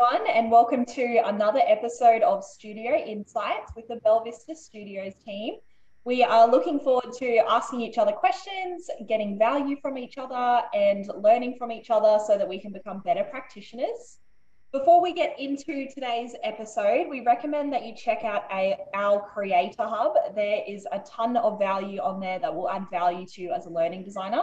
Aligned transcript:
everyone, 0.00 0.28
and 0.32 0.48
welcome 0.48 0.84
to 0.84 1.16
another 1.24 1.60
episode 1.66 2.22
of 2.22 2.44
Studio 2.44 2.94
Insights 2.94 3.72
with 3.74 3.88
the 3.88 3.96
Belvista 4.06 4.54
Studios 4.54 5.14
team. 5.24 5.56
We 6.04 6.22
are 6.22 6.48
looking 6.48 6.78
forward 6.78 7.12
to 7.18 7.38
asking 7.48 7.80
each 7.80 7.98
other 7.98 8.12
questions, 8.12 8.88
getting 9.08 9.36
value 9.36 9.76
from 9.82 9.98
each 9.98 10.16
other, 10.16 10.62
and 10.72 11.10
learning 11.16 11.56
from 11.58 11.72
each 11.72 11.90
other 11.90 12.22
so 12.24 12.38
that 12.38 12.48
we 12.48 12.60
can 12.60 12.70
become 12.72 13.00
better 13.00 13.24
practitioners. 13.24 14.18
Before 14.72 15.02
we 15.02 15.12
get 15.12 15.34
into 15.40 15.88
today's 15.92 16.36
episode, 16.44 17.08
we 17.08 17.22
recommend 17.22 17.72
that 17.72 17.84
you 17.84 17.92
check 17.96 18.22
out 18.22 18.44
a, 18.52 18.76
our 18.94 19.20
Creator 19.34 19.82
Hub. 19.82 20.12
There 20.36 20.62
is 20.68 20.86
a 20.92 21.00
ton 21.00 21.36
of 21.36 21.58
value 21.58 22.00
on 22.00 22.20
there 22.20 22.38
that 22.38 22.54
will 22.54 22.70
add 22.70 22.86
value 22.88 23.26
to 23.26 23.42
you 23.42 23.52
as 23.52 23.66
a 23.66 23.70
learning 23.70 24.04
designer 24.04 24.42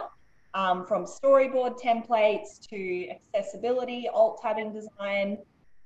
um, 0.56 0.86
from 0.86 1.04
storyboard 1.04 1.78
templates 1.78 2.58
to 2.70 3.10
accessibility, 3.34 4.08
alt 4.08 4.40
tabbing 4.42 4.72
design, 4.72 5.36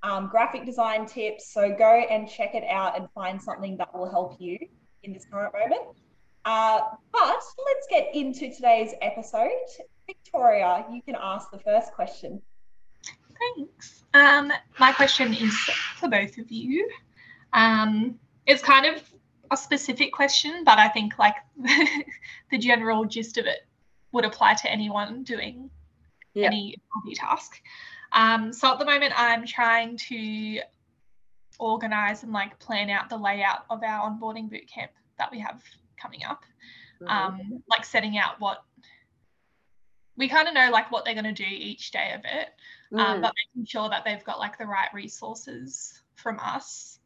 um, 0.05 0.29
graphic 0.29 0.65
design 0.65 1.07
tips. 1.07 1.53
So 1.53 1.75
go 1.77 2.05
and 2.09 2.31
check 2.31 2.55
it 2.55 2.63
out 2.71 2.97
and 2.97 3.09
find 3.13 3.43
something 3.43 3.77
that 3.79 3.93
will 3.93 4.09
help 4.09 4.37
you 4.39 4.57
in 5.03 5.13
this 5.13 5.27
current 5.31 5.53
moment. 5.53 5.97
Uh, 6.45 6.83
but 7.13 7.43
let's 7.67 7.87
get 7.91 8.15
into 8.15 8.55
today's 8.55 8.95
episode. 9.03 9.51
Victoria, 10.07 10.87
you 10.91 11.03
can 11.03 11.17
ask 11.21 11.51
the 11.51 11.59
first 11.59 11.93
question. 11.93 12.41
Thanks. 13.57 14.05
Um, 14.15 14.53
my 14.79 14.93
question 14.93 15.35
is 15.35 15.55
for 15.97 16.09
both 16.09 16.39
of 16.39 16.49
you. 16.51 16.89
Um, 17.53 18.21
it's 18.47 18.63
kind 18.63 18.87
of 18.87 19.03
a 19.51 19.57
specific 19.57 20.13
question, 20.13 20.63
but 20.65 20.79
I 20.79 20.89
think 20.89 21.19
like 21.19 21.35
the 22.51 22.59
general 22.59 23.05
gist 23.05 23.37
of 23.37 23.47
it 23.47 23.67
would 24.13 24.25
apply 24.25 24.55
to 24.55 24.71
anyone 24.71 25.23
doing 25.23 25.71
yeah. 26.35 26.47
any 26.47 26.77
hobby 26.93 27.15
task. 27.15 27.61
Um, 28.13 28.53
so 28.53 28.73
at 28.73 28.79
the 28.79 28.85
moment, 28.85 29.13
I'm 29.17 29.47
trying 29.47 29.97
to 30.09 30.61
organize 31.59 32.23
and 32.23 32.33
like 32.33 32.59
plan 32.59 32.91
out 32.91 33.09
the 33.09 33.17
layout 33.17 33.65
of 33.71 33.83
our 33.83 34.11
onboarding 34.11 34.51
bootcamp 34.51 34.89
that 35.19 35.31
we 35.31 35.39
have 35.39 35.63
coming 36.01 36.25
up. 36.25 36.45
Mm-hmm. 37.01 37.09
Um, 37.09 37.63
like 37.71 37.85
setting 37.85 38.19
out 38.19 38.41
what 38.41 38.63
we 40.17 40.29
kind 40.29 40.49
of 40.49 40.55
know 40.55 40.71
like 40.71 40.91
what 40.91 41.05
they're 41.05 41.15
going 41.15 41.25
to 41.25 41.33
do 41.33 41.49
each 41.49 41.93
day 41.93 42.13
of 42.15 42.21
it, 42.25 42.49
um, 42.93 43.19
mm. 43.19 43.23
but 43.23 43.33
making 43.55 43.67
sure 43.67 43.89
that 43.89 44.05
they've 44.05 44.25
got 44.25 44.39
like 44.39 44.59
the 44.59 44.67
right 44.67 44.93
resources 44.93 46.03
from 46.17 46.39
us 46.41 46.99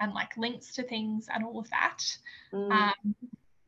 and 0.00 0.14
like 0.14 0.34
links 0.38 0.74
to 0.74 0.82
things 0.82 1.28
and 1.32 1.44
all 1.44 1.58
of 1.58 1.68
that. 1.68 1.98
Mm. 2.52 2.70
Um, 2.70 3.14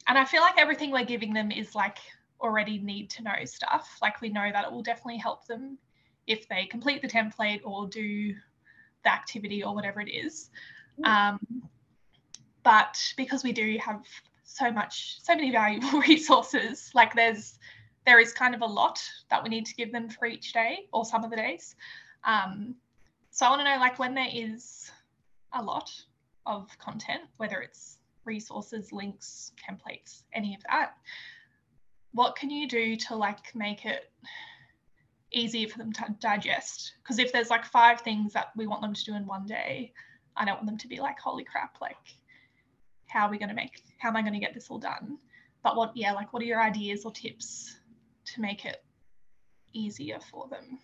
and 0.06 0.18
I 0.18 0.24
feel 0.24 0.40
like 0.40 0.58
everything 0.58 0.90
we're 0.90 1.04
giving 1.04 1.34
them 1.34 1.50
is 1.50 1.74
like 1.74 1.98
already 2.40 2.78
need 2.78 3.10
to 3.10 3.22
know 3.22 3.44
stuff. 3.44 3.98
Like 4.02 4.20
we 4.20 4.28
know 4.28 4.50
that 4.52 4.64
it 4.64 4.72
will 4.72 4.82
definitely 4.82 5.18
help 5.18 5.46
them 5.46 5.78
if 6.26 6.48
they 6.48 6.66
complete 6.66 7.02
the 7.02 7.08
template 7.08 7.60
or 7.64 7.86
do 7.86 8.34
the 9.04 9.12
activity 9.12 9.62
or 9.62 9.74
whatever 9.74 10.00
it 10.00 10.10
is. 10.10 10.50
Um, 11.02 11.38
but 12.62 12.98
because 13.16 13.44
we 13.44 13.52
do 13.52 13.76
have 13.80 14.04
so 14.44 14.70
much, 14.70 15.20
so 15.22 15.34
many 15.34 15.50
valuable 15.52 16.00
resources, 16.00 16.90
like 16.94 17.14
there's, 17.14 17.58
there 18.06 18.20
is 18.20 18.32
kind 18.32 18.54
of 18.54 18.62
a 18.62 18.66
lot 18.66 19.02
that 19.30 19.42
we 19.42 19.48
need 19.48 19.66
to 19.66 19.74
give 19.74 19.92
them 19.92 20.08
for 20.08 20.26
each 20.26 20.52
day 20.52 20.86
or 20.92 21.04
some 21.04 21.24
of 21.24 21.30
the 21.30 21.36
days. 21.36 21.76
Um, 22.24 22.74
so 23.30 23.46
I 23.46 23.50
want 23.50 23.60
to 23.60 23.64
know, 23.64 23.78
like, 23.78 23.98
when 23.98 24.14
there 24.14 24.28
is 24.32 24.90
a 25.52 25.62
lot 25.62 25.90
of 26.46 26.68
content, 26.78 27.22
whether 27.38 27.60
it's 27.60 27.98
resources, 28.24 28.92
links, 28.92 29.52
templates, 29.58 30.22
any 30.32 30.54
of 30.54 30.62
that, 30.70 30.94
what 32.14 32.36
can 32.36 32.48
you 32.48 32.68
do 32.68 32.96
to 32.96 33.16
like 33.16 33.54
make 33.54 33.84
it 33.84 34.10
easier 35.32 35.68
for 35.68 35.78
them 35.78 35.92
to 35.92 36.14
digest? 36.20 36.92
Because 37.02 37.18
if 37.18 37.32
there's 37.32 37.50
like 37.50 37.64
five 37.64 38.00
things 38.00 38.32
that 38.32 38.52
we 38.56 38.66
want 38.68 38.82
them 38.82 38.94
to 38.94 39.04
do 39.04 39.14
in 39.16 39.26
one 39.26 39.46
day, 39.46 39.92
I 40.36 40.44
don't 40.44 40.54
want 40.54 40.66
them 40.66 40.78
to 40.78 40.88
be 40.88 41.00
like, 41.00 41.18
holy 41.18 41.44
crap, 41.44 41.80
like, 41.80 41.96
how 43.08 43.26
are 43.26 43.30
we 43.30 43.38
going 43.38 43.48
to 43.48 43.54
make, 43.54 43.82
how 43.98 44.08
am 44.08 44.16
I 44.16 44.22
going 44.22 44.32
to 44.32 44.38
get 44.38 44.54
this 44.54 44.70
all 44.70 44.78
done? 44.78 45.18
But 45.64 45.76
what, 45.76 45.96
yeah, 45.96 46.12
like, 46.12 46.32
what 46.32 46.40
are 46.42 46.46
your 46.46 46.62
ideas 46.62 47.04
or 47.04 47.10
tips 47.10 47.76
to 48.26 48.40
make 48.40 48.64
it 48.64 48.82
easier 49.72 50.18
for 50.30 50.48
them 50.48 50.78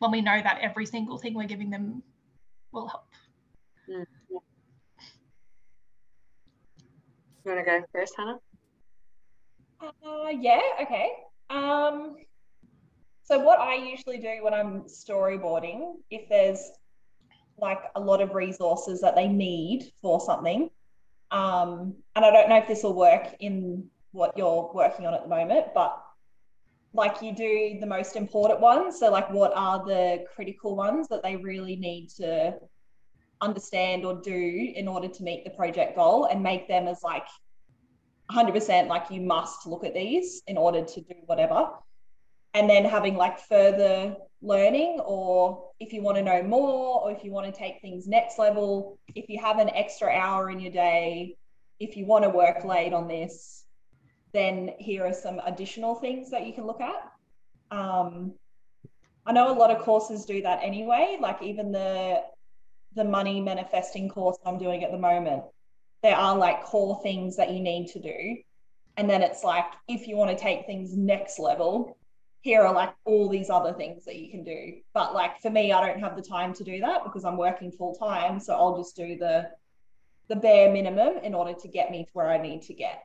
when 0.00 0.10
we 0.10 0.20
know 0.20 0.40
that 0.40 0.58
every 0.60 0.84
single 0.84 1.16
thing 1.16 1.34
we're 1.34 1.44
giving 1.44 1.70
them 1.70 2.02
will 2.72 2.88
help? 2.88 3.08
Mm-hmm. 3.88 4.36
You 7.44 7.54
want 7.54 7.64
to 7.64 7.70
go 7.70 7.82
first, 7.92 8.14
Hannah? 8.18 8.38
Uh, 9.80 10.30
yeah, 10.40 10.60
okay. 10.82 11.10
Um, 11.50 12.16
so 13.22 13.38
what 13.38 13.60
I 13.60 13.74
usually 13.74 14.18
do 14.18 14.42
when 14.42 14.54
I'm 14.54 14.82
storyboarding, 14.82 15.94
if 16.10 16.28
there's 16.28 16.70
like 17.58 17.80
a 17.94 18.00
lot 18.00 18.20
of 18.20 18.34
resources 18.34 19.00
that 19.00 19.14
they 19.14 19.28
need 19.28 19.92
for 20.00 20.20
something, 20.20 20.70
um, 21.30 21.94
and 22.16 22.24
I 22.24 22.30
don't 22.30 22.48
know 22.48 22.56
if 22.56 22.66
this 22.66 22.82
will 22.82 22.94
work 22.94 23.34
in 23.40 23.88
what 24.12 24.36
you're 24.36 24.70
working 24.74 25.06
on 25.06 25.14
at 25.14 25.22
the 25.22 25.28
moment, 25.28 25.66
but 25.74 26.02
like 26.94 27.20
you 27.20 27.34
do 27.34 27.78
the 27.80 27.86
most 27.86 28.16
important 28.16 28.60
ones. 28.60 28.98
So 28.98 29.10
like 29.10 29.30
what 29.30 29.52
are 29.54 29.84
the 29.84 30.24
critical 30.34 30.74
ones 30.74 31.06
that 31.08 31.22
they 31.22 31.36
really 31.36 31.76
need 31.76 32.08
to 32.16 32.54
understand 33.40 34.04
or 34.04 34.20
do 34.20 34.72
in 34.74 34.88
order 34.88 35.06
to 35.06 35.22
meet 35.22 35.44
the 35.44 35.50
project 35.50 35.96
goal 35.96 36.24
and 36.24 36.42
make 36.42 36.66
them 36.66 36.88
as 36.88 37.02
like 37.02 37.26
100% 38.30 38.88
like 38.88 39.10
you 39.10 39.20
must 39.20 39.66
look 39.66 39.84
at 39.84 39.94
these 39.94 40.42
in 40.46 40.56
order 40.56 40.84
to 40.84 41.00
do 41.00 41.14
whatever. 41.26 41.70
And 42.54 42.68
then 42.68 42.84
having 42.84 43.16
like 43.16 43.38
further 43.40 44.16
learning 44.40 45.00
or 45.04 45.70
if 45.80 45.92
you 45.92 46.02
want 46.02 46.16
to 46.16 46.22
know 46.22 46.42
more 46.42 47.02
or 47.02 47.10
if 47.10 47.24
you 47.24 47.32
want 47.32 47.52
to 47.52 47.58
take 47.58 47.80
things 47.80 48.06
next 48.06 48.38
level 48.38 48.96
if 49.16 49.28
you 49.28 49.40
have 49.40 49.58
an 49.58 49.68
extra 49.70 50.08
hour 50.08 50.48
in 50.48 50.60
your 50.60 50.70
day 50.70 51.36
if 51.80 51.96
you 51.96 52.06
want 52.06 52.22
to 52.22 52.30
work 52.30 52.64
late 52.64 52.92
on 52.92 53.08
this 53.08 53.64
then 54.32 54.70
here 54.78 55.04
are 55.04 55.12
some 55.12 55.40
additional 55.44 55.96
things 55.96 56.30
that 56.30 56.46
you 56.46 56.52
can 56.52 56.66
look 56.66 56.80
at. 56.80 57.10
Um, 57.70 58.34
i 59.26 59.32
know 59.32 59.52
a 59.52 59.58
lot 59.58 59.70
of 59.70 59.78
courses 59.78 60.24
do 60.24 60.40
that 60.42 60.60
anyway 60.62 61.18
like 61.20 61.42
even 61.42 61.70
the 61.70 62.22
the 62.94 63.04
money 63.04 63.40
manifesting 63.40 64.08
course 64.08 64.38
i'm 64.46 64.58
doing 64.58 64.84
at 64.84 64.90
the 64.90 64.98
moment 64.98 65.42
there 66.02 66.16
are 66.16 66.36
like 66.36 66.64
core 66.64 67.00
things 67.02 67.36
that 67.36 67.50
you 67.50 67.60
need 67.60 67.88
to 67.88 68.00
do. 68.00 68.36
And 68.96 69.08
then 69.08 69.22
it's 69.22 69.44
like, 69.44 69.66
if 69.86 70.08
you 70.08 70.16
want 70.16 70.36
to 70.36 70.42
take 70.42 70.66
things 70.66 70.96
next 70.96 71.38
level, 71.38 71.96
here 72.40 72.62
are 72.62 72.74
like 72.74 72.94
all 73.04 73.28
these 73.28 73.50
other 73.50 73.72
things 73.72 74.04
that 74.04 74.16
you 74.16 74.30
can 74.30 74.44
do. 74.44 74.74
But 74.94 75.14
like 75.14 75.40
for 75.40 75.50
me, 75.50 75.72
I 75.72 75.86
don't 75.86 76.00
have 76.00 76.16
the 76.16 76.22
time 76.22 76.52
to 76.54 76.64
do 76.64 76.80
that 76.80 77.04
because 77.04 77.24
I'm 77.24 77.36
working 77.36 77.70
full 77.70 77.94
time. 77.94 78.40
So 78.40 78.54
I'll 78.54 78.76
just 78.76 78.96
do 78.96 79.16
the 79.16 79.50
the 80.28 80.36
bare 80.36 80.70
minimum 80.70 81.18
in 81.22 81.34
order 81.34 81.54
to 81.54 81.68
get 81.68 81.90
me 81.90 82.04
to 82.04 82.10
where 82.12 82.28
I 82.30 82.36
need 82.38 82.62
to 82.62 82.74
get. 82.74 83.04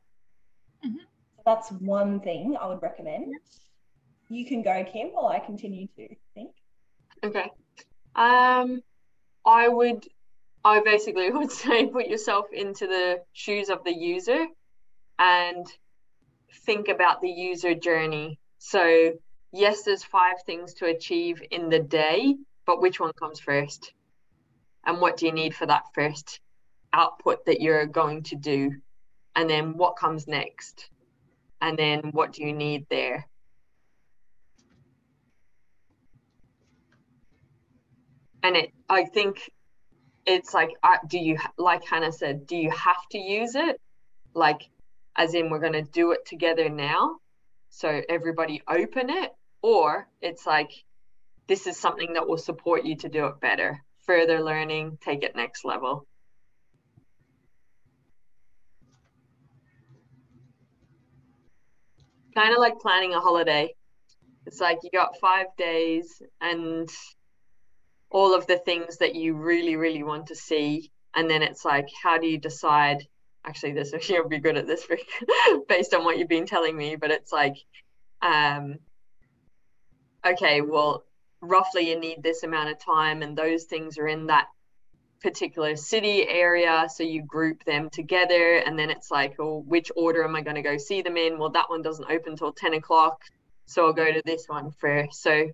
Mm-hmm. 0.86 0.98
So 0.98 1.42
that's 1.46 1.72
one 1.72 2.20
thing 2.20 2.58
I 2.60 2.68
would 2.68 2.82
recommend. 2.82 3.34
You 4.30 4.46
can 4.46 4.62
go, 4.62 4.84
Kim, 4.84 5.10
while 5.10 5.28
I 5.28 5.40
continue 5.40 5.88
to 5.96 6.08
think. 6.34 6.52
Okay. 7.24 7.50
Um, 8.16 8.82
I 9.46 9.68
would 9.68 10.06
I 10.66 10.80
basically 10.82 11.30
would 11.32 11.52
say 11.52 11.88
put 11.88 12.08
yourself 12.08 12.48
into 12.54 12.88
the 12.88 13.22
shoes 13.34 13.70
of 13.70 13.84
the 13.84 13.94
user 13.94 14.46
and 15.20 15.66
think 16.66 16.88
about 16.88 17.22
the 17.22 17.30
user 17.30 17.76
journey. 17.76 18.40
So, 18.60 19.14
yes, 19.52 19.84
there's 19.84 20.04
five 20.04 20.36
things 20.46 20.76
to 20.76 20.86
achieve 20.86 21.42
in 21.52 21.70
the 21.70 21.80
day, 21.80 22.36
but 22.66 22.82
which 22.82 23.00
one 23.00 23.14
comes 23.14 23.40
first? 23.40 23.94
And 24.86 25.00
what 25.00 25.18
do 25.18 25.26
you 25.26 25.32
need 25.32 25.56
for 25.56 25.66
that 25.66 25.84
first 25.94 26.40
output 26.92 27.46
that 27.46 27.62
you're 27.62 27.86
going 27.86 28.24
to 28.24 28.36
do? 28.36 28.72
And 29.36 29.50
then 29.50 29.78
what 29.78 29.98
comes 29.98 30.28
next? 30.28 30.90
And 31.62 31.78
then 31.78 32.12
what 32.12 32.34
do 32.34 32.44
you 32.44 32.54
need 32.54 32.86
there? 32.90 33.28
And 38.44 38.58
it, 38.58 38.74
I 38.90 39.06
think 39.06 39.50
it's 40.26 40.54
like 40.54 40.72
do 41.08 41.20
you 41.20 41.38
like 41.58 41.84
hannah 41.86 42.12
said 42.12 42.48
do 42.48 42.56
you 42.56 42.72
have 42.72 43.08
to 43.12 43.18
use 43.18 43.56
it? 43.56 43.80
Like 44.34 44.70
as 45.16 45.34
in 45.34 45.50
we're 45.50 45.60
going 45.60 45.74
to 45.74 45.84
do 45.84 46.12
it 46.12 46.26
together 46.26 46.70
now 46.70 47.18
so 47.70 48.02
everybody 48.10 48.62
open 48.68 49.10
it 49.10 49.32
or 49.62 50.08
it's 50.22 50.46
like 50.46 50.72
this 51.48 51.68
is 51.68 51.78
something 51.78 52.14
that 52.14 52.28
will 52.28 52.38
support 52.38 52.86
you 52.86 52.96
to 52.98 53.10
do 53.10 53.26
it 53.28 53.40
better 53.40 53.84
further 54.06 54.42
learning 54.42 54.98
take 55.02 55.24
it 55.24 55.36
next 55.36 55.66
level. 55.66 56.06
Kind 62.36 62.54
of 62.54 62.60
like 62.60 62.80
planning 62.80 63.14
a 63.14 63.20
holiday. 63.20 63.74
It's 64.46 64.60
like 64.60 64.80
you 64.84 64.90
got 64.92 65.20
five 65.20 65.48
days 65.58 66.22
and 66.42 66.90
all 68.14 68.34
of 68.36 68.48
the 68.48 68.60
things 68.60 68.98
that 69.00 69.16
you 69.16 69.34
really, 69.34 69.76
really 69.76 70.04
want 70.04 70.28
to 70.28 70.36
see. 70.36 70.92
And 71.16 71.30
then 71.30 71.42
it's 71.42 71.66
like, 71.66 71.90
how 72.02 72.18
do 72.18 72.28
you 72.28 72.38
decide? 72.38 73.06
Actually, 73.44 73.74
this 73.74 73.94
you'll 74.10 74.30
be 74.30 74.40
good 74.40 74.56
at 74.56 74.68
this 74.68 74.88
based 75.68 75.94
on 75.94 76.06
what 76.06 76.18
you've 76.18 76.30
been 76.30 76.46
telling 76.46 76.78
me, 76.78 76.96
but 76.96 77.12
it's 77.12 77.34
like, 77.34 77.58
um, 78.22 78.78
okay, 80.26 80.62
well, 80.62 81.04
roughly 81.42 81.90
you 81.90 82.00
need 82.00 82.24
this 82.24 82.44
amount 82.44 82.70
of 82.70 82.80
time 82.80 83.22
and 83.22 83.38
those 83.38 83.66
things 83.66 83.98
are 83.98 84.08
in 84.08 84.28
that 84.28 84.48
particular 85.22 85.76
city 85.76 86.28
area 86.28 86.86
so 86.94 87.02
you 87.02 87.22
group 87.22 87.64
them 87.64 87.90
together 87.90 88.58
and 88.58 88.78
then 88.78 88.90
it's 88.90 89.10
like 89.10 89.36
oh 89.40 89.64
which 89.66 89.90
order 89.96 90.24
am 90.24 90.36
i 90.36 90.42
going 90.42 90.56
to 90.56 90.62
go 90.62 90.78
see 90.78 91.02
them 91.02 91.16
in 91.16 91.38
well 91.38 91.50
that 91.50 91.70
one 91.70 91.82
doesn't 91.82 92.12
open 92.12 92.36
till 92.36 92.52
10 92.52 92.74
o'clock 92.74 93.22
so 93.66 93.86
i'll 93.86 93.94
go 93.94 94.12
to 94.12 94.22
this 94.26 94.46
one 94.48 94.70
first 94.72 95.22
so 95.22 95.50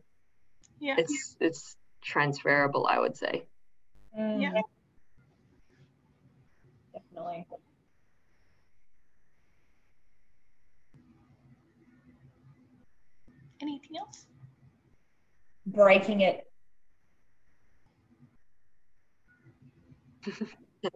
Yeah. 0.80 0.96
it's 0.98 1.36
it's 1.40 1.76
transferable 2.02 2.88
i 2.88 2.98
would 3.00 3.16
say 3.16 3.44
Mm, 4.18 4.42
Yeah. 4.42 4.62
Definitely. 6.94 7.46
Anything 13.62 13.98
else? 13.98 14.26
Breaking 15.68 16.22
it. 16.22 16.46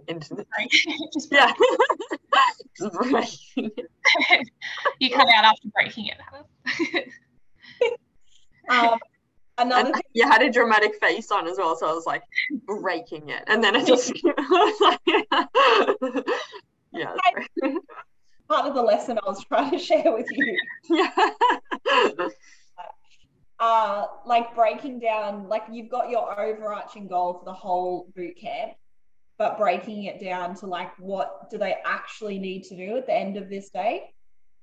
into 0.07 0.33
the 0.35 0.45
Just 1.13 1.31
yeah 1.31 1.51
Just 2.77 2.94
breaking 2.94 3.71
it. 3.77 4.47
you 4.99 5.09
cut 5.11 5.27
out 5.27 5.45
after 5.45 5.67
breaking 5.73 6.07
it. 6.07 7.07
Um, 8.69 8.97
another 9.57 9.88
And 9.88 9.95
thing, 9.95 10.03
you 10.13 10.27
had 10.27 10.41
a 10.41 10.51
dramatic 10.51 10.95
face 10.95 11.31
on 11.31 11.47
as 11.47 11.57
well 11.57 11.75
so 11.75 11.88
i 11.89 11.94
was 11.94 12.05
like 12.05 12.23
breaking 12.65 13.29
it 13.29 13.44
and 13.47 13.63
then 13.63 13.75
I 13.75 13.83
just 13.83 14.11
I 14.25 14.33
was 14.50 14.81
like, 14.81 16.25
yeah 16.91 17.15
part 18.50 18.65
of 18.67 18.73
the 18.73 18.81
lesson 18.81 19.17
I 19.23 19.27
was 19.27 19.44
trying 19.45 19.71
to 19.71 19.79
share 19.79 20.11
with 20.11 20.27
you. 20.31 20.57
yeah 20.89 21.29
uh, 23.63 24.07
like 24.25 24.53
breaking 24.55 25.00
down, 25.00 25.47
like 25.47 25.63
you've 25.71 25.89
got 25.89 26.09
your 26.09 26.38
overarching 26.38 27.07
goal 27.07 27.35
for 27.35 27.45
the 27.45 27.53
whole 27.53 28.09
boot 28.13 28.35
camp, 28.38 28.73
but 29.38 29.57
breaking 29.57 30.03
it 30.03 30.21
down 30.21 30.53
to 30.56 30.67
like 30.67 30.91
what 30.99 31.49
do 31.49 31.57
they 31.57 31.77
actually 31.85 32.39
need 32.39 32.63
to 32.63 32.75
do 32.75 32.97
at 32.97 33.06
the 33.06 33.13
end 33.13 33.38
of 33.38 33.49
this 33.49 33.69
day? 33.69 34.09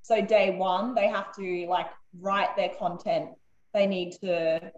So 0.02 0.20
day 0.20 0.54
one, 0.56 0.94
they 0.94 1.08
have 1.08 1.34
to 1.36 1.66
like 1.66 1.88
write 2.18 2.54
their 2.56 2.70
content. 2.78 3.30
They 3.72 3.86
need 3.86 4.12
to 4.20 4.72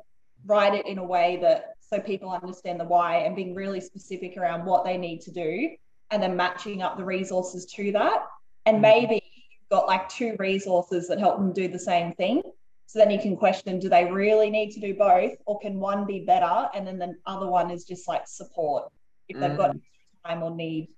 write 0.46 0.74
it 0.74 0.86
in 0.86 0.98
a 0.98 1.04
way 1.04 1.38
that 1.42 1.74
so 1.80 2.00
people 2.00 2.30
understand 2.30 2.80
the 2.80 2.84
why 2.84 3.18
and 3.18 3.36
being 3.36 3.54
really 3.54 3.80
specific 3.80 4.36
around 4.36 4.64
what 4.64 4.84
they 4.84 4.96
need 4.96 5.20
to 5.22 5.30
do 5.30 5.70
and 6.10 6.22
then 6.22 6.36
matching 6.36 6.82
up 6.82 6.96
the 6.96 7.04
resources 7.04 7.66
to 7.66 7.92
that. 7.92 8.24
And 8.66 8.76
mm-hmm. 8.76 8.82
maybe 8.82 9.14
you've 9.14 9.68
got 9.70 9.86
like 9.86 10.08
two 10.08 10.36
resources 10.38 11.08
that 11.08 11.18
help 11.18 11.36
them 11.36 11.52
do 11.52 11.68
the 11.68 11.78
same 11.78 12.12
thing. 12.14 12.42
So 12.86 12.98
then 12.98 13.10
you 13.10 13.18
can 13.18 13.36
question 13.36 13.78
do 13.78 13.88
they 13.88 14.10
really 14.10 14.50
need 14.50 14.70
to 14.72 14.80
do 14.80 14.94
both 14.94 15.32
or 15.46 15.58
can 15.60 15.78
one 15.78 16.06
be 16.06 16.20
better? 16.20 16.68
And 16.74 16.86
then 16.86 16.98
the 16.98 17.14
other 17.26 17.46
one 17.46 17.70
is 17.70 17.84
just 17.84 18.06
like 18.06 18.26
support 18.26 18.90
if 19.28 19.38
they've 19.40 19.56
got 19.56 19.76
mm. 19.76 19.80
time 20.26 20.42
or 20.42 20.50
need 20.50 20.88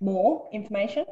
more 0.00 0.48
information. 0.52 1.04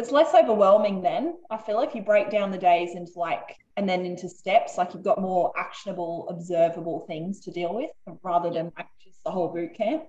It's 0.00 0.10
less 0.10 0.34
overwhelming 0.34 1.02
then. 1.02 1.36
I 1.50 1.58
feel 1.58 1.76
like 1.76 1.94
you 1.94 2.02
break 2.02 2.30
down 2.30 2.50
the 2.50 2.58
days 2.58 2.94
into 2.94 3.12
like, 3.16 3.56
and 3.76 3.88
then 3.88 4.04
into 4.04 4.28
steps, 4.28 4.76
like 4.78 4.94
you've 4.94 5.04
got 5.04 5.20
more 5.20 5.52
actionable, 5.56 6.26
observable 6.28 7.00
things 7.06 7.40
to 7.40 7.50
deal 7.50 7.74
with 7.74 7.90
rather 8.22 8.50
than 8.50 8.72
like 8.76 8.86
just 9.04 9.22
the 9.24 9.30
whole 9.30 9.48
boot 9.48 9.74
camp. 9.74 10.04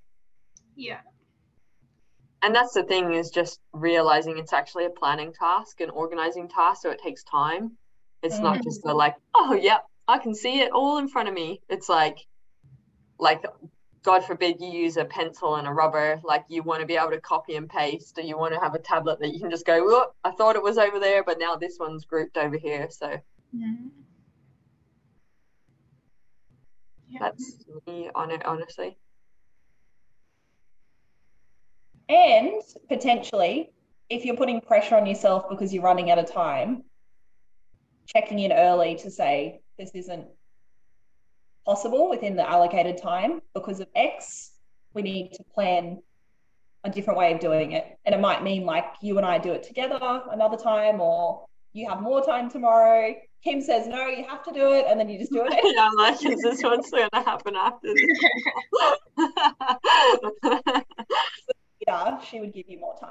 yeah. 0.75 0.99
and 2.43 2.55
that's 2.55 2.73
the 2.73 2.83
thing 2.83 3.13
is 3.13 3.29
just 3.29 3.59
realizing 3.73 4.37
it's 4.37 4.53
actually 4.53 4.85
a 4.85 4.89
planning 4.89 5.31
task 5.37 5.79
an 5.81 5.89
organizing 5.91 6.47
task 6.47 6.81
so 6.81 6.89
it 6.89 6.99
takes 7.03 7.23
time 7.23 7.63
it's 8.23 8.39
not 8.39 8.57
Mm. 8.57 8.63
just 8.63 8.81
the 8.83 8.93
like 8.93 9.15
oh 9.35 9.53
yeah 9.69 9.77
i 10.07 10.17
can 10.17 10.33
see 10.33 10.59
it 10.61 10.71
all 10.71 10.97
in 10.97 11.07
front 11.07 11.27
of 11.29 11.33
me 11.35 11.61
it's 11.69 11.89
like 11.89 12.17
like 13.19 13.43
god 14.03 14.25
forbid 14.25 14.59
you 14.59 14.69
use 14.69 14.97
a 14.97 15.05
pencil 15.05 15.55
and 15.55 15.67
a 15.67 15.71
rubber 15.71 16.19
like 16.23 16.43
you 16.47 16.63
want 16.63 16.81
to 16.81 16.87
be 16.87 16.95
able 16.95 17.11
to 17.11 17.21
copy 17.21 17.55
and 17.55 17.69
paste 17.69 18.17
or 18.17 18.21
you 18.21 18.37
want 18.37 18.53
to 18.53 18.59
have 18.59 18.73
a 18.73 18.79
tablet 18.79 19.19
that 19.19 19.33
you 19.33 19.39
can 19.39 19.49
just 19.49 19.65
go 19.65 19.83
Whoop, 19.83 20.13
i 20.23 20.31
thought 20.31 20.55
it 20.55 20.63
was 20.63 20.77
over 20.77 20.99
there 20.99 21.23
but 21.23 21.39
now 21.39 21.55
this 21.55 21.77
one's 21.79 22.05
grouped 22.05 22.37
over 22.37 22.57
here 22.57 22.87
so. 22.89 23.17
Yeah. 23.53 23.73
that's 27.19 27.65
me 27.87 28.09
on 28.15 28.31
it 28.31 28.45
honestly 28.45 28.97
And 32.11 32.61
potentially, 32.89 33.71
if 34.09 34.25
you're 34.25 34.35
putting 34.35 34.59
pressure 34.59 34.95
on 34.97 35.05
yourself 35.05 35.45
because 35.49 35.73
you're 35.73 35.81
running 35.81 36.11
out 36.11 36.19
of 36.19 36.29
time, 36.29 36.83
checking 38.05 38.39
in 38.39 38.51
early 38.51 38.95
to 38.95 39.09
say 39.09 39.61
this 39.79 39.91
isn't 39.93 40.25
possible 41.65 42.09
within 42.09 42.35
the 42.35 42.49
allocated 42.49 43.01
time 43.01 43.41
because 43.53 43.79
of 43.79 43.87
X, 43.95 44.51
we 44.93 45.01
need 45.01 45.33
to 45.33 45.43
plan 45.43 46.01
a 46.83 46.89
different 46.89 47.19
way 47.19 47.33
of 47.33 47.39
doing 47.39 47.73
it. 47.73 47.97
And 48.05 48.15
it 48.15 48.19
might 48.19 48.43
mean 48.43 48.65
like 48.65 48.85
you 49.01 49.17
and 49.17 49.25
I 49.25 49.37
do 49.37 49.51
it 49.51 49.63
together 49.63 49.99
another 50.31 50.57
time, 50.57 50.99
or 50.99 51.45
you 51.73 51.87
have 51.89 52.01
more 52.01 52.23
time 52.23 52.49
tomorrow. 52.49 53.13
Kim 53.43 53.61
says, 53.61 53.87
no, 53.87 54.07
you 54.07 54.23
have 54.25 54.43
to 54.43 54.51
do 54.51 54.71
it. 54.73 54.85
And 54.87 54.99
then 54.99 55.09
you 55.09 55.17
just 55.17 55.31
do 55.31 55.43
it. 55.45 55.53
yeah, 55.75 55.89
I'm 55.91 55.95
like, 55.97 56.23
is 56.25 56.41
this 56.41 56.61
what's 56.63 56.91
going 56.91 57.09
to 57.13 57.19
happen 57.21 57.55
after 57.55 57.93
this? 57.93 58.19
Yeah, 61.87 62.21
she 62.21 62.39
would 62.39 62.53
give 62.53 62.69
you 62.69 62.79
more 62.79 62.95
time. 62.99 63.09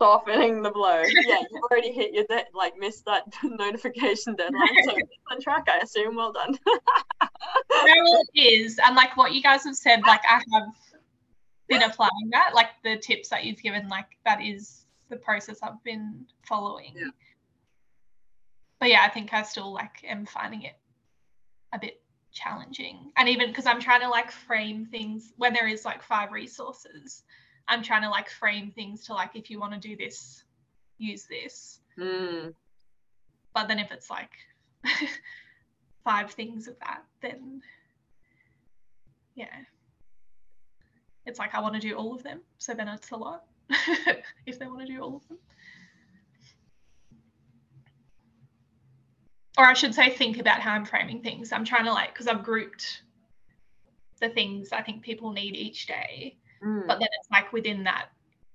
Softening 0.00 0.62
the 0.62 0.70
blow. 0.70 1.02
Yeah, 1.26 1.42
you've 1.50 1.62
already 1.70 1.92
hit 1.92 2.12
your 2.12 2.24
de- 2.24 2.46
like 2.54 2.76
missed 2.78 3.04
that 3.04 3.24
notification 3.44 4.34
deadline. 4.34 4.84
So 4.84 4.96
on 5.30 5.40
track, 5.40 5.68
I 5.68 5.78
assume. 5.78 6.16
Well 6.16 6.32
done. 6.32 6.58
Well, 6.66 8.22
it 8.34 8.40
is. 8.40 8.78
And 8.78 8.96
like 8.96 9.16
what 9.16 9.32
you 9.32 9.42
guys 9.42 9.64
have 9.64 9.76
said, 9.76 10.00
like 10.06 10.22
I 10.28 10.42
have 10.52 10.68
been 11.68 11.82
applying 11.82 12.30
that, 12.32 12.52
like 12.54 12.68
the 12.82 12.96
tips 12.96 13.28
that 13.28 13.44
you've 13.44 13.62
given, 13.62 13.88
like 13.88 14.06
that 14.24 14.42
is 14.42 14.86
the 15.08 15.16
process 15.16 15.58
I've 15.62 15.82
been 15.84 16.26
following. 16.42 16.92
Yeah. 16.96 17.10
But 18.80 18.88
yeah, 18.88 19.02
I 19.04 19.10
think 19.10 19.32
I 19.34 19.42
still 19.42 19.72
like 19.72 20.02
am 20.08 20.24
finding 20.24 20.62
it 20.62 20.76
a 21.72 21.78
bit 21.78 22.00
challenging. 22.32 23.12
And 23.16 23.28
even 23.28 23.48
because 23.48 23.66
I'm 23.66 23.80
trying 23.80 24.00
to 24.00 24.08
like 24.08 24.30
frame 24.30 24.86
things 24.86 25.32
when 25.36 25.52
there 25.52 25.68
is 25.68 25.84
like 25.84 26.02
five 26.02 26.32
resources, 26.32 27.24
I'm 27.68 27.82
trying 27.82 28.02
to 28.02 28.10
like 28.10 28.28
frame 28.28 28.72
things 28.72 29.06
to 29.06 29.14
like 29.14 29.30
if 29.34 29.50
you 29.50 29.60
want 29.60 29.74
to 29.74 29.78
do 29.80 29.96
this, 29.96 30.44
use 30.98 31.24
this. 31.24 31.80
Mm, 31.98 32.54
But 33.54 33.68
then 33.68 33.78
if 33.78 33.92
it's 33.92 34.10
like 34.10 34.30
five 36.04 36.32
things 36.32 36.68
of 36.68 36.78
that, 36.80 37.02
then 37.22 37.62
yeah. 39.34 39.46
It's 41.26 41.38
like 41.38 41.54
I 41.54 41.60
want 41.60 41.74
to 41.74 41.80
do 41.80 41.94
all 41.94 42.14
of 42.14 42.22
them. 42.22 42.40
So 42.58 42.74
then 42.74 42.88
it's 42.88 43.10
a 43.10 43.16
lot 43.16 43.44
if 44.46 44.58
they 44.58 44.66
want 44.66 44.80
to 44.80 44.86
do 44.86 45.00
all 45.00 45.16
of 45.16 45.28
them. 45.28 45.38
Or 49.58 49.64
I 49.66 49.74
should 49.74 49.94
say, 49.94 50.10
think 50.10 50.38
about 50.38 50.60
how 50.60 50.72
I'm 50.72 50.86
framing 50.86 51.22
things. 51.22 51.52
I'm 51.52 51.64
trying 51.64 51.84
to 51.84 51.92
like, 51.92 52.12
because 52.14 52.26
I've 52.28 52.42
grouped 52.42 53.02
the 54.20 54.28
things 54.28 54.72
I 54.72 54.82
think 54.82 55.02
people 55.02 55.32
need 55.32 55.56
each 55.56 55.86
day 55.86 56.36
mm. 56.64 56.86
but 56.86 56.98
then 56.98 57.08
it's 57.18 57.30
like 57.30 57.52
within 57.52 57.84
that 57.84 58.06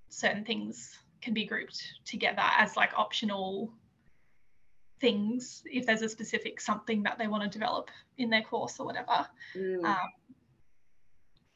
certain 0.09 0.43
things 0.45 0.97
can 1.21 1.33
be 1.33 1.45
grouped 1.45 1.81
together 2.05 2.43
as 2.57 2.75
like 2.75 2.91
optional 2.97 3.71
things 5.01 5.61
if 5.65 5.85
there's 5.85 6.01
a 6.01 6.09
specific 6.09 6.61
something 6.61 7.03
that 7.03 7.17
they 7.17 7.27
want 7.27 7.43
to 7.43 7.49
develop 7.49 7.89
in 8.17 8.29
their 8.29 8.43
course 8.43 8.79
or 8.79 8.85
whatever 8.85 9.27
Mm. 9.55 9.83
um, 9.83 10.09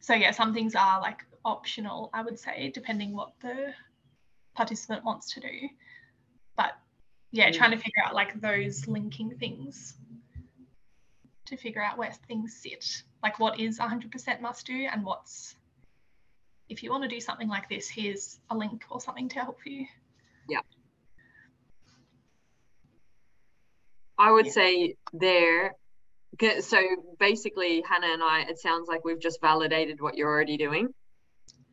so 0.02 0.14
yeah 0.14 0.32
some 0.32 0.54
things 0.54 0.76
are 0.76 1.00
like 1.02 1.26
optional 1.46 2.10
i 2.14 2.22
would 2.22 2.38
say 2.40 2.70
depending 2.74 3.14
what 3.16 3.32
the 3.42 3.74
participant 4.56 5.04
wants 5.06 5.34
to 5.34 5.40
do 5.40 5.70
but 6.58 6.74
yeah 7.32 7.50
Mm. 7.50 7.54
trying 7.54 7.72
to 7.72 7.78
figure 7.78 8.04
out 8.06 8.14
like 8.14 8.40
those 8.42 8.88
linking 8.88 9.38
things 9.38 9.96
to 11.46 11.56
figure 11.58 11.82
out 11.84 11.98
where 11.98 12.12
things 12.28 12.54
sit 12.56 13.04
like 13.24 13.40
what 13.40 13.60
is 13.60 13.80
100% 13.80 14.42
must 14.42 14.66
do 14.68 14.88
and 14.92 15.04
what's 15.04 15.56
if 16.70 16.84
you 16.84 16.92
want 16.92 17.04
to 17.04 17.10
do 17.10 17.20
something 17.20 17.50
like 17.50 17.68
this 17.68 17.90
here's 17.90 18.40
a 18.52 18.56
link 18.56 18.84
or 18.90 19.02
something 19.02 19.28
to 19.28 19.40
help 19.40 19.60
you 19.66 19.86
Yeah. 20.48 20.62
I 24.18 24.32
would 24.32 24.46
Yeah. 24.48 24.52
say 24.52 24.96
there, 25.14 25.76
So 26.62 26.80
basically, 27.20 27.82
Hannah 27.82 28.14
and 28.14 28.24
I, 28.24 28.42
it 28.42 28.60
sounds 28.60 28.88
like 28.88 29.04
we've 29.04 29.20
just 29.20 29.42
validated 29.42 30.00
what 30.00 30.16
you're 30.16 30.30
already 30.30 30.58
doing. 30.58 30.94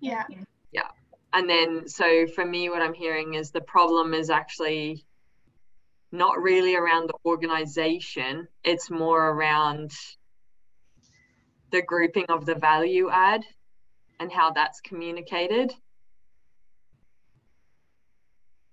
Yeah. 0.01 0.25
Yeah 0.73 0.89
And 1.33 1.49
then, 1.49 1.89
so 1.89 2.27
for 2.27 2.45
me, 2.45 2.71
what 2.71 2.83
I'm 2.83 2.95
hearing 2.95 3.35
is 3.35 3.51
the 3.51 3.61
problem 3.61 4.15
is 4.15 4.31
actually 4.31 5.05
not 6.11 6.41
really 6.41 6.75
around 6.75 7.09
the 7.09 7.19
organization, 7.25 8.49
it's 8.65 8.91
more 8.91 9.29
around 9.29 9.91
the 11.73 11.83
grouping 11.83 12.27
of 12.29 12.47
the 12.47 12.55
value 12.55 13.11
add 13.11 13.45
and 14.21 14.33
how 14.33 14.51
that's 14.51 14.81
communicated. 14.81 15.73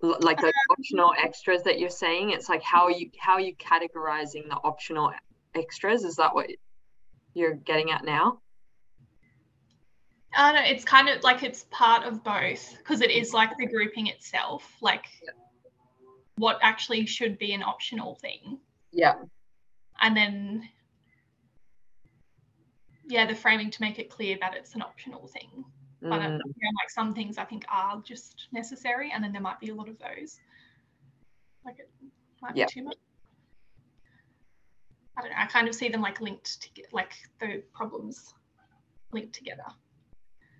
like 0.01 0.38
the 0.38 0.47
um, 0.47 0.53
optional 0.71 1.13
extras 1.17 1.63
that 1.63 1.79
you're 1.79 1.89
saying 1.89 2.31
it's 2.31 2.50
like 2.50 2.62
how 2.62 2.83
are 2.83 2.91
you 2.91 3.09
how 3.17 3.35
are 3.35 3.39
you 3.39 3.55
categorizing 3.55 4.50
the 4.50 4.59
optional 4.62 5.13
extras 5.55 6.03
is 6.03 6.17
that 6.17 6.35
what 6.35 6.50
you're 7.33 7.53
getting 7.53 7.89
at 7.89 8.03
now 8.03 8.38
I 10.35 10.51
don't 10.51 10.63
know, 10.63 10.69
it's 10.69 10.83
kind 10.83 11.09
of 11.09 11.23
like 11.23 11.43
it's 11.43 11.65
part 11.69 12.05
of 12.05 12.23
both 12.23 12.75
because 12.79 13.01
it 13.01 13.12
is 13.12 13.33
like 13.33 13.55
the 13.57 13.67
grouping 13.67 14.07
itself, 14.07 14.67
like 14.81 15.05
what 16.38 16.57
actually 16.62 17.05
should 17.05 17.38
be 17.38 17.53
an 17.53 17.62
optional 17.62 18.15
thing. 18.15 18.57
yeah 18.91 19.13
And 20.01 20.17
then, 20.17 20.67
yeah, 23.07 23.25
the 23.25 23.36
framing 23.36 23.69
to 23.72 23.81
make 23.81 24.00
it 24.00 24.10
clear 24.10 24.38
that 24.41 24.55
it's 24.55 24.75
an 24.75 24.81
optional 24.81 25.27
thing. 25.27 25.65
But 26.01 26.19
uh, 26.22 26.29
Mm, 26.29 26.39
you 26.39 26.53
know, 26.62 26.72
like 26.81 26.89
some 26.89 27.13
things 27.13 27.38
I 27.38 27.45
think 27.45 27.65
are 27.72 28.01
just 28.01 28.48
necessary, 28.51 29.12
and 29.13 29.24
then 29.24 29.31
there 29.31 29.41
might 29.41 29.60
be 29.60 29.69
a 29.69 29.75
lot 29.75 29.89
of 29.89 29.98
those. 30.00 30.39
Like 31.65 31.79
it 31.79 31.89
might 32.41 32.55
Yeah. 32.55 32.65
be 32.65 32.72
too 32.72 32.83
much. 32.83 32.98
I 35.17 35.22
don't 35.22 35.31
know. 35.31 35.38
I 35.38 35.45
kind 35.45 35.67
of 35.67 35.75
see 35.75 35.89
them 35.89 36.01
like 36.01 36.19
linked 36.22 36.62
to 36.62 36.69
like 36.91 37.13
the 37.39 37.63
problems 37.74 38.33
linked 39.12 39.33
together. 39.33 39.65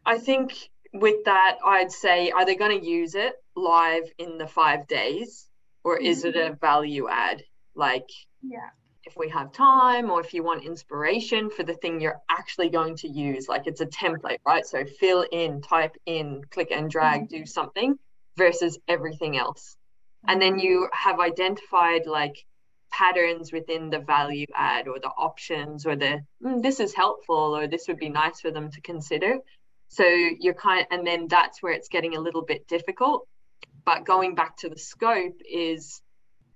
I 0.06 0.18
think 0.20 0.70
with 0.94 1.26
that, 1.26 1.58
I'd 1.66 1.92
say 1.92 2.32
are 2.32 2.46
they 2.46 2.56
going 2.56 2.80
to 2.80 2.86
use 2.86 3.16
it 3.16 3.34
live 3.56 4.04
in 4.18 4.38
the 4.38 4.48
five 4.48 4.88
days 4.88 5.48
or 5.84 5.98
is 5.98 6.24
it 6.24 6.36
a 6.36 6.54
value 6.62 7.10
add? 7.10 7.44
Like 7.76 8.08
Yeah. 8.42 8.70
If 9.06 9.18
we 9.18 9.30
have 9.30 9.52
time 9.52 10.10
or 10.10 10.22
if 10.22 10.34
you 10.34 10.44
want 10.44 10.64
inspiration 10.64 11.50
for 11.50 11.64
the 11.64 11.74
thing 11.74 12.00
you're 12.00 12.22
actually 12.30 12.70
going 12.70 12.96
to 12.98 13.08
use, 13.08 13.48
like 13.48 13.68
it's 13.68 13.82
a 13.82 13.86
template, 13.86 14.40
right? 14.46 14.66
So 14.66 14.86
fill 14.86 15.26
in, 15.30 15.62
type 15.62 15.96
in, 16.06 16.44
click 16.50 16.70
and 16.72 16.90
drag, 16.90 17.30
do 17.30 17.46
something 17.46 17.98
versus 18.38 18.80
everything 18.88 19.38
else. 19.38 19.76
And 20.28 20.42
then 20.42 20.58
you 20.58 20.90
have 20.94 21.20
identified 21.20 22.06
like 22.06 22.46
patterns 22.92 23.52
within 23.52 23.90
the 23.90 24.00
value 24.00 24.46
add 24.56 24.88
or 24.88 25.00
the 25.00 25.10
options 25.10 25.86
or 25.86 25.96
the 25.96 26.22
"Mm, 26.42 26.62
this 26.62 26.80
is 26.80 26.94
helpful 26.94 27.58
or 27.58 27.68
this 27.68 27.88
would 27.88 27.98
be 27.98 28.10
nice 28.10 28.40
for 28.40 28.52
them 28.52 28.72
to 28.72 28.82
consider. 28.82 29.40
So 29.90 30.06
you're 30.06 30.54
kind 30.54 30.86
and 30.92 31.06
then 31.06 31.28
that's 31.28 31.62
where 31.62 31.74
it's 31.74 31.90
getting 31.90 32.16
a 32.16 32.22
little 32.22 32.44
bit 32.44 32.68
difficult. 32.68 33.28
But 33.84 34.06
going 34.06 34.36
back 34.36 34.58
to 34.58 34.70
the 34.70 34.78
scope 34.78 35.42
is 35.50 36.02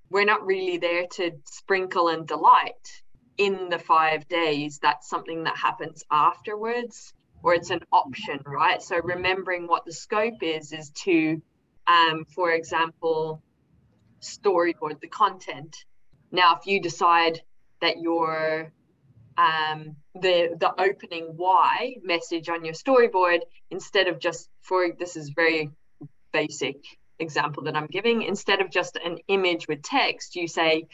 we're 0.09 0.25
not 0.25 0.45
really 0.45 0.77
there 0.77 1.05
to 1.07 1.31
sprinkle 1.45 2.07
and 2.07 2.27
delight 2.27 3.01
in 3.37 3.69
the 3.69 3.79
five 3.79 4.27
days. 4.27 4.79
That's 4.81 5.09
something 5.09 5.43
that 5.43 5.57
happens 5.57 6.03
afterwards, 6.11 7.13
or 7.43 7.53
it's 7.53 7.69
an 7.69 7.81
option, 7.91 8.39
right? 8.45 8.81
So 8.81 8.99
remembering 9.01 9.67
what 9.67 9.85
the 9.85 9.93
scope 9.93 10.41
is 10.41 10.71
is 10.71 10.91
to, 11.03 11.41
um, 11.85 12.25
for 12.25 12.51
example, 12.51 13.41
storyboard 14.21 14.99
the 15.01 15.07
content. 15.07 15.75
Now, 16.31 16.57
if 16.59 16.67
you 16.67 16.81
decide 16.81 17.41
that 17.81 17.99
your 17.99 18.71
um, 19.37 19.97
the 20.15 20.57
the 20.59 20.73
opening 20.79 21.33
why 21.35 21.95
message 22.01 22.49
on 22.49 22.65
your 22.65 22.73
storyboard 22.73 23.41
instead 23.69 24.07
of 24.07 24.19
just 24.19 24.49
for 24.61 24.87
this 24.97 25.15
is 25.15 25.29
very 25.29 25.69
basic 26.33 26.77
example 27.19 27.63
that 27.63 27.75
I'm 27.75 27.87
giving, 27.87 28.21
instead 28.23 28.61
of 28.61 28.69
just 28.69 28.97
an 28.97 29.17
image 29.27 29.67
with 29.67 29.81
text, 29.81 30.35
you 30.35 30.47
say, 30.47 30.87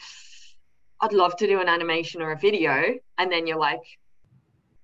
I'd 1.00 1.12
love 1.12 1.36
to 1.36 1.46
do 1.46 1.60
an 1.60 1.68
animation 1.68 2.22
or 2.22 2.32
a 2.32 2.38
video. 2.38 2.94
And 3.18 3.30
then 3.30 3.46
you're 3.46 3.58
like, 3.58 3.82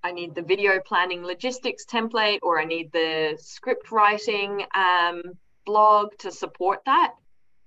I 0.03 0.11
need 0.11 0.35
the 0.35 0.41
video 0.41 0.79
planning 0.79 1.23
logistics 1.23 1.85
template, 1.85 2.39
or 2.41 2.59
I 2.59 2.65
need 2.65 2.91
the 2.91 3.37
script 3.39 3.91
writing 3.91 4.65
um, 4.73 5.21
blog 5.65 6.17
to 6.19 6.31
support 6.31 6.81
that. 6.85 7.13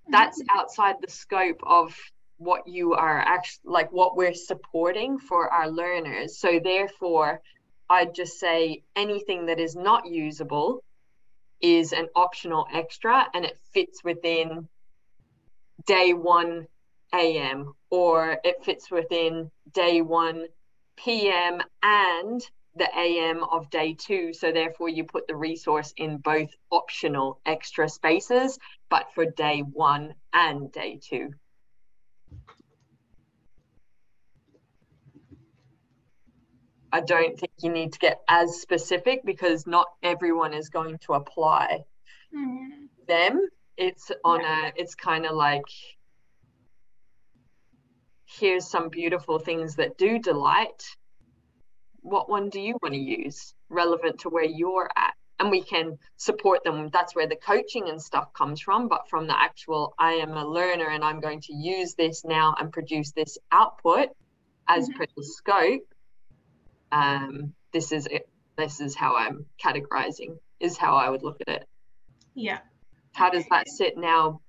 That's 0.08 0.42
outside 0.50 0.96
the 1.00 1.10
scope 1.10 1.60
of 1.64 1.96
what 2.38 2.66
you 2.66 2.94
are 2.94 3.20
actually 3.20 3.62
like 3.64 3.92
what 3.92 4.16
we're 4.16 4.34
supporting 4.34 5.18
for 5.18 5.50
our 5.50 5.70
learners. 5.70 6.36
So, 6.38 6.58
therefore, 6.62 7.40
I'd 7.88 8.14
just 8.14 8.40
say 8.40 8.82
anything 8.96 9.46
that 9.46 9.60
is 9.60 9.76
not 9.76 10.06
usable 10.06 10.82
is 11.64 11.94
an 11.94 12.08
optional 12.14 12.66
extra 12.74 13.26
and 13.32 13.42
it 13.46 13.58
fits 13.72 14.04
within 14.04 14.68
day 15.86 16.12
1 16.12 16.66
a.m. 17.14 17.72
or 17.90 18.38
it 18.44 18.62
fits 18.62 18.90
within 18.90 19.50
day 19.72 20.02
1 20.02 20.44
p.m. 20.98 21.62
and 21.82 22.42
the 22.76 22.88
AM 22.98 23.44
of 23.44 23.70
day 23.70 23.94
two. 23.94 24.34
So, 24.34 24.52
therefore, 24.52 24.90
you 24.90 25.04
put 25.04 25.26
the 25.26 25.36
resource 25.36 25.94
in 25.96 26.18
both 26.18 26.50
optional 26.70 27.40
extra 27.46 27.88
spaces, 27.88 28.58
but 28.90 29.06
for 29.14 29.24
day 29.24 29.60
one 29.60 30.14
and 30.34 30.70
day 30.70 31.00
two. 31.02 31.30
I 36.94 37.00
don't 37.00 37.36
think 37.36 37.50
you 37.60 37.72
need 37.72 37.94
to 37.94 37.98
get 37.98 38.20
as 38.28 38.60
specific 38.60 39.22
because 39.24 39.66
not 39.66 39.88
everyone 40.00 40.54
is 40.54 40.68
going 40.68 40.98
to 41.06 41.14
apply 41.14 41.84
Mm. 42.32 42.88
them. 43.08 43.48
It's 43.76 44.12
on 44.24 44.44
a, 44.44 44.72
it's 44.76 44.94
kind 44.94 45.26
of 45.26 45.34
like, 45.34 45.64
here's 48.26 48.70
some 48.70 48.90
beautiful 48.90 49.40
things 49.40 49.74
that 49.76 49.98
do 49.98 50.20
delight. 50.20 50.84
What 52.02 52.28
one 52.30 52.48
do 52.48 52.60
you 52.60 52.78
want 52.80 52.94
to 52.94 53.00
use 53.00 53.54
relevant 53.68 54.20
to 54.20 54.28
where 54.28 54.44
you're 54.44 54.88
at? 54.96 55.14
And 55.40 55.50
we 55.50 55.62
can 55.62 55.98
support 56.16 56.62
them. 56.62 56.90
That's 56.92 57.16
where 57.16 57.26
the 57.26 57.34
coaching 57.34 57.88
and 57.88 58.00
stuff 58.00 58.32
comes 58.34 58.60
from. 58.60 58.86
But 58.86 59.08
from 59.10 59.26
the 59.26 59.36
actual, 59.36 59.94
I 59.98 60.12
am 60.12 60.30
a 60.36 60.46
learner 60.46 60.90
and 60.90 61.02
I'm 61.02 61.18
going 61.18 61.40
to 61.40 61.54
use 61.54 61.94
this 61.94 62.24
now 62.24 62.54
and 62.56 62.72
produce 62.72 63.10
this 63.10 63.36
output 63.50 64.10
as 64.68 64.88
per 64.96 65.06
the 65.16 65.24
scope. 65.24 65.93
Um, 66.94 67.54
this 67.72 67.92
is 67.92 68.06
it. 68.06 68.28
This 68.56 68.80
is 68.80 68.94
how 68.94 69.16
I'm 69.16 69.46
categorizing. 69.62 70.38
Is 70.60 70.76
how 70.78 70.96
I 70.96 71.10
would 71.10 71.22
look 71.22 71.38
at 71.46 71.48
it. 71.48 71.68
Yeah. 72.34 72.58
How 73.12 73.30
does 73.30 73.44
that 73.50 73.68
sit 73.68 73.96
now? 73.96 74.40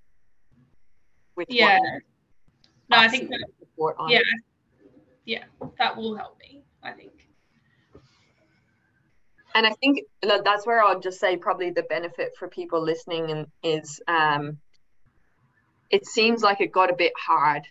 With 1.35 1.47
Yeah. 1.49 1.79
No, 2.89 2.97
I 2.97 3.07
think 3.07 3.29
that, 3.29 3.43
on? 3.77 4.09
yeah. 4.09 4.19
Yeah. 5.25 5.43
That 5.79 5.97
will 5.97 6.15
help 6.15 6.37
me, 6.39 6.63
I 6.83 6.91
think. 6.91 7.11
and 9.55 9.65
I 9.65 9.71
think 9.71 10.01
that's 10.21 10.67
where 10.67 10.83
I'll 10.83 10.99
just 10.99 11.19
say 11.19 11.37
probably 11.37 11.71
the 11.71 11.83
benefit 11.83 12.33
for 12.37 12.49
people 12.49 12.83
listening 12.83 13.31
and 13.31 13.47
is 13.63 14.01
um, 14.07 14.57
it 15.89 16.05
seems 16.05 16.43
like 16.43 16.59
it 16.59 16.71
got 16.71 16.91
a 16.91 16.95
bit 16.95 17.13
hard, 17.17 17.63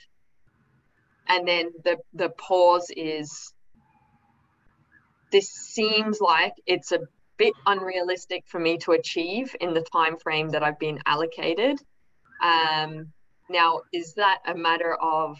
and 1.29 1.47
then 1.47 1.71
the 1.85 1.99
the 2.15 2.31
pause 2.31 2.91
is 2.97 3.53
this 5.35 5.51
seems 5.51 6.21
like 6.21 6.55
it's 6.65 6.93
a 6.93 7.01
bit 7.39 7.55
unrealistic 7.67 8.45
for 8.47 8.61
me 8.61 8.79
to 8.79 8.93
achieve 8.93 9.57
in 9.61 9.75
the 9.75 9.85
time 9.93 10.17
frame 10.17 10.51
that 10.51 10.63
I've 10.63 10.79
been 10.79 11.01
allocated. 11.07 11.81
Um, 12.41 13.13
now, 13.51 13.81
is 13.93 14.15
that 14.15 14.39
a 14.47 14.55
matter 14.55 14.95
of 14.95 15.39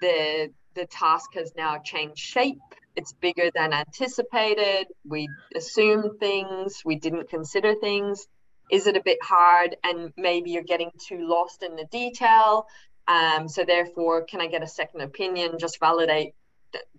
the 0.00 0.52
the 0.76 0.86
task 0.86 1.34
has 1.34 1.52
now 1.56 1.78
changed 1.78 2.20
shape? 2.20 2.58
It's 2.94 3.12
bigger 3.14 3.50
than 3.52 3.72
anticipated. 3.72 4.86
We 5.04 5.28
assumed 5.56 6.20
things, 6.20 6.82
we 6.84 6.94
didn't 6.94 7.30
consider 7.30 7.74
things. 7.74 8.28
Is 8.70 8.86
it 8.86 8.96
a 8.96 9.02
bit 9.02 9.18
hard 9.20 9.76
and 9.82 10.12
maybe 10.16 10.52
you're 10.52 10.62
getting 10.62 10.92
too 11.08 11.26
lost 11.26 11.64
in 11.64 11.74
the 11.74 11.86
detail? 11.90 12.68
Um, 13.08 13.48
so 13.48 13.64
therefore, 13.64 14.22
can 14.22 14.40
I 14.40 14.46
get 14.46 14.62
a 14.62 14.68
second 14.68 15.00
opinion? 15.00 15.58
Just 15.58 15.80
validate. 15.80 16.34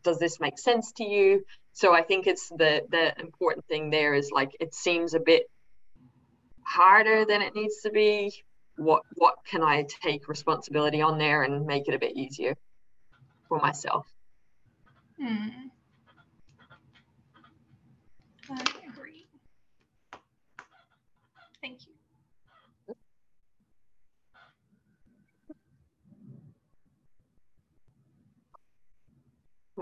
Does 0.03 0.19
this 0.19 0.39
make 0.39 0.57
sense 0.57 0.91
to 0.93 1.03
you? 1.03 1.43
So 1.73 1.93
I 1.93 2.03
think 2.03 2.27
it's 2.27 2.49
the 2.49 2.81
the 2.89 3.13
important 3.19 3.65
thing 3.67 3.89
there 3.89 4.13
is 4.13 4.31
like 4.31 4.51
it 4.59 4.73
seems 4.73 5.13
a 5.13 5.19
bit 5.19 5.43
harder 6.63 7.25
than 7.25 7.41
it 7.41 7.55
needs 7.55 7.81
to 7.83 7.91
be. 7.91 8.33
What 8.77 9.03
what 9.15 9.35
can 9.49 9.63
I 9.63 9.85
take 10.03 10.27
responsibility 10.27 11.01
on 11.01 11.17
there 11.17 11.43
and 11.43 11.65
make 11.65 11.87
it 11.87 11.93
a 11.93 11.99
bit 11.99 12.15
easier 12.15 12.55
for 13.47 13.59
myself? 13.59 14.05
Mm. 15.21 15.71
I 18.49 18.61
agree. 18.87 19.27
Thank 21.61 21.85
you. 21.85 21.93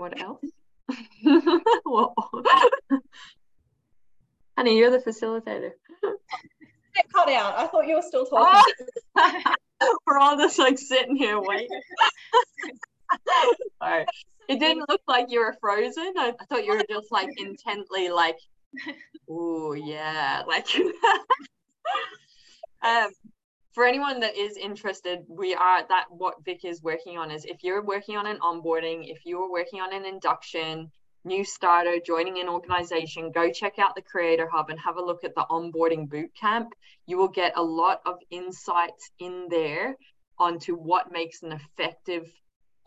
What 0.00 0.18
else? 0.18 0.40
Whoa. 1.84 2.14
Honey, 4.56 4.78
you're 4.78 4.90
the 4.90 4.96
facilitator. 4.96 5.72
Get 6.94 7.12
cut 7.14 7.28
out. 7.28 7.58
I 7.58 7.66
thought 7.66 7.86
you 7.86 7.96
were 7.96 8.02
still 8.02 8.24
talking. 8.24 8.74
We're 10.06 10.18
all 10.18 10.38
just 10.38 10.58
like 10.58 10.78
sitting 10.78 11.16
here 11.16 11.38
waiting. 11.38 11.82
Sorry. 13.82 14.06
It 14.48 14.58
didn't 14.58 14.88
look 14.88 15.02
like 15.06 15.26
you 15.28 15.40
were 15.40 15.54
frozen. 15.60 16.14
I, 16.16 16.32
I 16.40 16.44
thought 16.46 16.64
you 16.64 16.72
were 16.72 16.84
just 16.88 17.12
like 17.12 17.28
intently 17.36 18.08
like, 18.08 18.38
oh 19.28 19.74
yeah, 19.74 20.44
like 20.48 20.66
um, 22.82 23.10
for 23.72 23.86
anyone 23.86 24.20
that 24.20 24.36
is 24.36 24.56
interested, 24.56 25.20
we 25.28 25.54
are 25.54 25.86
that 25.88 26.06
what 26.10 26.44
Vic 26.44 26.64
is 26.64 26.82
working 26.82 27.18
on 27.18 27.30
is 27.30 27.44
if 27.44 27.62
you're 27.62 27.84
working 27.84 28.16
on 28.16 28.26
an 28.26 28.38
onboarding, 28.38 29.10
if 29.10 29.20
you're 29.24 29.50
working 29.50 29.80
on 29.80 29.94
an 29.94 30.04
induction, 30.04 30.90
new 31.24 31.44
starter, 31.44 31.98
joining 32.04 32.40
an 32.40 32.48
organization, 32.48 33.30
go 33.30 33.50
check 33.50 33.78
out 33.78 33.94
the 33.94 34.02
Creator 34.02 34.48
Hub 34.52 34.70
and 34.70 34.80
have 34.80 34.96
a 34.96 35.02
look 35.02 35.22
at 35.22 35.34
the 35.34 35.46
onboarding 35.50 36.08
bootcamp. 36.08 36.68
You 37.06 37.18
will 37.18 37.28
get 37.28 37.52
a 37.56 37.62
lot 37.62 38.00
of 38.06 38.16
insights 38.30 39.10
in 39.20 39.46
there 39.48 39.96
onto 40.38 40.74
what 40.74 41.12
makes 41.12 41.42
an 41.42 41.52
effective 41.52 42.28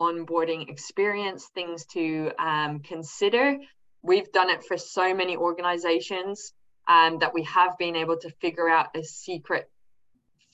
onboarding 0.00 0.68
experience, 0.68 1.48
things 1.54 1.86
to 1.86 2.30
um, 2.38 2.80
consider. 2.80 3.56
We've 4.02 4.30
done 4.32 4.50
it 4.50 4.64
for 4.64 4.76
so 4.76 5.14
many 5.14 5.36
organizations 5.36 6.52
um, 6.86 7.20
that 7.20 7.32
we 7.32 7.44
have 7.44 7.78
been 7.78 7.96
able 7.96 8.18
to 8.18 8.30
figure 8.40 8.68
out 8.68 8.94
a 8.94 9.02
secret 9.02 9.70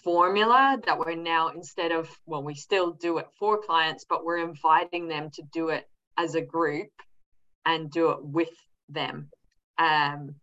formula 0.03 0.79
that 0.87 0.99
we're 0.99 1.15
now 1.15 1.49
instead 1.49 1.93
of 1.93 2.09
well 2.27 2.43
we 2.43 2.55
still 2.55 2.93
do 2.93 3.19
it 3.19 3.27
for 3.39 3.61
clients 3.61 4.05
but 4.09 4.25
we're 4.25 4.39
inviting 4.39 5.09
them 5.09 5.31
to 5.31 5.43
do 5.53 5.69
it 5.69 5.89
as 6.17 6.35
a 6.35 6.41
group 6.41 6.91
and 7.67 7.91
do 7.91 8.11
it 8.11 8.23
with 8.23 8.51
them 8.89 9.29
um 9.79 10.35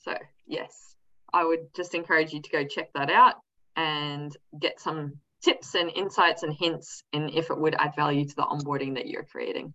so 0.00 0.14
yes 0.46 0.96
i 1.32 1.44
would 1.44 1.66
just 1.74 1.94
encourage 1.94 2.32
you 2.32 2.40
to 2.40 2.50
go 2.50 2.64
check 2.64 2.88
that 2.94 3.10
out 3.10 3.34
and 3.76 4.36
get 4.58 4.80
some 4.80 5.14
tips 5.44 5.74
and 5.74 5.90
insights 5.94 6.42
and 6.42 6.54
hints 6.54 7.02
and 7.12 7.30
if 7.30 7.50
it 7.50 7.58
would 7.58 7.74
add 7.78 7.94
value 7.94 8.26
to 8.26 8.34
the 8.34 8.42
onboarding 8.42 8.94
that 8.94 9.06
you're 9.06 9.24
creating. 9.24 9.74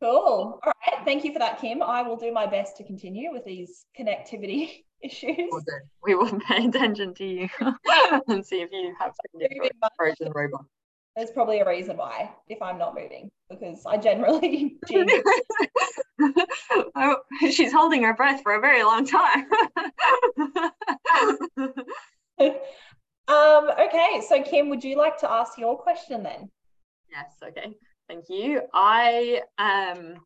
Cool. 0.00 0.60
All 0.62 0.72
right. 0.86 1.04
Thank 1.04 1.24
you 1.24 1.32
for 1.32 1.38
that, 1.38 1.60
Kim. 1.60 1.82
I 1.82 2.02
will 2.02 2.16
do 2.16 2.32
my 2.32 2.46
best 2.46 2.76
to 2.76 2.84
continue 2.84 3.32
with 3.32 3.44
these 3.44 3.86
connectivity 3.98 4.83
issues. 5.02 5.50
We 6.02 6.14
will 6.14 6.38
pay 6.48 6.66
attention 6.66 7.14
to 7.14 7.24
you 7.24 7.48
and 8.28 8.44
see 8.44 8.60
if 8.60 8.70
you 8.72 8.94
have 9.00 9.14
Trojan 9.96 10.32
robot. 10.34 10.64
There's 11.16 11.30
probably 11.30 11.60
a 11.60 11.68
reason 11.68 11.96
why 11.96 12.32
if 12.48 12.60
I'm 12.60 12.76
not 12.76 12.96
moving 12.96 13.30
because 13.48 13.86
I 13.86 13.98
generally 13.98 14.76
oh, 16.96 17.16
she's 17.52 17.72
holding 17.72 18.02
her 18.02 18.14
breath 18.14 18.42
for 18.42 18.54
a 18.56 18.60
very 18.60 18.82
long 18.82 19.06
time. 19.06 19.46
um, 23.28 23.70
okay, 23.78 24.22
so 24.28 24.42
Kim, 24.42 24.68
would 24.70 24.82
you 24.82 24.96
like 24.96 25.16
to 25.18 25.30
ask 25.30 25.56
your 25.56 25.78
question 25.78 26.24
then? 26.24 26.50
Yes, 27.08 27.36
okay. 27.46 27.76
Thank 28.08 28.24
you. 28.28 28.62
I 28.74 29.40
um 29.58 30.16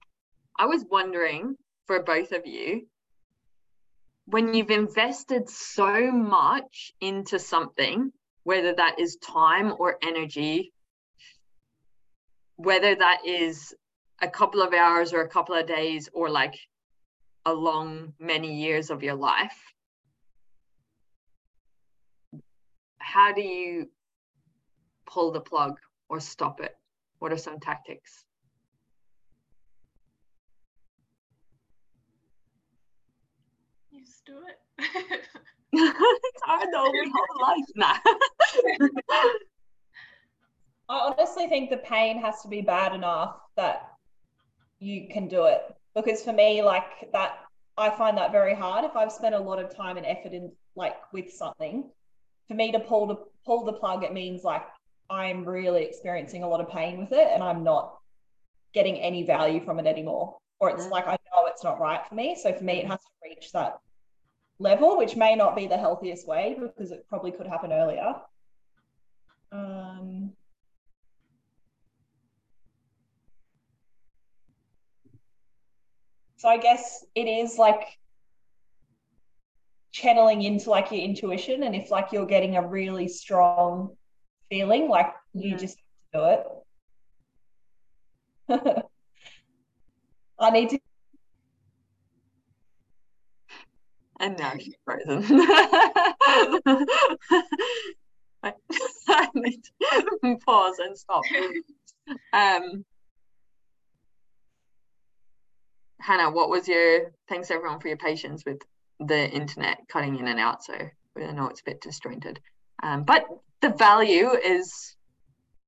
I 0.58 0.64
was 0.66 0.86
wondering 0.90 1.56
for 1.86 2.02
both 2.02 2.32
of 2.32 2.46
you 2.46 2.86
when 4.30 4.54
you've 4.54 4.70
invested 4.70 5.48
so 5.48 6.10
much 6.10 6.92
into 7.00 7.38
something, 7.38 8.12
whether 8.44 8.74
that 8.74 8.98
is 8.98 9.16
time 9.16 9.72
or 9.78 9.98
energy, 10.02 10.72
whether 12.56 12.94
that 12.94 13.22
is 13.24 13.74
a 14.20 14.28
couple 14.28 14.62
of 14.62 14.74
hours 14.74 15.12
or 15.12 15.22
a 15.22 15.28
couple 15.28 15.54
of 15.54 15.66
days 15.66 16.08
or 16.12 16.28
like 16.28 16.54
a 17.46 17.52
long 17.52 18.12
many 18.18 18.60
years 18.60 18.90
of 18.90 19.02
your 19.02 19.14
life 19.14 19.58
how 23.08 23.32
do 23.32 23.40
you 23.40 23.88
pull 25.06 25.32
the 25.32 25.40
plug 25.40 25.78
or 26.10 26.20
stop 26.20 26.60
it? 26.60 26.76
What 27.20 27.32
are 27.32 27.38
some 27.38 27.58
tactics 27.58 28.24
you 33.90 34.04
just 34.04 34.17
do 34.28 34.36
it 34.46 34.58
it's 35.72 36.42
hard 36.44 36.68
though 36.72 36.92
my 36.92 37.10
whole 37.14 37.42
life 37.42 37.64
now 37.76 37.94
I 40.90 41.12
honestly 41.12 41.46
think 41.48 41.68
the 41.68 41.78
pain 41.78 42.18
has 42.20 42.40
to 42.42 42.48
be 42.48 42.62
bad 42.62 42.94
enough 42.94 43.36
that 43.56 43.92
you 44.78 45.08
can 45.08 45.28
do 45.28 45.44
it. 45.44 45.60
Because 45.94 46.22
for 46.22 46.32
me, 46.32 46.62
like 46.62 47.10
that, 47.12 47.40
I 47.76 47.90
find 47.90 48.16
that 48.16 48.32
very 48.32 48.54
hard. 48.54 48.84
If 48.84 48.96
I've 48.96 49.12
spent 49.12 49.34
a 49.34 49.38
lot 49.38 49.58
of 49.58 49.74
time 49.74 49.96
and 49.96 50.06
effort 50.06 50.32
in 50.32 50.50
like 50.76 50.96
with 51.12 51.30
something, 51.30 51.90
for 52.46 52.54
me 52.54 52.72
to 52.72 52.80
pull 52.80 53.06
the 53.06 53.16
pull 53.44 53.64
the 53.64 53.72
plug, 53.72 54.02
it 54.02 54.14
means 54.14 54.44
like 54.44 54.62
I'm 55.10 55.44
really 55.44 55.84
experiencing 55.84 56.42
a 56.42 56.48
lot 56.48 56.60
of 56.60 56.70
pain 56.70 56.98
with 56.98 57.12
it, 57.12 57.28
and 57.32 57.42
I'm 57.42 57.64
not 57.64 57.98
getting 58.72 58.96
any 58.98 59.24
value 59.24 59.62
from 59.64 59.78
it 59.78 59.86
anymore. 59.86 60.38
Or 60.60 60.70
it's 60.70 60.88
like 60.88 61.06
I 61.06 61.12
know 61.12 61.46
it's 61.46 61.64
not 61.64 61.80
right 61.80 62.00
for 62.08 62.14
me. 62.14 62.36
So 62.40 62.52
for 62.52 62.64
me, 62.64 62.78
it 62.78 62.86
has 62.86 63.00
to 63.00 63.28
reach 63.28 63.52
that 63.52 63.78
level, 64.58 64.96
which 64.98 65.16
may 65.16 65.34
not 65.34 65.56
be 65.56 65.66
the 65.66 65.76
healthiest 65.76 66.26
way 66.26 66.56
because 66.60 66.90
it 66.90 67.06
probably 67.08 67.30
could 67.30 67.46
happen 67.46 67.72
earlier. 67.72 68.14
Um, 69.52 70.32
So 76.38 76.48
I 76.48 76.56
guess 76.56 77.04
it 77.16 77.26
is 77.26 77.58
like 77.58 77.98
channeling 79.90 80.42
into 80.42 80.70
like 80.70 80.92
your 80.92 81.00
intuition. 81.00 81.64
And 81.64 81.74
if 81.74 81.90
like 81.90 82.12
you're 82.12 82.26
getting 82.26 82.56
a 82.56 82.66
really 82.66 83.08
strong 83.08 83.96
feeling, 84.48 84.88
like 84.88 85.12
you 85.34 85.56
just 85.56 85.78
do 86.14 86.24
it. 86.24 86.46
I 90.38 90.50
need 90.50 90.70
to. 90.70 90.78
And 94.20 94.38
now 94.38 94.52
she's 94.58 94.74
frozen. 94.84 95.22
I 99.08 99.28
need 99.34 99.62
to 99.64 100.36
pause 100.46 100.78
and 100.78 100.96
stop. 100.96 101.22
Um, 102.32 102.84
Hannah, 106.00 106.30
what 106.30 106.48
was 106.48 106.68
your 106.68 107.12
thanks 107.28 107.50
everyone 107.50 107.80
for 107.80 107.88
your 107.88 107.96
patience 107.96 108.44
with 108.44 108.58
the 109.00 109.28
internet 109.30 109.78
cutting 109.88 110.18
in 110.18 110.26
and 110.26 110.38
out. 110.38 110.64
So 110.64 110.74
I 110.74 111.32
know 111.32 111.48
it's 111.48 111.60
a 111.60 111.64
bit 111.64 111.80
disjointed. 111.80 112.40
Um, 112.82 113.04
but 113.04 113.24
the 113.60 113.70
value 113.70 114.30
is 114.30 114.96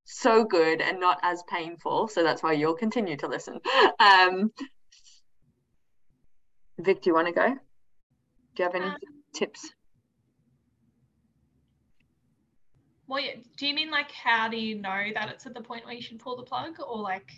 so 0.04 0.44
good 0.44 0.80
and 0.80 1.00
not 1.00 1.18
as 1.22 1.42
painful. 1.48 2.08
So 2.08 2.22
that's 2.22 2.42
why 2.42 2.52
you'll 2.52 2.74
continue 2.74 3.16
to 3.18 3.28
listen. 3.28 3.60
Um, 3.98 4.52
Vic, 6.78 7.02
do 7.02 7.10
you 7.10 7.14
want 7.14 7.28
to 7.28 7.32
go? 7.32 7.56
Do 8.54 8.62
you 8.62 8.64
have 8.64 8.74
any 8.74 8.84
um, 8.86 8.96
tips? 9.34 9.70
Well, 13.06 13.20
yeah. 13.20 13.32
do 13.56 13.66
you 13.66 13.74
mean 13.74 13.90
like 13.90 14.12
how 14.12 14.48
do 14.48 14.56
you 14.56 14.76
know 14.76 15.06
that 15.14 15.28
it's 15.30 15.46
at 15.46 15.54
the 15.54 15.60
point 15.60 15.84
where 15.84 15.94
you 15.94 16.02
should 16.02 16.20
pull 16.20 16.36
the 16.36 16.44
plug 16.44 16.76
or 16.80 16.98
like 16.98 17.30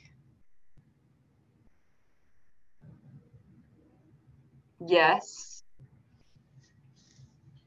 Yes. 4.87 5.63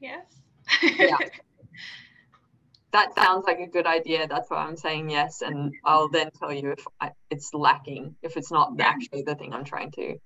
Yes. 0.00 0.24
yeah. 0.82 1.16
That 2.92 3.14
sounds 3.14 3.44
like 3.46 3.58
a 3.58 3.66
good 3.66 3.86
idea. 3.86 4.26
That's 4.26 4.48
why 4.48 4.58
I'm 4.58 4.76
saying 4.78 5.10
yes. 5.10 5.42
And 5.42 5.74
I'll 5.84 6.08
then 6.08 6.30
tell 6.38 6.50
you 6.50 6.70
if 6.70 6.86
I, 6.98 7.10
it's 7.28 7.52
lacking, 7.52 8.16
if 8.22 8.38
it's 8.38 8.50
not 8.50 8.72
actually 8.80 9.20
the 9.20 9.34
thing 9.34 9.52
I'm 9.52 9.64
trying 9.64 9.90
to. 9.92 10.16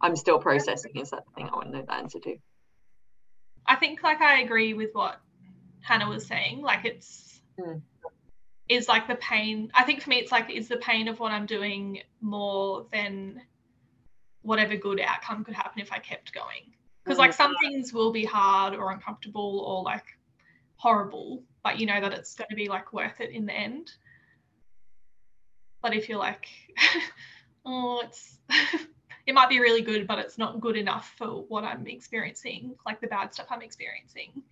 I'm 0.00 0.14
still 0.14 0.38
processing. 0.38 0.92
Is 0.94 1.10
that 1.10 1.24
the 1.26 1.32
thing 1.34 1.48
I 1.48 1.56
want 1.56 1.72
to 1.72 1.78
know 1.78 1.84
the 1.84 1.94
answer 1.94 2.20
to? 2.20 2.36
I 3.66 3.76
think, 3.76 4.02
like, 4.02 4.20
I 4.20 4.40
agree 4.40 4.74
with 4.74 4.90
what 4.92 5.20
Hannah 5.80 6.08
was 6.08 6.26
saying. 6.26 6.60
Like, 6.60 6.84
it's. 6.84 7.40
Mm. 7.58 7.82
Is 8.66 8.88
like 8.88 9.06
the 9.06 9.16
pain. 9.16 9.70
I 9.74 9.82
think 9.82 10.00
for 10.00 10.08
me, 10.08 10.16
it's 10.16 10.32
like, 10.32 10.50
is 10.50 10.68
the 10.68 10.78
pain 10.78 11.06
of 11.08 11.20
what 11.20 11.32
I'm 11.32 11.44
doing 11.44 12.00
more 12.22 12.86
than 12.90 13.42
whatever 14.44 14.76
good 14.76 15.00
outcome 15.00 15.44
could 15.44 15.54
happen 15.54 15.80
if 15.80 15.92
I 15.92 15.98
kept 15.98 16.32
going. 16.32 16.74
Because 17.02 17.18
like 17.18 17.32
some 17.32 17.54
things 17.60 17.92
will 17.92 18.12
be 18.12 18.24
hard 18.24 18.74
or 18.74 18.90
uncomfortable 18.90 19.60
or 19.60 19.82
like 19.82 20.04
horrible, 20.76 21.42
but 21.62 21.78
you 21.78 21.86
know 21.86 22.00
that 22.00 22.12
it's 22.12 22.34
going 22.34 22.48
to 22.50 22.56
be 22.56 22.68
like 22.68 22.92
worth 22.92 23.20
it 23.20 23.30
in 23.30 23.46
the 23.46 23.52
end. 23.52 23.90
But 25.82 25.94
if 25.94 26.08
you're 26.08 26.18
like, 26.18 26.46
oh, 27.66 28.02
it's 28.04 28.38
it 29.26 29.34
might 29.34 29.48
be 29.48 29.60
really 29.60 29.82
good, 29.82 30.06
but 30.06 30.18
it's 30.18 30.38
not 30.38 30.60
good 30.60 30.76
enough 30.76 31.14
for 31.16 31.44
what 31.48 31.64
I'm 31.64 31.86
experiencing, 31.86 32.74
like 32.84 33.00
the 33.00 33.06
bad 33.06 33.32
stuff 33.32 33.46
I'm 33.50 33.62
experiencing, 33.62 34.42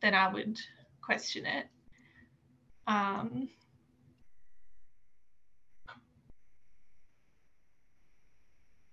then 0.00 0.14
I 0.14 0.32
would 0.32 0.58
question 1.00 1.46
it. 1.46 1.66
Um, 2.86 3.48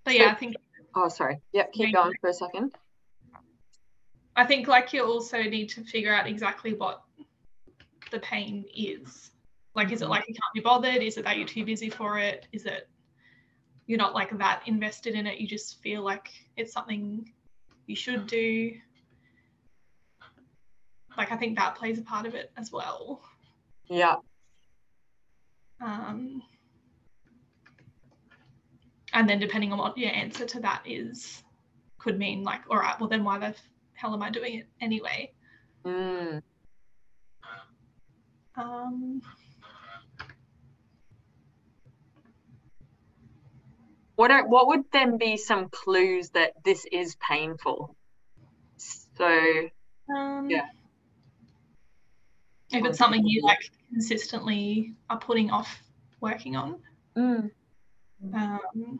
But 0.09 0.17
yeah, 0.17 0.31
I 0.31 0.33
think. 0.33 0.55
Oh, 0.95 1.07
sorry. 1.07 1.39
Yeah, 1.53 1.65
keep 1.71 1.93
going 1.93 2.15
for 2.19 2.31
a 2.31 2.33
second. 2.33 2.73
I 4.35 4.43
think 4.43 4.67
like 4.67 4.91
you 4.91 5.05
also 5.05 5.43
need 5.43 5.69
to 5.69 5.83
figure 5.83 6.11
out 6.11 6.25
exactly 6.27 6.73
what 6.73 7.03
the 8.09 8.17
pain 8.17 8.65
is. 8.75 9.29
Like, 9.75 9.91
is 9.91 10.01
it 10.01 10.05
mm-hmm. 10.05 10.11
like 10.11 10.25
you 10.27 10.33
can't 10.33 10.53
be 10.55 10.61
bothered? 10.61 11.03
Is 11.03 11.17
it 11.17 11.25
that 11.25 11.37
you're 11.37 11.47
too 11.47 11.63
busy 11.63 11.91
for 11.91 12.17
it? 12.17 12.47
Is 12.51 12.65
it 12.65 12.89
you're 13.89 13.97
not 13.97 14.13
like 14.13 14.37
that 14.37 14.61
invested 14.67 15.15
in 15.15 15.25
it? 15.25 15.39
You 15.39 15.47
just 15.47 15.81
feel 15.81 16.03
like 16.03 16.29
it's 16.55 16.71
something 16.71 17.27
you 17.87 17.95
should 17.95 18.27
do. 18.27 18.73
Like 21.17 21.31
I 21.31 21.35
think 21.37 21.57
that 21.57 21.73
plays 21.73 21.97
a 21.97 22.03
part 22.03 22.27
of 22.27 22.35
it 22.35 22.51
as 22.55 22.71
well. 22.71 23.23
Yeah. 23.87 24.17
Um, 25.81 26.43
and 29.13 29.27
then 29.27 29.39
depending 29.39 29.73
on 29.73 29.79
what 29.79 29.97
your 29.97 30.11
answer 30.11 30.45
to 30.45 30.59
that 30.59 30.83
is, 30.85 31.41
could 31.97 32.19
mean 32.19 32.43
like, 32.43 32.61
all 32.69 32.77
right, 32.77 32.97
well 32.99 33.09
then 33.09 33.23
why 33.23 33.39
the 33.39 33.55
hell 33.93 34.13
am 34.13 34.21
I 34.21 34.29
doing 34.29 34.59
it 34.59 34.67
anyway? 34.81 35.31
Mm. 35.83 36.43
Um, 38.55 39.23
What 44.19 44.31
are 44.31 44.45
what 44.45 44.67
would 44.67 44.83
then 44.91 45.17
be 45.17 45.37
some 45.37 45.69
clues 45.69 46.31
that 46.31 46.51
this 46.65 46.85
is 46.91 47.15
painful? 47.25 47.95
So 48.75 49.69
um, 50.13 50.49
Yeah. 50.49 50.65
If 52.69 52.83
it's 52.83 52.97
something 52.97 53.25
you 53.25 53.43
like 53.43 53.59
consistently 53.93 54.93
are 55.09 55.19
putting 55.19 55.51
off 55.51 55.81
working 56.19 56.57
on, 56.57 56.81
mm. 57.15 57.49
um, 58.33 58.99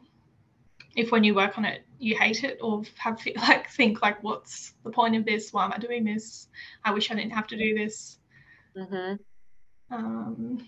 if 0.95 1.11
when 1.11 1.25
you 1.25 1.35
work 1.35 1.57
on 1.57 1.65
it 1.65 1.81
you 1.99 2.17
hate 2.17 2.45
it 2.45 2.59
or 2.61 2.83
have 2.95 3.19
like 3.35 3.69
think 3.71 4.01
like 4.01 4.23
what's 4.23 4.73
the 4.85 4.89
point 4.89 5.17
of 5.17 5.25
this? 5.25 5.51
Why 5.51 5.65
am 5.65 5.73
I 5.73 5.79
doing 5.79 6.05
this? 6.05 6.47
I 6.85 6.93
wish 6.93 7.11
I 7.11 7.15
didn't 7.15 7.33
have 7.33 7.47
to 7.47 7.57
do 7.57 7.75
this. 7.75 8.19
hmm 8.73 9.15
Um, 9.91 10.65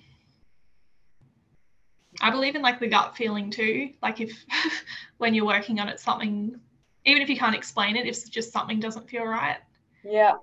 I 2.22 2.30
believe 2.30 2.56
in 2.56 2.62
like 2.62 2.80
the 2.80 2.88
gut 2.88 3.16
feeling 3.16 3.50
too. 3.50 3.92
Like 4.02 4.22
if 4.22 4.46
when 5.18 5.34
you're 5.34 5.46
working 5.46 5.80
on 5.80 5.90
it, 5.90 6.00
something, 6.00 6.60
even 7.06 7.22
if 7.22 7.30
you 7.30 7.38
can't 7.38 7.56
explain 7.56 7.96
it, 7.96 8.06
if 8.06 8.16
it's 8.16 8.30
just 8.30 8.54
something 8.54 8.80
doesn't 8.80 9.10
feel 9.10 9.26
right, 9.26 9.58
yeah. 10.04 10.34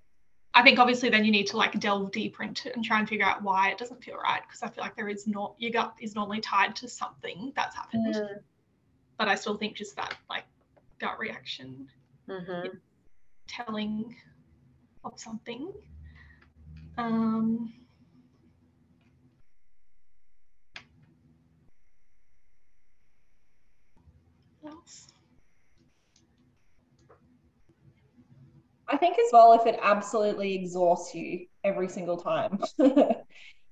I 0.55 0.63
think 0.63 0.79
obviously 0.79 1.09
then 1.09 1.25
you 1.25 1.31
need 1.31 1.47
to 1.49 1.57
like 1.57 1.79
delve 1.79 2.11
deeper 2.11 2.43
into 2.43 2.69
it 2.69 2.75
and 2.75 2.85
try 2.85 2.99
and 2.99 3.09
figure 3.09 3.25
out 3.25 3.43
why 3.43 3.71
it 3.71 3.79
doesn't 3.79 4.03
feel 4.03 4.17
right. 4.17 4.43
Because 4.47 4.63
I 4.63 4.69
feel 4.69 4.83
like 4.83 4.97
there 4.97 5.09
is 5.09 5.27
not 5.27 5.55
your 5.59 5.71
gut 5.71 5.95
is 6.01 6.15
normally 6.15 6.41
tied 6.41 6.75
to 6.77 6.89
something 6.89 7.53
that's 7.55 7.77
happened. 7.77 8.15
Mm. 8.15 8.39
But 9.19 9.29
I 9.29 9.35
still 9.35 9.57
think 9.57 9.77
just 9.77 9.95
that 9.97 10.17
like 10.29 10.45
gut 10.99 11.19
reaction 11.19 11.89
hmm 12.29 12.69
telling 13.47 14.15
of 15.05 15.19
something. 15.19 15.73
Um, 16.99 17.73
else? 24.69 25.09
I 28.89 28.97
think 28.97 29.19
as 29.19 29.31
well 29.33 29.53
if 29.53 29.67
it 29.67 29.79
absolutely 29.83 30.55
exhausts 30.55 31.15
you 31.15 31.47
every 31.65 31.89
single 31.89 32.17
time. 32.17 32.61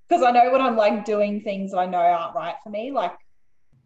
Because 0.08 0.22
I 0.22 0.30
know 0.30 0.52
when 0.52 0.60
I'm 0.60 0.76
like 0.76 1.04
doing 1.04 1.40
things 1.40 1.72
that 1.72 1.78
I 1.78 1.86
know 1.86 1.98
aren't 1.98 2.36
right 2.36 2.54
for 2.62 2.70
me, 2.70 2.92
like 2.92 3.16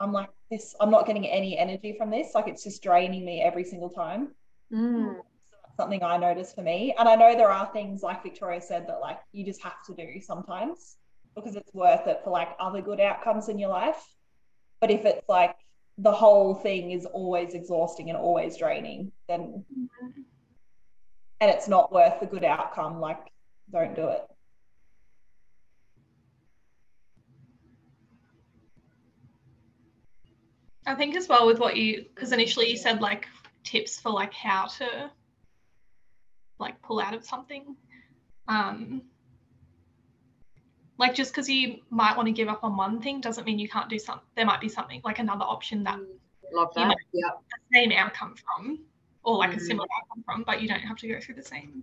I'm 0.01 0.13
like 0.13 0.29
this, 0.51 0.75
I'm 0.81 0.91
not 0.91 1.07
getting 1.07 1.27
any 1.27 1.57
energy 1.57 1.95
from 1.97 2.11
this. 2.11 2.33
Like 2.35 2.47
it's 2.47 2.63
just 2.63 2.83
draining 2.83 3.25
me 3.25 3.41
every 3.41 3.65
single 3.65 3.89
time. 3.89 4.35
Mm. 4.73 5.15
So 5.51 5.57
that's 5.63 5.77
something 5.77 6.03
I 6.03 6.19
notice 6.19 6.53
for 6.53 6.63
me. 6.63 6.95
And 6.99 7.09
I 7.09 7.15
know 7.15 7.35
there 7.35 7.51
are 7.51 7.71
things 7.73 8.03
like 8.03 8.23
Victoria 8.23 8.61
said 8.61 8.87
that 8.89 9.01
like 9.01 9.19
you 9.33 9.45
just 9.45 9.63
have 9.63 9.83
to 9.87 9.95
do 9.95 10.21
sometimes 10.21 10.97
because 11.35 11.57
it's 11.57 11.73
worth 11.73 12.07
it 12.07 12.21
for 12.23 12.31
like 12.31 12.51
other 12.59 12.83
good 12.83 13.01
outcomes 13.01 13.49
in 13.49 13.59
your 13.59 13.71
life. 13.71 14.03
But 14.81 14.91
if 14.91 15.07
it's 15.07 15.27
like 15.29 15.57
the 16.03 16.13
whole 16.13 16.55
thing 16.55 16.93
is 16.93 17.05
always 17.07 17.55
exhausting 17.55 18.09
and 18.09 18.19
always 18.19 18.57
draining, 18.57 19.13
then 19.29 19.65
and 21.41 21.51
it's 21.51 21.69
not 21.69 21.93
worth 21.93 22.21
the 22.21 22.27
good 22.27 22.45
outcome, 22.45 23.01
like 23.01 23.21
don't 23.71 23.95
do 23.95 24.09
it. 24.09 24.23
I 30.87 30.95
think 30.95 31.15
as 31.17 31.29
well 31.29 31.47
with 31.47 31.59
what 31.59 31.77
you 31.77 32.07
because 32.15 32.33
initially 32.33 32.71
you 32.71 32.77
said 32.77 33.01
like 33.01 33.27
tips 33.63 34.01
for 34.01 34.11
like 34.11 34.33
how 34.33 34.67
to 34.67 35.11
like 36.59 36.81
pull 36.83 37.01
out 37.01 37.15
of 37.15 37.25
something. 37.25 37.77
Um 38.49 39.03
like 41.01 41.15
just 41.15 41.33
because 41.33 41.49
you 41.49 41.79
might 41.89 42.15
want 42.17 42.27
to 42.27 42.33
give 42.33 42.49
up 42.49 42.63
on 42.63 42.77
one 42.77 43.01
thing 43.01 43.21
doesn't 43.23 43.45
mean 43.47 43.59
you 43.59 43.69
can't 43.69 43.89
do 43.89 43.99
something. 43.99 44.27
There 44.37 44.45
might 44.45 44.61
be 44.61 44.69
something 44.69 45.01
like 45.03 45.19
another 45.19 45.45
option 45.45 45.83
that 45.85 45.99
Love 46.53 46.69
You 46.77 46.85
that. 46.85 46.97
Yeah. 47.13 47.31
the 47.73 47.79
same 47.79 47.93
outcome 47.93 48.35
from, 48.37 48.81
or 49.25 49.39
like 49.39 49.55
a 49.55 49.57
Mhm. 49.57 49.61
similar 49.67 49.89
outcome 49.99 50.23
from, 50.25 50.43
but 50.43 50.61
you 50.61 50.69
don't 50.69 50.81
have 50.81 50.99
to 50.99 51.09
go 51.09 51.19
through 51.21 51.37
the 51.37 51.43
same 51.43 51.83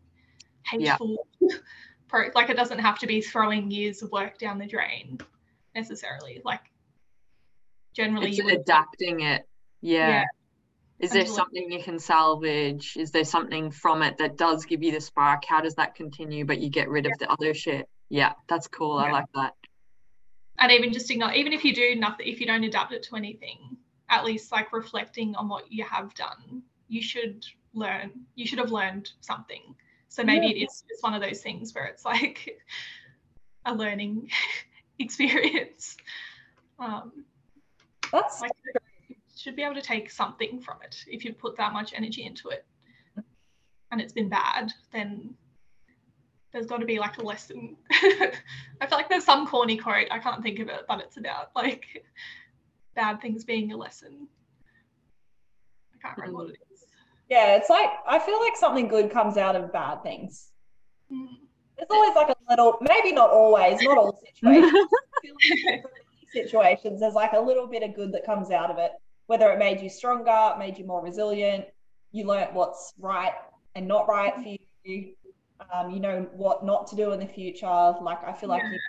hateful 0.65 1.27
pro. 2.07 2.29
Like 2.35 2.49
it 2.51 2.57
doesn't 2.57 2.79
have 2.79 2.99
to 2.99 3.07
be 3.07 3.21
throwing 3.21 3.71
years 3.71 4.03
of 4.03 4.11
work 4.11 4.37
down 4.37 4.59
the 4.59 4.67
drain 4.67 5.17
necessarily. 5.73 6.41
Like 6.45 6.61
generally, 7.93 8.29
It's 8.29 8.39
adapting 8.39 9.21
it. 9.21 9.47
Yeah. 9.81 10.09
Yeah. 10.09 10.23
Is 10.99 11.11
there 11.11 11.25
something 11.25 11.71
you 11.71 11.81
can 11.81 11.97
salvage? 11.99 12.97
Is 12.97 13.11
there 13.11 13.23
something 13.23 13.71
from 13.71 14.01
it 14.03 14.17
that 14.17 14.35
does 14.37 14.65
give 14.65 14.83
you 14.83 14.91
the 14.91 15.01
spark? 15.01 15.43
How 15.45 15.61
does 15.61 15.75
that 15.75 15.95
continue, 15.95 16.43
but 16.45 16.59
you 16.59 16.69
get 16.69 16.89
rid 16.89 17.05
of 17.05 17.13
the 17.19 17.31
other 17.31 17.53
shit? 17.53 17.87
Yeah, 18.09 18.33
that's 18.47 18.67
cool. 18.67 18.97
I 18.97 19.11
like 19.11 19.31
that. 19.33 19.53
and 20.59 20.71
even 20.71 20.93
just 20.93 21.11
ignore, 21.11 21.33
even 21.33 21.53
if 21.53 21.63
you 21.63 21.73
do 21.73 21.95
nothing, 21.95 22.27
if 22.27 22.39
you 22.39 22.47
don't 22.47 22.63
adapt 22.63 22.93
it 22.93 23.03
to 23.03 23.15
anything, 23.15 23.77
at 24.09 24.25
least 24.25 24.51
like 24.51 24.71
reflecting 24.73 25.35
on 25.35 25.49
what 25.49 25.71
you 25.71 25.83
have 25.83 26.13
done, 26.15 26.63
you 26.87 27.01
should 27.01 27.45
learn. 27.73 28.11
You 28.35 28.47
should 28.47 28.59
have 28.59 28.71
learned 28.71 29.11
something. 29.21 29.75
So 30.09 30.23
maybe 30.23 30.47
it 30.47 30.63
is 30.63 30.83
just 30.87 31.03
one 31.03 31.13
of 31.13 31.21
those 31.21 31.41
things 31.41 31.75
where 31.75 31.85
it's 31.85 32.05
like 32.05 32.57
a 33.65 33.73
learning 33.73 34.29
experience. 34.99 35.97
Um, 36.79 37.25
That's 38.11 38.41
like 38.41 38.51
you 39.09 39.15
should 39.35 39.55
be 39.55 39.63
able 39.63 39.75
to 39.75 39.81
take 39.81 40.09
something 40.09 40.61
from 40.61 40.77
it 40.83 41.03
if 41.07 41.25
you 41.25 41.33
put 41.33 41.57
that 41.57 41.73
much 41.73 41.93
energy 41.93 42.25
into 42.25 42.49
it 42.49 42.65
and 43.91 44.01
it's 44.01 44.13
been 44.13 44.29
bad 44.29 44.71
then 44.91 45.33
there's 46.53 46.65
got 46.65 46.77
to 46.77 46.85
be 46.85 46.99
like 46.99 47.17
a 47.17 47.21
lesson 47.21 47.75
i 47.91 48.87
feel 48.87 48.97
like 48.97 49.09
there's 49.09 49.25
some 49.25 49.45
corny 49.47 49.77
quote 49.77 50.07
i 50.11 50.19
can't 50.19 50.41
think 50.41 50.59
of 50.59 50.67
it 50.67 50.85
but 50.87 50.99
it's 50.99 51.17
about 51.17 51.51
like 51.55 52.05
bad 52.95 53.21
things 53.21 53.43
being 53.43 53.71
a 53.71 53.77
lesson 53.77 54.27
i 55.93 55.97
can't 56.07 56.17
remember 56.17 56.43
what 56.43 56.49
it 56.49 56.59
is 56.71 56.77
yeah, 57.29 57.55
it's 57.57 57.69
like 57.69 57.89
I 58.07 58.19
feel 58.19 58.39
like 58.39 58.55
something 58.55 58.87
good 58.87 59.11
comes 59.11 59.37
out 59.37 59.55
of 59.55 59.73
bad 59.73 60.01
things. 60.01 60.51
Mm. 61.11 61.27
There's 61.77 61.89
always 61.89 62.15
like 62.15 62.29
a 62.29 62.35
little, 62.49 62.77
maybe 62.81 63.11
not 63.11 63.29
always, 63.29 63.81
not 63.81 63.97
all 63.97 64.19
situations. 64.35 64.73
I 64.73 65.21
feel 65.21 65.35
like 65.51 65.81
for 65.81 65.89
many 65.89 66.27
situations, 66.33 67.01
there's 67.01 67.13
like 67.13 67.33
a 67.33 67.39
little 67.39 67.67
bit 67.67 67.83
of 67.83 67.95
good 67.95 68.11
that 68.13 68.25
comes 68.25 68.49
out 68.49 68.71
of 68.71 68.77
it. 68.77 68.91
Whether 69.27 69.51
it 69.51 69.59
made 69.59 69.81
you 69.81 69.89
stronger, 69.89 70.55
made 70.57 70.77
you 70.77 70.85
more 70.85 71.03
resilient, 71.03 71.65
you 72.11 72.25
learnt 72.25 72.53
what's 72.53 72.93
right 72.97 73.33
and 73.75 73.87
not 73.87 74.07
right 74.07 74.33
for 74.35 74.55
you. 74.85 75.13
Um, 75.73 75.91
you 75.91 75.99
know 75.99 76.27
what 76.33 76.63
not 76.65 76.87
to 76.87 76.95
do 76.95 77.11
in 77.13 77.19
the 77.19 77.27
future. 77.27 77.65
Like 77.67 78.23
I 78.23 78.33
feel 78.33 78.49
like 78.49 78.63
Yeah. 78.63 78.71
you 78.73 78.79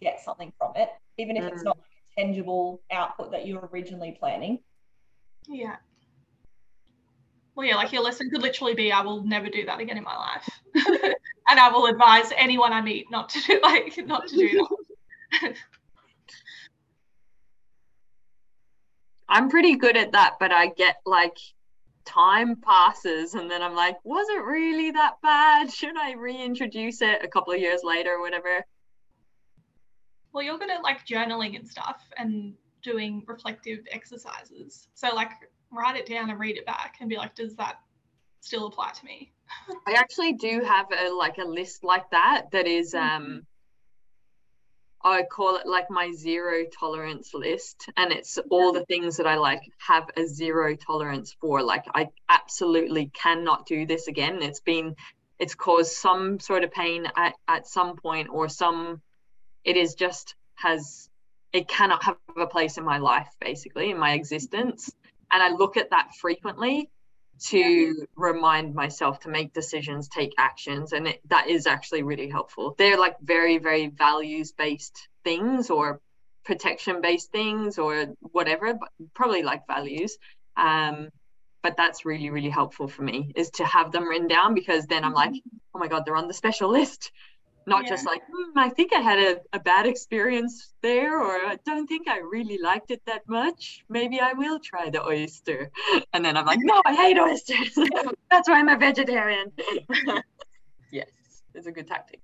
get 0.00 0.20
something 0.20 0.52
from 0.58 0.72
it, 0.76 0.90
even 1.18 1.36
if 1.36 1.44
it's 1.44 1.62
Mm. 1.62 1.66
not 1.66 1.78
like 1.78 1.86
a 2.18 2.20
tangible 2.22 2.82
output 2.90 3.30
that 3.32 3.46
you 3.46 3.56
were 3.56 3.68
originally 3.72 4.12
planning. 4.18 4.60
yeah 5.48 5.76
well 7.54 7.66
yeah 7.66 7.76
like 7.76 7.92
your 7.92 8.02
lesson 8.02 8.28
could 8.30 8.42
literally 8.42 8.74
be 8.74 8.90
i 8.90 9.00
will 9.00 9.22
never 9.24 9.48
do 9.48 9.64
that 9.64 9.78
again 9.80 9.96
in 9.96 10.02
my 10.02 10.16
life 10.16 10.48
and 11.48 11.60
i 11.60 11.68
will 11.70 11.86
advise 11.86 12.32
anyone 12.36 12.72
i 12.72 12.80
meet 12.80 13.08
not 13.10 13.28
to 13.28 13.40
do 13.42 13.60
like 13.62 13.96
not 14.06 14.26
to 14.26 14.36
do 14.36 14.66
that 15.42 15.54
I'm 19.28 19.48
pretty 19.50 19.76
good 19.76 19.96
at 19.96 20.12
that, 20.12 20.34
but 20.38 20.52
I 20.52 20.68
get 20.68 20.96
like 21.04 21.36
time 22.06 22.56
passes 22.56 23.34
and 23.34 23.50
then 23.50 23.62
I'm 23.62 23.74
like, 23.74 23.96
was 24.04 24.28
it 24.30 24.42
really 24.42 24.90
that 24.92 25.14
bad? 25.22 25.72
Should 25.72 25.96
I 25.98 26.14
reintroduce 26.14 27.02
it 27.02 27.22
a 27.22 27.28
couple 27.28 27.52
of 27.52 27.60
years 27.60 27.80
later 27.84 28.14
or 28.14 28.20
whatever? 28.20 28.64
Well, 30.32 30.44
you're 30.44 30.58
good 30.58 30.70
at 30.70 30.82
like 30.82 31.06
journaling 31.06 31.56
and 31.56 31.66
stuff 31.66 32.02
and 32.16 32.54
doing 32.82 33.24
reflective 33.26 33.80
exercises. 33.90 34.88
So 34.94 35.14
like 35.14 35.30
write 35.70 35.96
it 35.96 36.06
down 36.06 36.30
and 36.30 36.38
read 36.38 36.56
it 36.56 36.66
back 36.66 36.96
and 37.00 37.08
be 37.08 37.16
like, 37.16 37.34
does 37.34 37.56
that 37.56 37.76
still 38.40 38.66
apply 38.66 38.92
to 38.92 39.04
me? 39.04 39.32
I 39.86 39.92
actually 39.92 40.32
do 40.34 40.62
have 40.66 40.86
a 40.92 41.10
like 41.10 41.38
a 41.38 41.44
list 41.44 41.84
like 41.84 42.10
that 42.10 42.50
that 42.52 42.66
is 42.66 42.94
um 42.94 43.46
I 45.12 45.22
call 45.22 45.56
it 45.56 45.66
like 45.66 45.90
my 45.90 46.12
zero 46.12 46.64
tolerance 46.64 47.32
list 47.32 47.88
and 47.96 48.12
it's 48.12 48.38
all 48.50 48.72
the 48.72 48.84
things 48.84 49.18
that 49.18 49.26
I 49.26 49.36
like 49.36 49.62
have 49.78 50.10
a 50.16 50.26
zero 50.26 50.74
tolerance 50.74 51.36
for 51.40 51.62
like 51.62 51.84
I 51.94 52.08
absolutely 52.28 53.06
cannot 53.14 53.66
do 53.66 53.86
this 53.86 54.08
again. 54.08 54.42
It's 54.42 54.60
been 54.60 54.96
it's 55.38 55.54
caused 55.54 55.92
some 55.92 56.40
sort 56.40 56.64
of 56.64 56.72
pain 56.72 57.06
at, 57.16 57.34
at 57.46 57.66
some 57.66 57.96
point 57.96 58.28
or 58.30 58.48
some 58.48 59.00
it 59.64 59.76
is 59.76 59.94
just 59.94 60.34
has 60.54 61.08
it 61.52 61.68
cannot 61.68 62.02
have 62.02 62.16
a 62.36 62.46
place 62.46 62.76
in 62.76 62.84
my 62.84 62.98
life 62.98 63.28
basically 63.40 63.90
in 63.90 63.98
my 63.98 64.12
existence. 64.12 64.90
And 65.30 65.42
I 65.42 65.50
look 65.50 65.76
at 65.76 65.90
that 65.90 66.14
frequently 66.20 66.90
to 67.38 68.06
remind 68.16 68.74
myself 68.74 69.20
to 69.20 69.28
make 69.28 69.52
decisions, 69.52 70.08
take 70.08 70.34
actions. 70.38 70.92
And 70.92 71.08
it, 71.08 71.20
that 71.28 71.48
is 71.48 71.66
actually 71.66 72.02
really 72.02 72.28
helpful. 72.28 72.74
They're 72.76 72.98
like 72.98 73.16
very, 73.20 73.58
very 73.58 73.88
values 73.88 74.52
based 74.52 75.08
things 75.24 75.70
or 75.70 76.00
protection 76.44 77.00
based 77.00 77.30
things 77.32 77.78
or 77.78 78.06
whatever, 78.20 78.74
but 78.74 78.88
probably 79.14 79.42
like 79.42 79.66
values. 79.66 80.16
Um, 80.56 81.10
but 81.62 81.76
that's 81.76 82.04
really, 82.04 82.30
really 82.30 82.48
helpful 82.48 82.86
for 82.86 83.02
me 83.02 83.32
is 83.34 83.50
to 83.50 83.64
have 83.64 83.90
them 83.90 84.08
written 84.08 84.28
down 84.28 84.54
because 84.54 84.86
then 84.86 85.04
I'm 85.04 85.12
like, 85.12 85.30
mm-hmm. 85.30 85.56
oh 85.74 85.78
my 85.78 85.88
God, 85.88 86.04
they're 86.04 86.16
on 86.16 86.28
the 86.28 86.34
special 86.34 86.70
list 86.70 87.10
not 87.66 87.82
yeah. 87.84 87.90
just 87.90 88.06
like 88.06 88.22
hmm, 88.32 88.58
i 88.58 88.68
think 88.68 88.92
i 88.92 89.00
had 89.00 89.18
a, 89.18 89.40
a 89.52 89.60
bad 89.60 89.86
experience 89.86 90.72
there 90.82 91.20
or 91.20 91.34
i 91.46 91.58
don't 91.64 91.86
think 91.86 92.08
i 92.08 92.18
really 92.18 92.58
liked 92.58 92.90
it 92.90 93.02
that 93.06 93.22
much. 93.28 93.84
Maybe 93.88 94.20
i 94.20 94.32
will 94.32 94.58
try 94.60 94.90
the 94.90 95.04
oyster. 95.04 95.70
And 96.12 96.24
then 96.24 96.36
i'm 96.36 96.46
like 96.46 96.60
no 96.62 96.80
i 96.84 96.94
hate 96.94 97.18
oysters. 97.18 97.74
That's 98.30 98.48
why 98.48 98.58
i'm 98.60 98.68
a 98.68 98.76
vegetarian. 98.78 99.52
Yes 100.92 101.08
it's 101.54 101.66
a 101.66 101.72
good 101.72 101.88
tactic. 101.88 102.20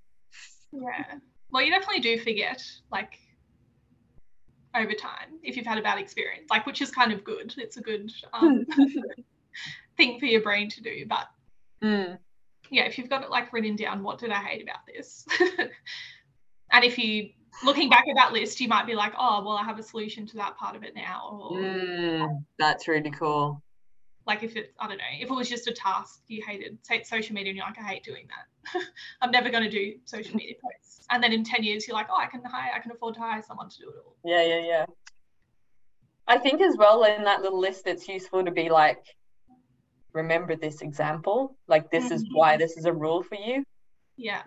Yeah. 0.71 1.19
Well 1.51 1.63
you 1.63 1.71
definitely 1.71 1.99
do 1.99 2.17
forget 2.17 2.63
like 2.91 3.19
over 4.75 4.93
time 4.93 5.39
if 5.43 5.55
you've 5.55 5.65
had 5.65 5.77
a 5.77 5.81
bad 5.81 5.99
experience 5.99 6.47
like 6.49 6.65
which 6.65 6.81
is 6.81 6.89
kind 6.89 7.11
of 7.11 7.23
good. 7.23 7.53
It's 7.57 7.77
a 7.77 7.81
good 7.81 8.11
um, 8.31 8.65
thing 9.97 10.19
for 10.19 10.25
your 10.25 10.41
brain 10.41 10.69
to 10.69 10.81
do 10.81 11.05
but 11.07 11.27
mm 11.83 12.17
yeah, 12.69 12.83
if 12.83 12.97
you've 12.97 13.09
got 13.09 13.23
it 13.23 13.29
like 13.29 13.51
written 13.53 13.75
down, 13.75 14.03
what 14.03 14.19
did 14.19 14.31
I 14.31 14.41
hate 14.41 14.63
about 14.63 14.85
this? 14.87 15.25
and 16.71 16.83
if 16.83 16.97
you 16.97 17.29
looking 17.63 17.89
back 17.89 18.05
at 18.09 18.15
that 18.15 18.33
list, 18.33 18.59
you 18.59 18.67
might 18.67 18.87
be 18.87 18.95
like, 18.95 19.13
oh, 19.17 19.43
well, 19.43 19.57
I 19.57 19.63
have 19.63 19.77
a 19.77 19.83
solution 19.83 20.25
to 20.27 20.37
that 20.37 20.57
part 20.57 20.75
of 20.75 20.83
it 20.83 20.95
now. 20.95 21.39
Or, 21.49 21.57
mm, 21.57 22.43
that's 22.57 22.87
really 22.87 23.11
cool. 23.11 23.61
Like 24.25 24.41
if 24.41 24.55
it, 24.55 24.73
I 24.79 24.87
don't 24.87 24.97
know, 24.97 25.03
if 25.19 25.29
it 25.29 25.33
was 25.33 25.49
just 25.49 25.67
a 25.67 25.73
task 25.73 26.21
you 26.27 26.41
hated, 26.47 26.77
say 26.81 27.03
social 27.03 27.35
media, 27.35 27.49
and 27.49 27.57
you're 27.57 27.65
like, 27.65 27.77
I 27.77 27.83
hate 27.83 28.03
doing 28.03 28.25
that. 28.29 28.81
I'm 29.21 29.31
never 29.31 29.49
going 29.49 29.63
to 29.63 29.69
do 29.69 29.95
social 30.05 30.35
media 30.35 30.55
posts. 30.63 31.05
And 31.09 31.21
then 31.21 31.33
in 31.33 31.43
10 31.43 31.63
years, 31.63 31.87
you're 31.87 31.95
like, 31.95 32.07
oh, 32.09 32.17
I 32.17 32.27
can 32.27 32.41
hire, 32.45 32.71
I 32.73 32.79
can 32.79 32.91
afford 32.91 33.15
to 33.15 33.19
hire 33.19 33.43
someone 33.45 33.69
to 33.69 33.77
do 33.77 33.89
it 33.89 33.95
all. 34.03 34.15
Yeah, 34.23 34.43
yeah, 34.43 34.65
yeah. 34.65 34.85
I 36.25 36.37
think 36.37 36.61
as 36.61 36.77
well 36.77 37.03
in 37.03 37.25
that 37.25 37.41
little 37.41 37.59
list, 37.59 37.85
it's 37.85 38.07
useful 38.07 38.45
to 38.45 38.51
be 38.51 38.69
like, 38.69 39.03
remember 40.13 40.55
this 40.55 40.81
example 40.81 41.57
like 41.67 41.91
this 41.91 42.05
mm-hmm. 42.05 42.13
is 42.13 42.25
why 42.31 42.57
this 42.57 42.77
is 42.77 42.85
a 42.85 42.93
rule 42.93 43.23
for 43.23 43.35
you? 43.35 43.63
Yeah. 44.15 44.41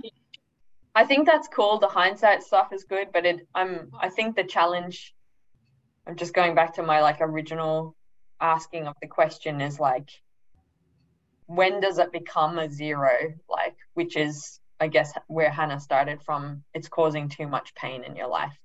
I 0.95 1.05
think 1.05 1.27
that's 1.27 1.49
cool. 1.49 1.79
The 1.79 1.89
hindsight 1.89 2.43
stuff 2.43 2.73
is 2.73 2.85
good 2.85 3.09
but 3.13 3.27
it 3.27 3.47
i'm 3.55 3.91
i 4.01 4.09
think 4.09 4.37
the 4.37 4.45
challenge 4.45 5.15
i'm 6.07 6.17
just 6.17 6.35
going 6.35 6.55
back 6.55 6.75
to 6.75 6.83
my 6.83 7.01
like 7.03 7.19
original 7.21 7.95
asking 8.41 8.87
of 8.87 8.95
the 9.03 9.09
question 9.09 9.61
is 9.61 9.81
like 9.81 10.11
when 11.49 11.81
does 11.81 11.99
it 11.99 12.11
become 12.11 12.59
a 12.59 12.69
zero? 12.69 13.33
Like 13.49 13.77
which 13.95 14.17
is 14.17 14.61
i 14.81 14.89
guess 14.89 15.13
where 15.27 15.51
hannah 15.51 15.81
started 15.81 16.23
from. 16.23 16.63
It's 16.75 16.89
causing 16.89 17.29
too 17.29 17.47
much 17.47 17.75
pain 17.75 18.05
in 18.05 18.17
your 18.17 18.29
life. 18.29 18.57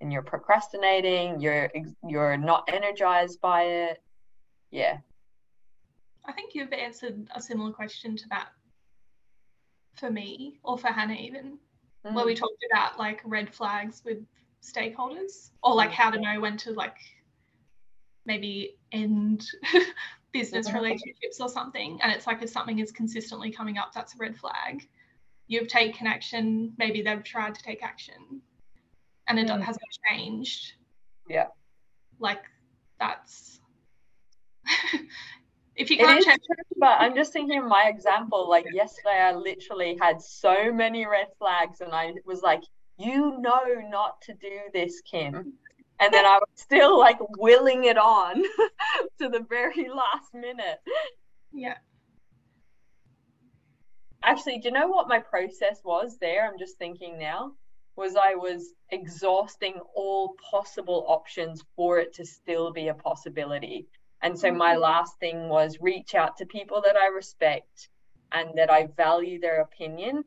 And 0.00 0.12
you're 0.12 0.22
procrastinating 0.22 1.40
you're 1.40 1.70
you're 2.06 2.36
not 2.36 2.68
energized 2.68 3.40
by 3.40 3.62
it. 3.62 4.02
Yeah 4.70 4.98
I 6.28 6.32
think 6.32 6.54
you've 6.54 6.72
answered 6.72 7.26
a 7.34 7.40
similar 7.40 7.72
question 7.72 8.14
to 8.16 8.28
that 8.28 8.48
for 9.96 10.10
me 10.10 10.58
or 10.62 10.76
for 10.76 10.88
Hannah 10.88 11.14
even, 11.14 11.58
mm. 12.06 12.14
where 12.14 12.26
we 12.26 12.34
mm. 12.34 12.38
talked 12.38 12.64
about 12.70 12.98
like 12.98 13.22
red 13.24 13.52
flags 13.52 14.02
with 14.04 14.18
stakeholders 14.62 15.50
or 15.62 15.74
like 15.74 15.90
how 15.90 16.10
to 16.10 16.20
know 16.20 16.38
when 16.38 16.58
to 16.58 16.72
like 16.72 16.98
maybe 18.26 18.76
end 18.92 19.46
business 20.32 20.70
relationships 20.72 21.40
or 21.40 21.48
something. 21.48 21.98
And 22.02 22.12
it's 22.12 22.26
like 22.26 22.42
if 22.42 22.50
something 22.50 22.78
is 22.78 22.92
consistently 22.92 23.50
coming 23.50 23.78
up, 23.78 23.92
that's 23.94 24.14
a 24.14 24.18
red 24.18 24.36
flag. 24.36 24.86
You've 25.46 25.68
taken 25.68 26.06
action, 26.06 26.74
maybe 26.76 27.00
they've 27.00 27.24
tried 27.24 27.54
to 27.54 27.62
take 27.62 27.82
action 27.82 28.42
and 29.28 29.38
it 29.38 29.48
mm. 29.48 29.62
hasn't 29.62 29.82
changed. 30.10 30.74
Yeah. 31.26 31.46
Like 32.18 32.42
that's 33.00 33.60
if 35.78 35.90
you 35.90 35.96
can't 35.96 36.24
check 36.24 36.40
but 36.76 36.96
i'm 37.00 37.14
just 37.14 37.32
thinking 37.32 37.58
of 37.58 37.64
my 37.64 37.84
example. 37.88 38.48
Like 38.48 38.66
yesterday 38.72 39.20
i 39.20 39.32
literally 39.34 39.96
had 40.00 40.20
so 40.20 40.72
many 40.72 41.06
red 41.06 41.28
flags 41.38 41.80
and 41.80 41.92
i 41.92 42.12
was 42.24 42.42
like 42.42 42.62
you 42.98 43.38
know 43.38 43.64
not 43.88 44.20
to 44.22 44.34
do 44.34 44.58
this 44.74 45.00
kim. 45.02 45.54
And 46.00 46.12
then 46.12 46.24
i 46.24 46.38
was 46.38 46.48
still 46.54 46.98
like 46.98 47.18
willing 47.38 47.84
it 47.84 47.96
on 47.96 48.42
to 49.20 49.28
the 49.28 49.44
very 49.48 49.88
last 49.88 50.34
minute. 50.34 50.80
Yeah. 51.52 51.78
Actually 54.22 54.58
do 54.58 54.68
you 54.68 54.74
know 54.74 54.88
what 54.88 55.08
my 55.08 55.20
process 55.20 55.80
was 55.84 56.18
there? 56.20 56.46
I'm 56.46 56.58
just 56.58 56.76
thinking 56.78 57.18
now. 57.18 57.52
Was 57.96 58.14
i 58.14 58.34
was 58.34 58.74
exhausting 58.90 59.74
all 59.94 60.34
possible 60.50 61.04
options 61.08 61.64
for 61.74 61.98
it 61.98 62.12
to 62.14 62.24
still 62.24 62.72
be 62.72 62.88
a 62.88 62.94
possibility 62.94 63.88
and 64.22 64.38
so 64.38 64.50
my 64.50 64.72
mm-hmm. 64.72 64.82
last 64.82 65.18
thing 65.18 65.48
was 65.48 65.78
reach 65.80 66.14
out 66.14 66.36
to 66.38 66.46
people 66.46 66.82
that 66.84 66.96
I 66.96 67.08
respect 67.08 67.88
and 68.32 68.50
that 68.56 68.70
I 68.70 68.88
value 68.96 69.40
their 69.40 69.60
opinion 69.60 70.24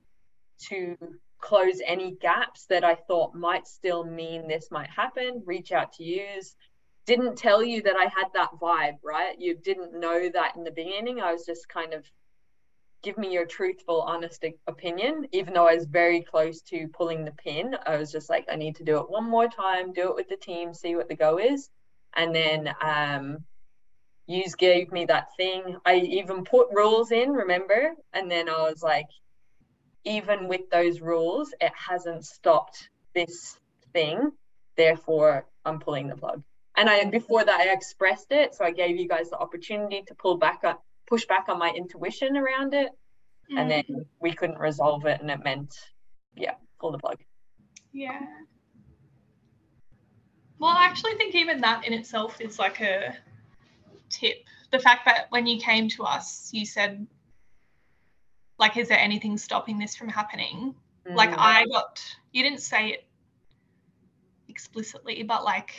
to 0.69 0.97
close 1.39 1.81
any 1.85 2.11
gaps 2.11 2.65
that 2.67 2.83
I 2.83 2.95
thought 2.95 3.35
might 3.35 3.67
still 3.67 4.03
mean 4.03 4.47
this 4.47 4.69
might 4.71 4.89
happen. 4.89 5.43
Reach 5.45 5.71
out 5.71 5.93
to 5.93 6.03
yous. 6.03 6.55
Didn't 7.05 7.35
tell 7.35 7.63
you 7.63 7.81
that 7.81 7.95
I 7.95 8.03
had 8.03 8.27
that 8.33 8.51
vibe, 8.61 8.97
right? 9.03 9.35
You 9.39 9.55
didn't 9.55 9.99
know 9.99 10.29
that 10.29 10.55
in 10.55 10.63
the 10.63 10.71
beginning. 10.71 11.19
I 11.19 11.33
was 11.33 11.45
just 11.45 11.67
kind 11.67 11.93
of 11.93 12.05
give 13.01 13.17
me 13.17 13.33
your 13.33 13.45
truthful, 13.45 14.01
honest 14.01 14.45
opinion. 14.67 15.27
Even 15.31 15.53
though 15.53 15.67
I 15.67 15.75
was 15.75 15.85
very 15.85 16.21
close 16.21 16.61
to 16.63 16.87
pulling 16.89 17.25
the 17.25 17.31
pin, 17.31 17.75
I 17.85 17.97
was 17.97 18.11
just 18.11 18.29
like, 18.29 18.45
I 18.49 18.55
need 18.55 18.75
to 18.77 18.83
do 18.83 18.99
it 18.99 19.09
one 19.09 19.27
more 19.27 19.47
time, 19.47 19.93
do 19.93 20.09
it 20.09 20.15
with 20.15 20.29
the 20.29 20.37
team, 20.37 20.73
see 20.73 20.95
what 20.95 21.09
the 21.09 21.15
go 21.15 21.39
is. 21.39 21.69
And 22.15 22.35
then 22.35 22.69
um, 22.81 23.39
yous 24.27 24.55
gave 24.55 24.91
me 24.91 25.05
that 25.05 25.35
thing. 25.35 25.77
I 25.85 25.95
even 25.95 26.43
put 26.43 26.67
rules 26.71 27.11
in, 27.11 27.31
remember? 27.31 27.93
And 28.13 28.29
then 28.29 28.49
I 28.49 28.61
was 28.63 28.81
like, 28.81 29.07
even 30.03 30.47
with 30.47 30.69
those 30.71 31.01
rules, 31.01 31.53
it 31.59 31.71
hasn't 31.75 32.25
stopped 32.25 32.89
this 33.13 33.57
thing. 33.93 34.31
Therefore, 34.77 35.45
I'm 35.65 35.79
pulling 35.79 36.07
the 36.07 36.15
plug. 36.15 36.43
And 36.75 36.89
I 36.89 37.03
before 37.05 37.43
that 37.43 37.59
I 37.59 37.73
expressed 37.73 38.31
it, 38.31 38.55
so 38.55 38.63
I 38.63 38.71
gave 38.71 38.97
you 38.97 39.07
guys 39.07 39.29
the 39.29 39.37
opportunity 39.37 40.03
to 40.07 40.15
pull 40.15 40.37
back 40.37 40.61
up, 40.63 40.83
push 41.07 41.25
back 41.25 41.49
on 41.49 41.59
my 41.59 41.69
intuition 41.75 42.37
around 42.37 42.73
it, 42.73 42.89
mm. 43.51 43.59
and 43.59 43.69
then 43.69 44.05
we 44.21 44.33
couldn't 44.33 44.57
resolve 44.57 45.05
it, 45.05 45.19
and 45.19 45.29
it 45.29 45.43
meant, 45.43 45.73
yeah, 46.35 46.53
pull 46.79 46.93
the 46.93 46.97
plug. 46.97 47.17
Yeah. 47.91 48.21
Well, 50.59 50.71
I 50.71 50.85
actually 50.85 51.15
think 51.15 51.35
even 51.35 51.59
that 51.61 51.85
in 51.85 51.93
itself 51.93 52.39
is 52.39 52.57
like 52.57 52.79
a 52.79 53.17
tip 54.11 54.37
the 54.71 54.79
fact 54.79 55.05
that 55.05 55.27
when 55.29 55.47
you 55.47 55.59
came 55.59 55.87
to 55.89 56.03
us 56.03 56.49
you 56.51 56.65
said 56.65 57.05
like 58.59 58.77
is 58.77 58.87
there 58.87 58.99
anything 58.99 59.37
stopping 59.37 59.79
this 59.79 59.95
from 59.95 60.07
happening 60.07 60.75
mm. 61.07 61.15
like 61.15 61.31
i 61.37 61.65
got 61.67 62.01
you 62.31 62.43
didn't 62.43 62.61
say 62.61 62.89
it 62.89 63.07
explicitly 64.47 65.23
but 65.23 65.43
like 65.43 65.73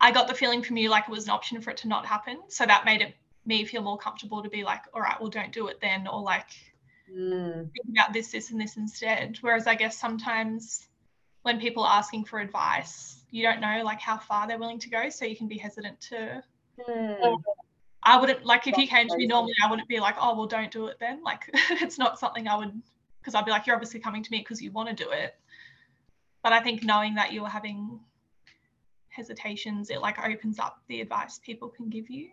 i 0.00 0.10
got 0.10 0.28
the 0.28 0.34
feeling 0.34 0.62
from 0.62 0.76
you 0.76 0.88
like 0.88 1.04
it 1.08 1.10
was 1.10 1.24
an 1.24 1.30
option 1.30 1.60
for 1.60 1.70
it 1.70 1.76
to 1.76 1.88
not 1.88 2.06
happen 2.06 2.38
so 2.48 2.64
that 2.64 2.84
made 2.84 3.02
it 3.02 3.14
me 3.44 3.64
feel 3.64 3.82
more 3.82 3.98
comfortable 3.98 4.42
to 4.42 4.48
be 4.48 4.64
like 4.64 4.82
all 4.94 5.00
right 5.00 5.20
well 5.20 5.30
don't 5.30 5.52
do 5.52 5.68
it 5.68 5.80
then 5.80 6.06
or 6.06 6.20
like 6.20 6.48
mm. 7.12 7.70
think 7.72 7.86
about 7.90 8.12
this 8.12 8.32
this 8.32 8.50
and 8.50 8.60
this 8.60 8.76
instead 8.76 9.36
whereas 9.40 9.66
i 9.66 9.74
guess 9.74 9.96
sometimes 9.96 10.86
when 11.42 11.60
people 11.60 11.84
are 11.84 11.98
asking 11.98 12.24
for 12.24 12.40
advice 12.40 13.22
you 13.36 13.42
don't 13.42 13.60
know 13.60 13.82
like 13.84 14.00
how 14.00 14.16
far 14.16 14.48
they're 14.48 14.58
willing 14.58 14.78
to 14.78 14.88
go 14.88 15.10
so 15.10 15.26
you 15.26 15.36
can 15.36 15.46
be 15.46 15.58
hesitant 15.58 16.00
to 16.00 16.42
mm. 16.88 17.42
i 18.02 18.18
wouldn't 18.18 18.46
like 18.46 18.66
if 18.66 18.78
you 18.78 18.86
came 18.86 19.06
to 19.06 19.16
me 19.16 19.26
normally 19.26 19.52
i 19.62 19.68
wouldn't 19.68 19.88
be 19.88 20.00
like 20.00 20.16
oh 20.18 20.34
well 20.34 20.46
don't 20.46 20.70
do 20.70 20.86
it 20.86 20.96
then. 20.98 21.22
Like 21.22 21.42
it's 21.70 21.98
not 21.98 22.18
something 22.18 22.48
i 22.48 22.56
would 22.56 22.72
because 23.20 23.34
i'd 23.34 23.44
be 23.44 23.50
like 23.50 23.66
you're 23.66 23.76
obviously 23.76 24.00
coming 24.00 24.22
to 24.22 24.30
me 24.30 24.38
because 24.38 24.62
you 24.62 24.72
want 24.72 24.88
to 24.88 25.04
do 25.04 25.10
it. 25.10 25.34
But 26.42 26.54
i 26.54 26.60
think 26.60 26.82
knowing 26.82 27.16
that 27.16 27.34
you're 27.34 27.48
having 27.48 28.00
hesitations 29.10 29.90
it 29.90 30.00
like 30.00 30.18
opens 30.18 30.58
up 30.58 30.80
the 30.88 31.02
advice 31.02 31.38
people 31.38 31.68
can 31.68 31.90
give 31.90 32.08
you. 32.08 32.30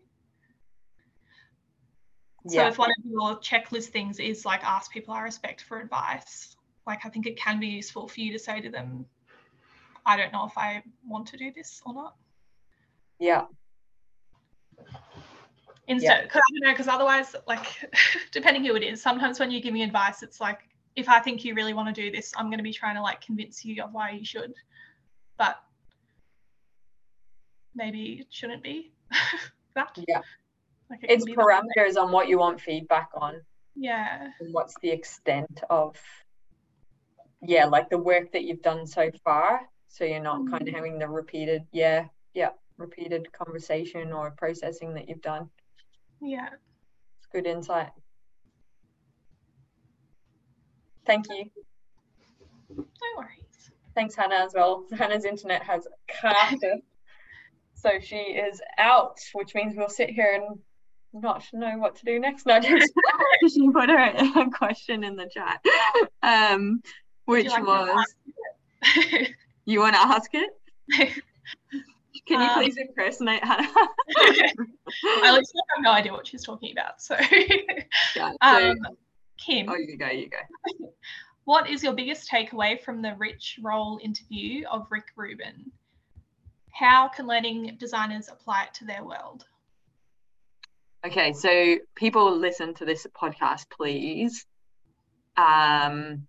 So 2.47 2.61
yeah. 2.61 2.69
if 2.69 2.77
one 2.77 2.91
of 2.97 3.05
your 3.05 3.39
checklist 3.39 3.87
things 3.87 4.19
is 4.19 4.45
like 4.45 4.63
ask 4.63 4.91
people 4.91 5.13
i 5.13 5.21
respect 5.21 5.63
for 5.63 5.79
advice. 5.79 6.55
Like 6.87 7.05
I 7.05 7.09
think 7.09 7.25
it 7.25 7.37
can 7.37 7.59
be 7.59 7.67
useful 7.67 8.07
for 8.07 8.19
you 8.19 8.33
to 8.33 8.39
say 8.39 8.59
to 8.59 8.69
them, 8.69 9.05
I 10.05 10.17
don't 10.17 10.33
know 10.33 10.45
if 10.45 10.57
I 10.57 10.83
want 11.07 11.27
to 11.27 11.37
do 11.37 11.51
this 11.55 11.81
or 11.85 11.93
not. 11.93 12.15
Yeah. 13.19 13.45
Instead, 15.87 16.23
because 16.23 16.35
yeah. 16.35 16.57
I 16.57 16.59
don't 16.59 16.67
know, 16.67 16.73
because 16.73 16.87
otherwise, 16.87 17.35
like, 17.47 17.65
depending 18.31 18.63
who 18.65 18.75
it 18.75 18.83
is, 18.83 19.01
sometimes 19.01 19.39
when 19.39 19.51
you 19.51 19.61
give 19.61 19.73
me 19.73 19.83
advice, 19.83 20.23
it's 20.23 20.39
like, 20.39 20.59
if 20.95 21.09
I 21.09 21.19
think 21.19 21.43
you 21.43 21.55
really 21.55 21.73
want 21.73 21.93
to 21.93 22.01
do 22.01 22.11
this, 22.11 22.31
I'm 22.37 22.47
going 22.47 22.59
to 22.59 22.63
be 22.63 22.71
trying 22.73 22.95
to 22.95 23.01
like 23.01 23.21
convince 23.21 23.65
you 23.65 23.81
of 23.83 23.91
why 23.93 24.11
you 24.11 24.23
should. 24.23 24.53
But 25.37 25.57
maybe 27.75 28.19
it 28.21 28.27
shouldn't 28.29 28.63
be 28.63 28.91
that. 29.75 29.97
Yeah. 30.07 30.21
Like 30.89 31.03
it 31.03 31.09
It's 31.09 31.25
can 31.25 31.33
be 31.33 31.35
the- 31.35 31.41
parameters 31.41 31.97
on 32.01 32.11
what 32.11 32.27
you 32.27 32.37
want 32.37 32.61
feedback 32.61 33.09
on 33.15 33.41
Yeah. 33.75 34.27
and 34.39 34.53
what's 34.53 34.75
the 34.81 34.89
extent 34.91 35.63
of 35.69 35.97
yeah, 37.45 37.65
like 37.65 37.89
the 37.89 37.97
work 37.97 38.31
that 38.31 38.43
you've 38.45 38.61
done 38.61 38.85
so 38.87 39.09
far. 39.23 39.61
So 39.93 40.05
you're 40.05 40.19
not 40.19 40.49
kind 40.49 40.67
of 40.67 40.73
Mm. 40.73 40.75
having 40.75 40.97
the 40.97 41.07
repeated, 41.07 41.67
yeah, 41.71 42.07
yeah, 42.33 42.49
repeated 42.77 43.31
conversation 43.31 44.11
or 44.11 44.31
processing 44.31 44.95
that 44.95 45.07
you've 45.07 45.21
done. 45.21 45.51
Yeah. 46.19 46.49
It's 47.19 47.27
good 47.31 47.45
insight. 47.45 47.91
Thank 51.05 51.27
you. 51.29 51.45
No 52.75 52.83
worries. 53.17 53.71
Thanks, 53.93 54.15
Hannah, 54.15 54.43
as 54.43 54.55
well. 54.55 54.83
Hannah's 54.97 55.25
internet 55.25 55.61
has 55.61 55.87
connected. 56.07 56.81
so 57.75 57.99
she 58.01 58.15
is 58.17 58.59
out, 58.79 59.19
which 59.33 59.53
means 59.53 59.75
we'll 59.77 59.89
sit 59.89 60.09
here 60.09 60.41
and 60.41 60.59
not 61.13 61.45
know 61.53 61.77
what 61.77 61.97
to 61.97 62.05
do 62.05 62.19
next. 62.19 62.47
No, 62.47 62.59
just 62.61 62.93
she 63.47 63.69
put 63.69 63.89
her 63.89 64.41
a 64.41 64.49
question 64.49 65.03
in 65.03 65.17
the 65.17 65.29
chat, 65.31 65.63
um, 66.23 66.81
which 67.25 67.45
like 67.45 67.63
was, 67.63 68.15
you? 69.65 69.79
want 69.79 69.95
to 69.95 70.01
ask 70.01 70.29
it? 70.33 70.49
Can 72.27 72.39
you 72.39 72.47
Um, 72.47 72.53
please 72.55 72.77
impersonate 72.77 73.43
Hannah? 73.43 73.67
I 73.75 74.53
literally 75.03 75.43
have 75.75 75.81
no 75.81 75.91
idea 75.91 76.11
what 76.11 76.27
she's 76.27 76.43
talking 76.43 76.71
about. 76.71 77.01
So, 77.01 77.17
yeah, 78.15 78.31
so, 78.41 78.71
um, 78.71 78.77
Kim, 79.37 79.67
oh, 79.69 79.75
you 79.75 79.97
go, 79.97 80.07
you 80.07 80.29
go. 80.29 80.87
what 81.45 81.69
is 81.69 81.83
your 81.83 81.93
biggest 81.93 82.29
takeaway 82.29 82.81
from 82.81 83.01
the 83.01 83.15
Rich 83.17 83.59
Roll 83.61 83.99
interview 84.01 84.65
of 84.67 84.87
Rick 84.89 85.07
Rubin? 85.15 85.71
How 86.71 87.07
can 87.07 87.27
learning 87.27 87.75
designers 87.79 88.29
apply 88.29 88.65
it 88.65 88.73
to 88.75 88.85
their 88.85 89.03
world? 89.03 89.45
Okay, 91.05 91.33
so 91.33 91.77
people 91.95 92.37
listen 92.37 92.73
to 92.75 92.85
this 92.85 93.05
podcast, 93.13 93.65
please. 93.69 94.45
Um, 95.35 96.27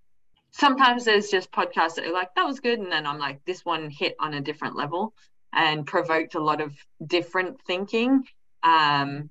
sometimes 0.57 1.05
there's 1.05 1.29
just 1.29 1.51
podcasts 1.51 1.97
that 1.97 2.07
are 2.07 2.13
like, 2.13 2.35
that 2.37 2.47
was 2.47 2.61
good. 2.61 2.79
And 2.79 2.91
then 2.91 3.07
I'm 3.07 3.19
like, 3.19 3.45
this 3.45 3.65
one 3.65 3.91
hit 3.91 4.15
on 4.21 4.35
a 4.35 4.41
different 4.41 4.77
level 4.77 5.13
and 5.53 5.85
provoked 5.85 6.37
a 6.37 6.43
lot 6.43 6.61
of 6.61 6.73
different 7.05 7.61
thinking. 7.67 8.25
Um, 8.63 9.31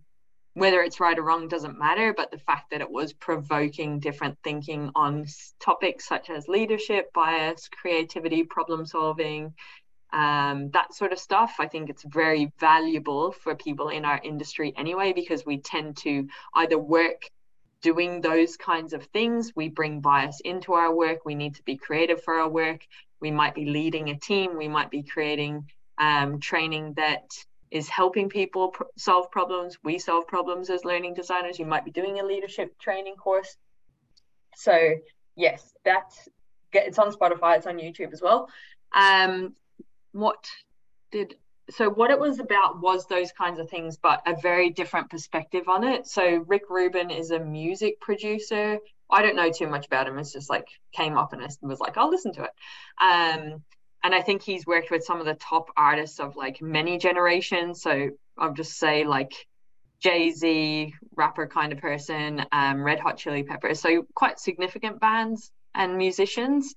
whether 0.54 0.82
it's 0.82 1.00
right 1.00 1.18
or 1.18 1.24
wrong 1.24 1.48
doesn't 1.48 1.80
matter, 1.80 2.14
but 2.16 2.30
the 2.30 2.38
fact 2.38 2.70
that 2.70 2.82
it 2.82 2.92
was 2.92 3.12
provoking 3.14 4.00
different 4.00 4.38
thinking 4.44 4.92
on 4.96 5.26
topics 5.60 6.08
such 6.08 6.30
as 6.30 6.48
leadership, 6.48 7.12
bias, 7.14 7.70
creativity, 7.70 8.44
problem 8.44 8.86
solving, 8.86 9.54
um, 10.12 10.70
that 10.72 10.94
sort 10.94 11.12
of 11.12 11.18
stuff. 11.18 11.56
I 11.58 11.68
think 11.68 11.90
it's 11.90 12.04
very 12.04 12.52
valuable 12.60 13.32
for 13.32 13.56
people 13.56 13.90
in 13.90 14.06
our 14.06 14.20
industry 14.24 14.74
anyway, 14.78 15.14
because 15.14 15.44
we 15.44 15.58
tend 15.58 15.98
to 15.98 16.28
either 16.54 16.78
work 16.78 17.32
doing 17.84 18.22
those 18.22 18.58
kinds 18.58 18.94
of 18.94 19.04
things, 19.08 19.52
we 19.56 19.70
bring 19.70 20.02
bias 20.02 20.40
into 20.44 20.74
our 20.74 20.94
work, 20.96 21.20
we 21.26 21.36
need 21.36 21.56
to 21.56 21.64
be 21.64 21.78
creative 21.78 22.24
for 22.24 22.36
our 22.36 22.50
work, 22.50 22.88
we 23.22 23.30
might 23.30 23.54
be 23.54 23.66
leading 23.66 24.10
a 24.10 24.18
team, 24.18 24.58
we 24.58 24.68
might 24.68 24.90
be 24.90 25.04
creating 25.04 25.70
um, 26.00 26.40
training 26.40 26.94
that 26.96 27.30
is 27.70 27.90
helping 27.90 28.30
people 28.30 28.70
pr- 28.70 28.84
solve 28.98 29.30
problems. 29.32 29.78
We 29.84 30.00
solve 30.00 30.28
problems 30.28 30.70
as 30.70 30.86
learning 30.86 31.16
designers. 31.16 31.60
You 31.60 31.66
might 31.66 31.84
be 31.84 31.92
doing 31.92 32.20
a 32.20 32.24
leadership 32.24 32.78
training 32.80 33.16
course. 33.16 33.58
So 34.56 34.96
yes, 35.36 35.74
that's 35.84 36.30
it's 36.72 37.00
on 37.00 37.12
Spotify. 37.12 37.58
It's 37.58 37.68
on 37.68 37.78
YouTube 37.78 38.14
as 38.14 38.22
well. 38.22 38.50
Um, 38.96 39.56
what 40.12 40.46
did 41.12 41.36
so 41.70 41.90
what 41.90 42.12
it 42.12 42.20
was 42.20 42.40
about 42.40 42.82
was 42.82 43.06
those 43.08 43.32
kinds 43.32 43.60
of 43.60 43.70
things, 43.70 43.98
but 43.98 44.22
a 44.26 44.36
very 44.42 44.70
different 44.70 45.10
perspective 45.10 45.70
on 45.70 45.84
it. 45.84 46.08
So 46.08 46.44
Rick 46.48 46.64
Rubin 46.70 47.10
is 47.10 47.32
a 47.32 47.40
music 47.40 48.00
producer. 48.02 48.80
I 49.10 49.22
don't 49.22 49.36
know 49.36 49.50
too 49.50 49.68
much 49.68 49.86
about 49.86 50.08
him. 50.08 50.18
It's 50.18 50.34
just 50.34 50.50
like 50.50 50.68
came 50.92 51.18
up 51.18 51.34
and 51.34 51.42
was 51.62 51.80
like, 51.80 51.98
I'll 51.98 52.10
listen 52.10 52.34
to 52.34 52.44
it. 52.44 52.52
Um, 53.02 53.64
and 54.04 54.14
I 54.14 54.22
think 54.22 54.42
he's 54.42 54.66
worked 54.66 54.92
with 54.92 55.04
some 55.04 55.20
of 55.20 55.26
the 55.26 55.36
top 55.36 55.70
artists 55.78 56.20
of 56.20 56.36
like 56.36 56.62
many 56.62 56.98
generations. 56.98 57.82
So 57.82 58.10
I'll 58.38 58.54
just 58.54 58.78
say 58.78 59.06
like 59.06 59.34
Jay 60.02 60.32
Z, 60.32 60.94
rapper 61.16 61.48
kind 61.48 61.72
of 61.72 61.80
person, 61.80 62.46
um, 62.52 62.84
Red 62.84 63.00
Hot 63.00 63.18
Chili 63.18 63.44
Peppers. 63.44 63.80
So 63.80 64.06
quite 64.14 64.40
significant 64.40 65.00
bands 65.00 65.50
and 65.74 65.98
musicians 65.98 66.76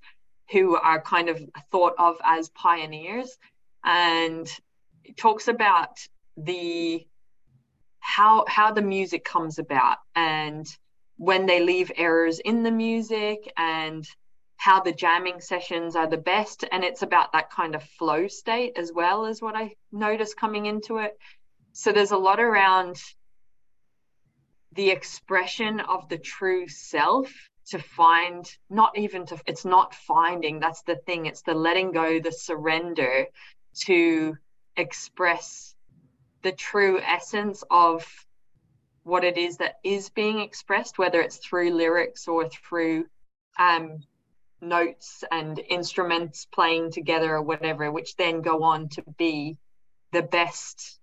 who 0.51 0.77
are 0.77 1.01
kind 1.01 1.27
of 1.27 1.41
thought 1.71 1.93
of 1.97 2.15
as 2.23 2.47
pioneers. 2.49 3.37
And 3.83 4.49
talks 5.15 5.47
about 5.47 5.97
the 6.35 7.05
how 7.99 8.45
how 8.47 8.71
the 8.71 8.81
music 8.81 9.25
comes 9.25 9.59
about 9.59 9.97
and 10.15 10.65
when 11.17 11.45
they 11.45 11.59
leave 11.59 11.91
errors 11.95 12.39
in 12.39 12.63
the 12.63 12.71
music 12.71 13.51
and 13.57 14.07
how 14.57 14.81
the 14.81 14.91
jamming 14.91 15.39
sessions 15.39 15.95
are 15.95 16.07
the 16.07 16.17
best. 16.17 16.63
And 16.71 16.83
it's 16.83 17.03
about 17.03 17.31
that 17.33 17.51
kind 17.51 17.75
of 17.75 17.83
flow 17.83 18.27
state 18.27 18.77
as 18.77 18.91
well 18.93 19.25
as 19.25 19.41
what 19.41 19.55
i 19.55 19.75
noticed 19.91 20.37
coming 20.37 20.65
into 20.65 20.97
it. 20.97 21.17
So 21.73 21.91
there's 21.91 22.11
a 22.11 22.17
lot 22.17 22.39
around 22.39 22.97
the 24.73 24.89
expression 24.89 25.79
of 25.79 26.07
the 26.09 26.17
true 26.17 26.67
self 26.67 27.31
to 27.67 27.79
find 27.79 28.45
not 28.69 28.97
even 28.97 29.25
to 29.25 29.39
it's 29.45 29.65
not 29.65 29.93
finding 29.93 30.59
that's 30.59 30.83
the 30.83 30.95
thing 31.05 31.25
it's 31.25 31.41
the 31.41 31.53
letting 31.53 31.91
go 31.91 32.19
the 32.19 32.31
surrender 32.31 33.25
to 33.75 34.37
express 34.77 35.75
the 36.43 36.51
true 36.51 36.99
essence 37.01 37.63
of 37.69 38.05
what 39.03 39.23
it 39.23 39.37
is 39.37 39.57
that 39.57 39.79
is 39.83 40.09
being 40.09 40.39
expressed 40.39 40.97
whether 40.97 41.21
it's 41.21 41.37
through 41.37 41.71
lyrics 41.71 42.27
or 42.27 42.47
through 42.49 43.05
um, 43.57 43.99
notes 44.61 45.23
and 45.31 45.59
instruments 45.59 46.45
playing 46.53 46.91
together 46.91 47.35
or 47.35 47.41
whatever 47.41 47.91
which 47.91 48.15
then 48.15 48.41
go 48.41 48.63
on 48.63 48.89
to 48.89 49.03
be 49.17 49.57
the 50.11 50.21
best 50.21 50.99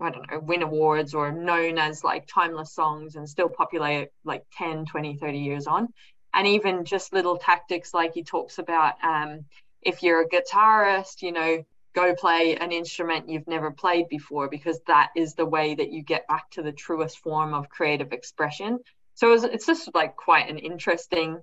I 0.00 0.10
don't 0.10 0.30
know, 0.30 0.40
win 0.40 0.62
awards 0.62 1.14
or 1.14 1.32
known 1.32 1.78
as 1.78 2.04
like 2.04 2.26
timeless 2.26 2.72
songs 2.72 3.16
and 3.16 3.28
still 3.28 3.48
popular 3.48 4.06
like 4.24 4.44
10, 4.58 4.84
20, 4.86 5.16
30 5.16 5.38
years 5.38 5.66
on. 5.66 5.88
And 6.34 6.46
even 6.46 6.84
just 6.84 7.14
little 7.14 7.38
tactics 7.38 7.94
like 7.94 8.12
he 8.12 8.22
talks 8.22 8.58
about 8.58 9.02
um, 9.02 9.46
if 9.80 10.02
you're 10.02 10.20
a 10.20 10.28
guitarist, 10.28 11.22
you 11.22 11.32
know, 11.32 11.64
go 11.96 12.14
play 12.14 12.56
an 12.56 12.72
instrument 12.72 13.28
you've 13.28 13.48
never 13.48 13.70
played 13.70 14.06
before 14.10 14.48
because 14.50 14.78
that 14.86 15.08
is 15.16 15.34
the 15.34 15.46
way 15.46 15.74
that 15.74 15.90
you 15.90 16.02
get 16.02 16.28
back 16.28 16.50
to 16.50 16.62
the 16.62 16.70
truest 16.70 17.18
form 17.18 17.54
of 17.54 17.70
creative 17.70 18.12
expression. 18.12 18.78
So 19.14 19.32
it's, 19.32 19.64
just 19.64 19.94
like 19.94 20.14
quite 20.14 20.50
an 20.50 20.58
interesting 20.58 21.38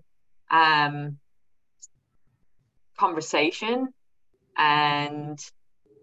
um, 0.51 1.17
conversation. 2.99 3.87
And 4.55 5.39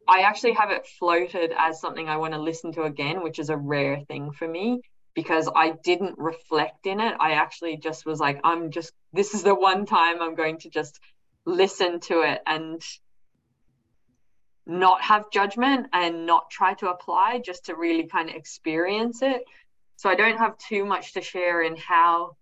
I 0.08 0.22
actually 0.22 0.54
have 0.54 0.72
it 0.72 0.84
floated 0.98 1.52
as 1.56 1.80
something 1.80 2.08
I 2.08 2.16
want 2.16 2.34
to 2.34 2.40
listen 2.40 2.72
to 2.72 2.82
again, 2.82 3.22
which 3.22 3.38
is 3.38 3.50
a 3.50 3.56
rare 3.56 4.00
thing 4.08 4.32
for 4.32 4.48
me 4.48 4.80
because 5.14 5.48
I 5.54 5.74
didn't 5.84 6.18
reflect 6.18 6.86
in 6.86 6.98
it. 6.98 7.14
I 7.20 7.32
actually 7.32 7.76
just 7.76 8.04
was 8.04 8.18
like, 8.18 8.40
I'm 8.42 8.72
just, 8.72 8.92
this 9.12 9.34
is 9.34 9.44
the 9.44 9.54
one 9.54 9.86
time 9.86 10.20
I'm 10.20 10.34
going 10.34 10.58
to 10.60 10.70
just 10.70 10.98
listen 11.46 12.00
to 12.00 12.22
it 12.22 12.40
and 12.46 12.82
not 14.66 15.02
have 15.02 15.30
judgment 15.30 15.86
and 15.92 16.26
not 16.26 16.50
try 16.50 16.74
to 16.74 16.90
apply, 16.90 17.40
just 17.44 17.66
to 17.66 17.74
really 17.74 18.06
kind 18.06 18.28
of 18.28 18.36
experience 18.36 19.22
it. 19.22 19.42
So 19.96 20.08
I 20.08 20.14
don't 20.14 20.38
have 20.38 20.56
too 20.58 20.84
much 20.84 21.14
to 21.14 21.22
share 21.22 21.62
in 21.62 21.76
how 21.76 22.36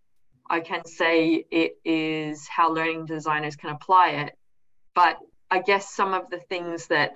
I 0.49 0.61
can 0.61 0.85
say 0.85 1.45
it 1.51 1.73
is 1.85 2.47
how 2.49 2.73
learning 2.73 3.07
designers 3.07 3.57
can 3.57 3.71
apply 3.71 4.11
it. 4.11 4.37
But 4.95 5.19
I 5.51 5.61
guess 5.61 5.95
some 5.95 6.15
of 6.15 6.31
the 6.31 6.39
things 6.39 6.87
that 6.89 7.13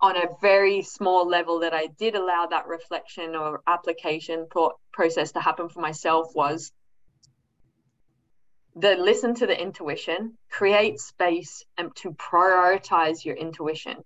on 0.00 0.16
a 0.16 0.28
very 0.40 0.82
small 0.82 1.26
level 1.26 1.60
that 1.60 1.72
I 1.72 1.86
did 1.86 2.14
allow 2.14 2.46
that 2.50 2.66
reflection 2.66 3.34
or 3.34 3.62
application 3.66 4.46
pro- 4.50 4.78
process 4.92 5.32
to 5.32 5.40
happen 5.40 5.68
for 5.68 5.80
myself 5.80 6.34
was 6.34 6.70
the 8.76 8.94
listen 8.96 9.34
to 9.34 9.46
the 9.46 9.60
intuition, 9.60 10.36
create 10.50 11.00
space 11.00 11.64
and 11.78 11.94
to 11.96 12.10
prioritize 12.12 13.24
your 13.24 13.34
intuition. 13.34 13.96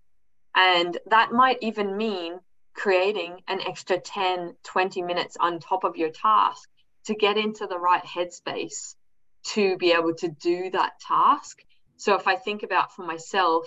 And 0.54 0.96
that 1.06 1.32
might 1.32 1.58
even 1.60 1.96
mean 1.96 2.38
creating 2.74 3.42
an 3.48 3.60
extra 3.60 3.98
10, 3.98 4.54
20 4.62 5.02
minutes 5.02 5.36
on 5.38 5.58
top 5.58 5.84
of 5.84 5.96
your 5.96 6.10
task 6.10 6.68
to 7.06 7.14
get 7.14 7.36
into 7.36 7.66
the 7.66 7.78
right 7.78 8.04
headspace 8.04 8.94
to 9.42 9.76
be 9.76 9.92
able 9.92 10.14
to 10.14 10.28
do 10.28 10.70
that 10.70 10.92
task. 11.00 11.58
So 11.96 12.14
if 12.14 12.28
I 12.28 12.36
think 12.36 12.62
about 12.62 12.94
for 12.94 13.04
myself, 13.04 13.66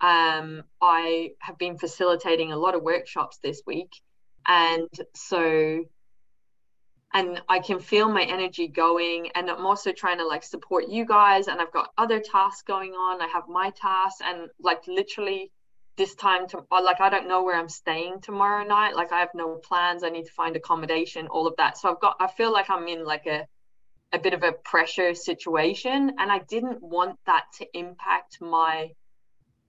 um, 0.00 0.62
I 0.80 1.32
have 1.40 1.58
been 1.58 1.76
facilitating 1.76 2.52
a 2.52 2.56
lot 2.56 2.74
of 2.74 2.82
workshops 2.82 3.38
this 3.42 3.62
week. 3.66 3.90
And 4.46 4.88
so, 5.14 5.84
and 7.14 7.40
I 7.48 7.60
can 7.60 7.80
feel 7.80 8.08
my 8.08 8.22
energy 8.22 8.68
going. 8.68 9.30
And 9.34 9.50
I'm 9.50 9.66
also 9.66 9.92
trying 9.92 10.18
to 10.18 10.26
like 10.26 10.42
support 10.42 10.88
you 10.88 11.06
guys. 11.06 11.48
And 11.48 11.60
I've 11.60 11.72
got 11.72 11.90
other 11.96 12.20
tasks 12.20 12.62
going 12.62 12.92
on. 12.92 13.22
I 13.22 13.28
have 13.28 13.48
my 13.48 13.70
tasks 13.70 14.20
and 14.24 14.48
like 14.60 14.86
literally 14.86 15.50
this 15.96 16.14
time 16.14 16.46
to 16.48 16.64
uh, 16.70 16.82
like 16.82 17.00
I 17.00 17.10
don't 17.10 17.28
know 17.28 17.42
where 17.42 17.56
I'm 17.58 17.68
staying 17.68 18.20
tomorrow 18.20 18.64
night. 18.64 18.94
Like 18.94 19.12
I 19.12 19.20
have 19.20 19.30
no 19.34 19.56
plans. 19.56 20.04
I 20.04 20.10
need 20.10 20.26
to 20.26 20.32
find 20.32 20.54
accommodation, 20.56 21.26
all 21.26 21.46
of 21.46 21.54
that. 21.56 21.78
So 21.78 21.90
I've 21.90 22.00
got 22.00 22.16
I 22.20 22.28
feel 22.28 22.52
like 22.52 22.70
I'm 22.70 22.86
in 22.88 23.04
like 23.04 23.26
a 23.26 23.46
a 24.12 24.18
bit 24.18 24.32
of 24.32 24.42
a 24.42 24.52
pressure 24.52 25.14
situation 25.14 26.12
and 26.18 26.32
I 26.32 26.38
didn't 26.48 26.82
want 26.82 27.18
that 27.26 27.44
to 27.58 27.66
impact 27.74 28.40
my 28.40 28.92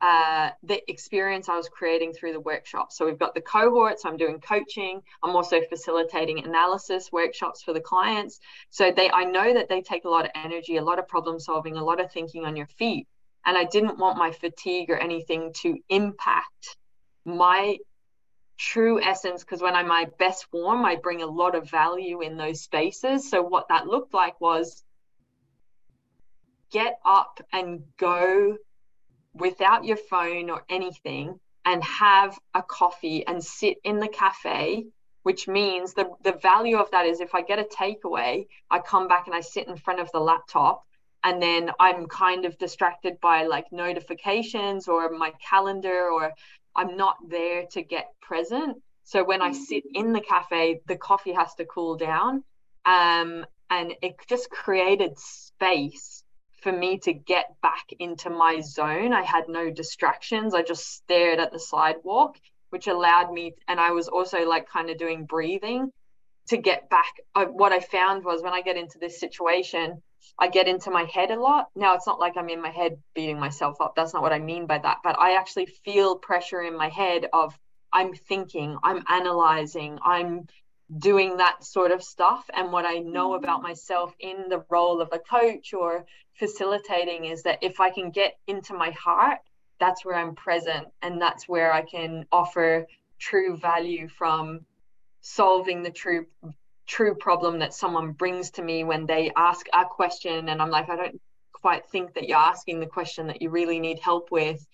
uh, 0.01 0.51
the 0.63 0.81
experience 0.89 1.49
I 1.49 1.57
was 1.57 1.67
creating 1.67 2.13
through 2.13 2.31
the 2.31 2.39
workshop. 2.39 2.91
So 2.91 3.05
we've 3.05 3.19
got 3.19 3.35
the 3.35 3.41
cohorts, 3.41 4.05
I'm 4.05 4.15
doing 4.15 4.39
coaching, 4.39 5.01
I'm 5.21 5.35
also 5.35 5.61
facilitating 5.67 6.45
analysis 6.45 7.11
workshops 7.11 7.63
for 7.63 7.73
the 7.73 7.81
clients. 7.81 8.39
So 8.69 8.91
they 8.95 9.09
I 9.09 9.25
know 9.25 9.53
that 9.53 9.67
they 9.67 9.81
take 9.81 10.05
a 10.05 10.09
lot 10.09 10.25
of 10.25 10.31
energy, 10.35 10.77
a 10.77 10.83
lot 10.83 10.99
of 10.99 11.07
problem 11.07 11.39
solving, 11.39 11.75
a 11.75 11.83
lot 11.83 11.99
of 11.99 12.11
thinking 12.11 12.45
on 12.45 12.55
your 12.55 12.67
feet. 12.67 13.07
And 13.45 13.57
I 13.57 13.65
didn't 13.65 13.97
want 13.97 14.17
my 14.17 14.31
fatigue 14.31 14.89
or 14.89 14.97
anything 14.97 15.53
to 15.61 15.77
impact 15.89 16.77
my 17.25 17.77
true 18.57 19.01
essence 19.01 19.43
because 19.43 19.61
when 19.61 19.75
I'm 19.75 19.87
my 19.87 20.07
best 20.17 20.45
form, 20.51 20.85
I 20.85 20.95
bring 20.95 21.21
a 21.21 21.27
lot 21.27 21.55
of 21.55 21.69
value 21.69 22.21
in 22.21 22.37
those 22.37 22.61
spaces. 22.61 23.29
So 23.29 23.41
what 23.41 23.69
that 23.69 23.87
looked 23.87 24.13
like 24.13 24.39
was 24.39 24.83
get 26.71 26.99
up 27.05 27.41
and 27.51 27.81
go 27.97 28.57
without 29.39 29.85
your 29.85 29.97
phone 29.97 30.49
or 30.49 30.63
anything 30.69 31.39
and 31.65 31.83
have 31.83 32.37
a 32.53 32.63
coffee 32.63 33.25
and 33.25 33.43
sit 33.43 33.77
in 33.83 33.99
the 33.99 34.07
cafe 34.07 34.85
which 35.23 35.47
means 35.47 35.93
the, 35.93 36.09
the 36.23 36.31
value 36.31 36.77
of 36.77 36.89
that 36.91 37.05
is 37.05 37.19
if 37.19 37.35
i 37.35 37.41
get 37.41 37.59
a 37.59 37.63
takeaway 37.63 38.47
i 38.71 38.79
come 38.79 39.07
back 39.07 39.27
and 39.27 39.35
i 39.35 39.41
sit 39.41 39.67
in 39.67 39.75
front 39.75 39.99
of 39.99 40.11
the 40.11 40.19
laptop 40.19 40.83
and 41.23 41.41
then 41.41 41.69
i'm 41.79 42.07
kind 42.07 42.45
of 42.45 42.57
distracted 42.57 43.19
by 43.21 43.45
like 43.45 43.65
notifications 43.71 44.87
or 44.87 45.09
my 45.11 45.31
calendar 45.47 46.09
or 46.09 46.31
i'm 46.75 46.95
not 46.95 47.17
there 47.27 47.65
to 47.71 47.81
get 47.81 48.07
present. 48.21 48.77
So 49.03 49.23
when 49.23 49.41
i 49.41 49.51
sit 49.51 49.83
in 49.93 50.13
the 50.13 50.21
cafe 50.21 50.81
the 50.87 50.95
coffee 50.95 51.33
has 51.33 51.53
to 51.55 51.65
cool 51.65 51.97
down 51.97 52.43
um, 52.85 53.45
and 53.69 53.93
it 54.01 54.15
just 54.27 54.49
created 54.49 55.17
space 55.17 56.23
for 56.61 56.71
me 56.71 56.99
to 56.99 57.13
get 57.13 57.55
back 57.61 57.85
into 57.99 58.29
my 58.29 58.59
zone. 58.61 59.13
I 59.13 59.23
had 59.23 59.45
no 59.47 59.69
distractions. 59.69 60.53
I 60.53 60.61
just 60.61 60.93
stared 60.93 61.39
at 61.39 61.51
the 61.51 61.59
sidewalk, 61.59 62.37
which 62.69 62.87
allowed 62.87 63.31
me, 63.31 63.55
and 63.67 63.79
I 63.79 63.91
was 63.91 64.07
also 64.07 64.47
like 64.47 64.69
kind 64.69 64.89
of 64.89 64.97
doing 64.97 65.25
breathing 65.25 65.91
to 66.47 66.57
get 66.57 66.89
back. 66.89 67.13
I, 67.35 67.45
what 67.45 67.71
I 67.71 67.79
found 67.79 68.23
was 68.23 68.41
when 68.41 68.53
I 68.53 68.61
get 68.61 68.77
into 68.77 68.97
this 68.99 69.19
situation, 69.19 70.01
I 70.37 70.47
get 70.47 70.67
into 70.67 70.91
my 70.91 71.03
head 71.03 71.31
a 71.31 71.39
lot. 71.39 71.67
Now, 71.75 71.95
it's 71.95 72.07
not 72.07 72.19
like 72.19 72.37
I'm 72.37 72.49
in 72.49 72.61
my 72.61 72.69
head 72.69 72.97
beating 73.13 73.39
myself 73.39 73.81
up. 73.81 73.93
That's 73.95 74.13
not 74.13 74.21
what 74.21 74.33
I 74.33 74.39
mean 74.39 74.65
by 74.65 74.79
that. 74.79 74.97
But 75.03 75.19
I 75.19 75.37
actually 75.37 75.67
feel 75.83 76.17
pressure 76.17 76.61
in 76.61 76.77
my 76.77 76.89
head 76.89 77.27
of 77.33 77.57
I'm 77.91 78.13
thinking, 78.13 78.77
I'm 78.83 79.03
analyzing, 79.09 79.99
I'm 80.03 80.47
doing 80.97 81.37
that 81.37 81.63
sort 81.63 81.91
of 81.91 82.03
stuff. 82.03 82.49
And 82.53 82.71
what 82.71 82.85
I 82.85 82.99
know 82.99 83.31
mm. 83.31 83.37
about 83.37 83.61
myself 83.61 84.13
in 84.19 84.49
the 84.49 84.63
role 84.69 85.01
of 85.01 85.09
a 85.11 85.19
coach 85.19 85.73
or 85.73 86.05
facilitating 86.33 87.25
is 87.25 87.43
that 87.43 87.59
if 87.61 87.79
I 87.79 87.91
can 87.91 88.11
get 88.11 88.37
into 88.47 88.73
my 88.73 88.91
heart, 88.91 89.39
that's 89.79 90.03
where 90.03 90.15
I'm 90.15 90.35
present. 90.35 90.87
And 91.01 91.21
that's 91.21 91.47
where 91.47 91.71
I 91.71 91.81
can 91.81 92.25
offer 92.31 92.85
true 93.19 93.57
value 93.57 94.07
from 94.07 94.61
solving 95.21 95.83
the 95.83 95.91
true 95.91 96.25
true 96.87 97.13
problem 97.13 97.59
that 97.59 97.73
someone 97.73 98.13
brings 98.13 98.49
to 98.49 98.63
me 98.63 98.83
when 98.83 99.05
they 99.05 99.31
ask 99.35 99.67
a 99.73 99.85
question. 99.85 100.49
And 100.49 100.61
I'm 100.61 100.71
like 100.71 100.89
I 100.89 100.95
don't 100.95 101.21
quite 101.53 101.85
think 101.87 102.13
that 102.15 102.27
you're 102.27 102.37
asking 102.37 102.79
the 102.79 102.87
question 102.87 103.27
that 103.27 103.41
you 103.41 103.49
really 103.49 103.79
need 103.79 103.99
help 103.99 104.31
with. 104.31 104.65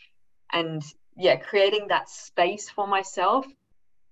And 0.53 0.81
yeah 1.17 1.35
creating 1.35 1.87
that 1.89 2.09
space 2.09 2.69
for 2.69 2.87
myself 2.87 3.45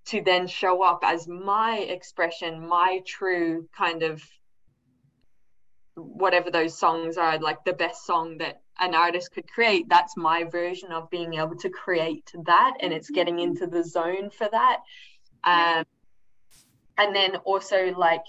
to 0.05 0.21
then 0.21 0.47
show 0.47 0.83
up 0.83 0.99
as 1.03 1.27
my 1.27 1.77
expression 1.77 2.67
my 2.67 3.01
true 3.05 3.67
kind 3.75 4.03
of 4.03 4.23
whatever 5.95 6.49
those 6.49 6.77
songs 6.77 7.17
are 7.17 7.39
like 7.39 7.63
the 7.65 7.73
best 7.73 8.05
song 8.05 8.37
that 8.37 8.61
an 8.79 8.95
artist 8.95 9.31
could 9.31 9.47
create 9.47 9.87
that's 9.87 10.17
my 10.17 10.43
version 10.43 10.91
of 10.91 11.09
being 11.09 11.35
able 11.35 11.55
to 11.55 11.69
create 11.69 12.31
that 12.45 12.73
and 12.81 12.91
it's 12.91 13.09
getting 13.09 13.39
into 13.39 13.67
the 13.67 13.83
zone 13.83 14.29
for 14.31 14.49
that. 14.51 14.79
Um, 15.43 15.85
and 16.97 17.15
then 17.15 17.35
also 17.37 17.93
like 17.95 18.25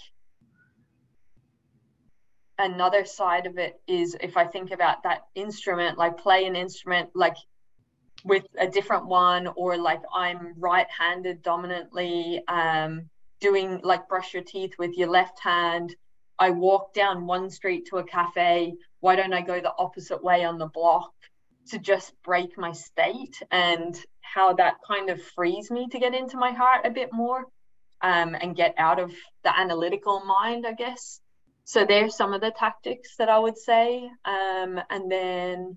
another 2.59 3.05
side 3.05 3.47
of 3.47 3.59
it 3.59 3.81
is 3.87 4.17
if 4.21 4.37
i 4.37 4.45
think 4.47 4.71
about 4.71 5.03
that 5.03 5.27
instrument 5.35 5.99
like 5.99 6.17
play 6.19 6.47
an 6.47 6.55
instrument 6.55 7.11
like 7.15 7.35
with 8.25 8.47
a 8.59 8.67
different 8.67 9.07
one 9.07 9.49
or 9.57 9.77
like 9.77 10.03
i'm 10.13 10.55
right-handed 10.59 11.43
dominantly 11.43 12.43
um, 12.49 13.09
doing 13.41 13.81
like 13.83 14.09
brush 14.09 14.35
your 14.35 14.43
teeth 14.43 14.75
with 14.79 14.97
your 14.97 15.09
left 15.09 15.39
hand 15.41 15.95
I 16.39 16.51
walk 16.51 16.95
down 16.95 17.27
one 17.27 17.51
street 17.51 17.87
to 17.87 17.99
a 17.99 18.05
cafe. 18.05 18.75
Why 19.01 19.17
don't 19.17 19.33
I 19.33 19.43
go 19.43 19.61
the 19.61 19.75
opposite 19.77 20.23
way 20.23 20.45
on 20.45 20.59
the 20.59 20.67
block 20.67 21.13
to 21.69 21.79
just 21.79 22.13
break 22.23 22.59
my 22.59 22.73
state 22.73 23.43
and 23.51 23.99
how 24.21 24.55
that 24.55 24.77
kind 24.87 25.11
of 25.11 25.23
frees 25.23 25.71
me 25.71 25.89
to 25.89 25.99
get 25.99 26.15
into 26.15 26.37
my 26.37 26.51
heart 26.51 26.87
a 26.87 26.91
bit 26.91 27.13
more 27.13 27.47
um, 28.03 28.35
and 28.35 28.57
get 28.57 28.75
out 28.79 28.99
of 28.99 29.13
the 29.45 29.59
analytical 29.59 30.25
mind, 30.25 30.67
I 30.67 30.73
guess. 30.73 31.21
So 31.65 31.87
there's 31.87 32.17
some 32.17 32.35
of 32.35 32.41
the 32.41 32.51
tactics 32.51 33.17
that 33.17 33.29
I 33.29 33.39
would 33.39 33.57
say. 33.57 34.11
Um, 34.25 34.81
and 34.91 35.11
then 35.11 35.77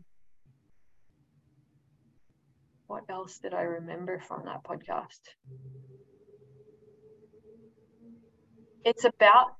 what 2.87 3.03
else 3.09 3.37
did 3.39 3.53
I 3.53 3.61
remember 3.61 4.19
from 4.19 4.45
that 4.45 4.63
podcast? 4.63 5.19
It's 8.83 9.03
about 9.03 9.55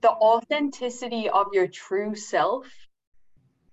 the 0.00 0.10
authenticity 0.10 1.28
of 1.28 1.48
your 1.52 1.68
true 1.68 2.14
self. 2.14 2.66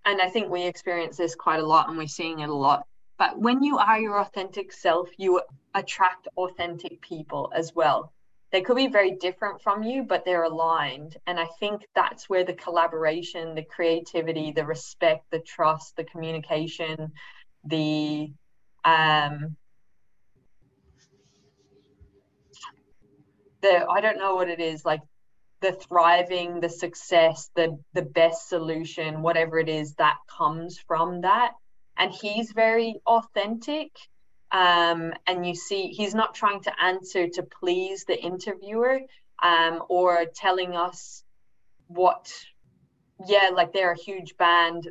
And 0.06 0.22
i 0.22 0.30
think 0.30 0.50
we 0.50 0.64
experience 0.64 1.16
this 1.16 1.36
quite 1.36 1.62
a 1.62 1.66
lot 1.66 1.88
and 1.88 1.98
we're 1.98 2.08
seeing 2.08 2.40
it 2.40 2.50
a 2.50 2.54
lot. 2.54 2.86
But 3.18 3.40
when 3.40 3.64
you 3.64 3.78
are 3.78 4.00
your 4.00 4.20
authentic 4.20 4.74
self 4.74 5.10
you 5.18 5.42
attract 5.74 6.28
authentic 6.36 7.02
people 7.02 7.52
as 7.56 7.74
well. 7.74 8.12
They 8.52 8.62
could 8.62 8.76
be 8.76 8.88
very 8.88 9.12
different 9.16 9.62
from 9.62 9.84
you 9.84 10.04
but 10.04 10.26
they're 10.26 10.44
aligned. 10.44 11.16
And 11.26 11.40
i 11.40 11.48
think 11.60 11.88
that's 11.96 12.30
where 12.30 12.44
the 12.44 12.54
collaboration 12.54 13.56
the 13.56 13.64
creativity 13.64 14.52
the 14.52 14.66
respect 14.66 15.26
the 15.32 15.40
trust 15.40 15.96
the 15.96 16.04
communication 16.04 17.14
the 17.66 18.32
um 18.86 19.56
the 23.62 23.86
i 23.90 24.02
don't 24.02 24.18
know 24.18 24.36
what 24.36 24.50
it 24.50 24.60
is 24.60 24.84
like 24.84 25.02
the 25.64 25.72
thriving, 25.72 26.60
the 26.60 26.70
success, 26.70 27.50
the 27.56 27.80
the 27.94 28.02
best 28.02 28.50
solution, 28.50 29.22
whatever 29.22 29.58
it 29.58 29.70
is 29.70 29.96
that 29.96 30.18
comes 30.28 30.78
from 30.78 31.22
that. 31.22 31.54
And 31.98 32.12
he's 32.12 32.52
very 32.52 33.00
authentic. 33.08 33.92
Um, 34.52 35.14
and 35.26 35.48
you 35.48 35.56
see, 35.56 35.88
he's 35.88 36.14
not 36.14 36.36
trying 36.36 36.62
to 36.64 36.84
answer 36.84 37.30
to 37.30 37.44
please 37.44 38.04
the 38.04 38.22
interviewer 38.22 39.00
um, 39.42 39.82
or 39.90 40.26
telling 40.36 40.76
us 40.76 41.24
what, 41.88 42.30
yeah, 43.26 43.50
like 43.54 43.72
they're 43.72 43.94
a 43.94 43.98
huge 43.98 44.36
band. 44.38 44.90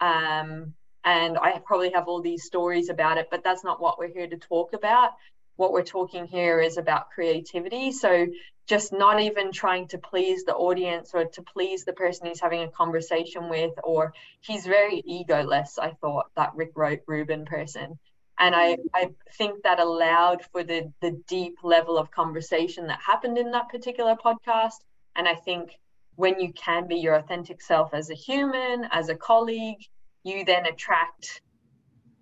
Um, 0.00 0.72
and 1.04 1.38
I 1.38 1.58
probably 1.58 1.92
have 1.92 2.08
all 2.08 2.20
these 2.20 2.44
stories 2.44 2.88
about 2.88 3.18
it, 3.18 3.28
but 3.30 3.44
that's 3.44 3.64
not 3.64 3.80
what 3.80 3.98
we're 3.98 4.12
here 4.12 4.26
to 4.26 4.36
talk 4.36 4.72
about 4.72 5.12
what 5.56 5.72
we're 5.72 5.84
talking 5.84 6.26
here 6.26 6.60
is 6.60 6.78
about 6.78 7.10
creativity. 7.10 7.92
So 7.92 8.26
just 8.66 8.92
not 8.92 9.20
even 9.20 9.52
trying 9.52 9.88
to 9.88 9.98
please 9.98 10.44
the 10.44 10.54
audience 10.54 11.10
or 11.14 11.26
to 11.26 11.42
please 11.42 11.84
the 11.84 11.92
person 11.92 12.26
he's 12.26 12.40
having 12.40 12.62
a 12.62 12.70
conversation 12.70 13.48
with, 13.48 13.72
or 13.82 14.14
he's 14.40 14.66
very 14.66 15.02
egoless, 15.02 15.78
I 15.78 15.90
thought, 16.00 16.26
that 16.36 16.54
Rick 16.54 16.72
Rubin 17.06 17.44
person. 17.44 17.98
And 18.38 18.54
I, 18.54 18.78
I 18.92 19.10
think 19.36 19.62
that 19.62 19.78
allowed 19.78 20.42
for 20.50 20.64
the 20.64 20.92
the 21.00 21.22
deep 21.28 21.58
level 21.62 21.96
of 21.96 22.10
conversation 22.10 22.88
that 22.88 22.98
happened 23.06 23.38
in 23.38 23.52
that 23.52 23.68
particular 23.68 24.16
podcast. 24.16 24.80
And 25.14 25.28
I 25.28 25.34
think 25.34 25.78
when 26.16 26.40
you 26.40 26.52
can 26.52 26.88
be 26.88 26.96
your 26.96 27.14
authentic 27.14 27.62
self 27.62 27.94
as 27.94 28.10
a 28.10 28.14
human, 28.14 28.88
as 28.90 29.08
a 29.08 29.14
colleague, 29.14 29.78
you 30.24 30.44
then 30.44 30.66
attract 30.66 31.40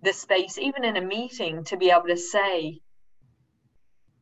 the 0.03 0.13
space, 0.13 0.57
even 0.57 0.83
in 0.83 0.97
a 0.97 1.01
meeting, 1.01 1.63
to 1.65 1.77
be 1.77 1.89
able 1.89 2.07
to 2.07 2.17
say, 2.17 2.81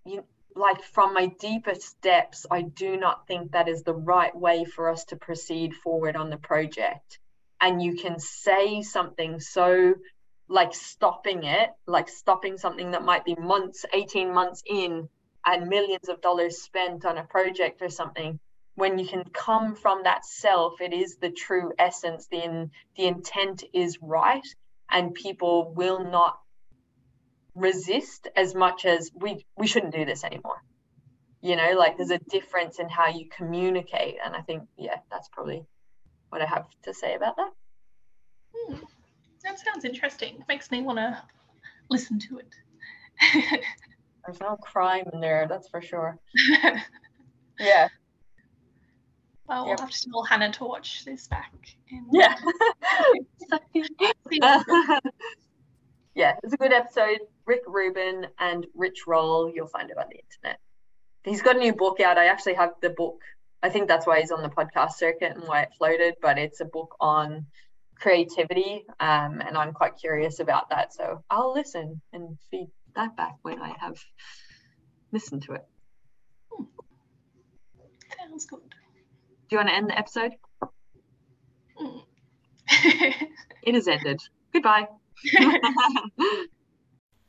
you, 0.06 0.24
like 0.56 0.84
from 0.84 1.14
my 1.14 1.28
deepest 1.40 2.00
depths, 2.02 2.46
I 2.50 2.62
do 2.62 2.98
not 2.98 3.28
think 3.28 3.52
that 3.52 3.68
is 3.68 3.84
the 3.84 3.94
right 3.94 4.36
way 4.36 4.66
for 4.66 4.90
us 4.90 5.06
to 5.06 5.16
proceed 5.16 5.74
forward 5.74 6.16
on 6.16 6.30
the 6.30 6.38
project. 6.38 7.20
And 7.60 7.82
you 7.82 7.96
can 7.96 8.20
say 8.20 8.82
something 8.82 9.40
so 9.40 9.96
like 10.48 10.74
stopping 10.74 11.44
it, 11.44 11.70
like 11.88 12.10
stopping 12.10 12.58
something 12.58 12.92
that 12.92 13.04
might 13.04 13.24
be 13.24 13.36
months, 13.36 13.86
18 13.94 14.34
months 14.34 14.62
in, 14.66 15.08
and 15.46 15.70
millions 15.70 16.10
of 16.10 16.22
dollars 16.22 16.62
spent 16.62 17.06
on 17.06 17.18
a 17.18 17.24
project 17.24 17.82
or 17.82 17.90
something. 17.90 18.40
When 18.82 18.98
you 18.98 19.06
can 19.06 19.26
come 19.26 19.76
from 19.76 20.06
that 20.06 20.26
self, 20.26 20.82
it 20.82 20.92
is 20.92 21.18
the 21.18 21.30
true 21.30 21.72
essence. 21.78 22.26
The, 22.32 22.44
in, 22.44 22.72
the 22.98 23.06
intent 23.06 23.64
is 23.76 24.00
right, 24.02 24.42
and 24.90 25.14
people 25.14 25.72
will 25.76 26.04
not 26.04 26.40
resist 27.54 28.28
as 28.36 28.56
much 28.56 28.86
as 28.86 29.12
we 29.14 29.46
we 29.56 29.68
shouldn't 29.68 29.94
do 29.94 30.04
this 30.04 30.24
anymore. 30.24 30.64
You 31.44 31.58
know 31.58 31.74
like 31.78 31.98
there's 31.98 32.10
a 32.10 32.18
difference 32.18 32.80
in 32.80 32.90
how 32.90 33.10
you 33.10 33.30
communicate 33.30 34.16
and 34.26 34.36
i 34.36 34.42
think 34.42 34.64
yeah 34.80 34.98
that's 35.12 35.30
probably 35.30 35.64
what 36.30 36.42
i 36.42 36.46
have 36.48 36.66
to 36.86 36.94
say 36.96 37.14
about 37.14 37.36
that. 37.36 37.52
Hmm. 38.56 38.78
that 39.44 39.60
sounds 39.60 39.86
interesting. 39.86 40.38
It 40.40 40.48
makes 40.48 40.72
me 40.72 40.82
want 40.82 40.98
to 40.98 41.22
listen 41.92 42.18
to 42.18 42.40
it. 42.40 42.56
There's 44.26 44.40
no 44.40 44.56
crime 44.56 45.06
in 45.14 45.22
there 45.22 45.46
that's 45.48 45.70
for 45.70 45.84
sure. 45.84 46.18
Yeah 47.60 47.90
well, 49.52 49.66
we'll 49.66 49.78
have 49.78 49.91
to 49.91 50.10
tell 50.10 50.24
Hannah 50.24 50.52
to 50.54 50.64
watch 50.64 51.04
this 51.04 51.28
back. 51.28 51.54
And... 51.91 52.06
Yeah. 52.12 52.36
yeah, 56.16 56.36
it's 56.41 56.54
a 56.54 56.58
good 56.58 56.72
episode. 56.72 57.20
Rick 57.45 57.64
Rubin 57.68 58.28
and 58.39 58.66
Rich 58.74 59.08
Roll. 59.08 59.52
You'll 59.54 59.68
find 59.68 59.89
it 59.89 59.97
on 59.97 60.06
the 60.10 60.20
internet. 60.20 60.60
He's 61.26 61.41
got 61.41 61.58
a 61.58 61.60
new 61.60 61.74
book 61.74 61.99
out. 61.99 62.18
I 62.18 62.28
actually 62.28 62.54
have 62.54 62.72
the 62.82 62.91
book. 62.91 63.22
I 63.62 63.70
think 63.70 63.89
that's 63.89 64.08
why 64.08 64.22
he's 64.22 64.32
on 64.32 64.41
the 64.41 64.49
podcast 64.49 64.93
circuit 64.93 65.36
and 65.36 65.43
why 65.45 65.64
it 65.64 65.74
floated, 65.78 66.16
but 66.22 66.38
it's 66.38 66.62
a 66.62 66.66
book 66.66 66.95
on 67.02 67.45
creativity. 67.95 68.86
Um, 69.02 69.41
and 69.41 69.58
I'm 69.58 69.74
quite 69.74 69.97
curious 69.97 70.39
about 70.39 70.70
that. 70.70 70.93
So 70.93 71.24
I'll 71.30 71.54
listen 71.54 72.02
and 72.14 72.38
feed 72.49 72.70
that 72.95 73.18
back 73.18 73.36
when 73.41 73.62
I 73.62 73.76
have 73.80 73.99
listened 75.12 75.43
to 75.43 75.54
it. 75.56 75.66
Hmm. 76.49 76.64
Sounds 78.18 78.45
good. 78.45 78.62
Do 79.52 79.58
you 79.58 79.66
want 79.66 79.70
to 79.70 79.76
end 79.76 79.89
the 79.89 79.99
episode? 79.99 80.36
Mm. 81.78 82.04
it 83.64 83.76
is 83.76 83.86
ended. 83.86 84.22
Goodbye. 84.54 84.88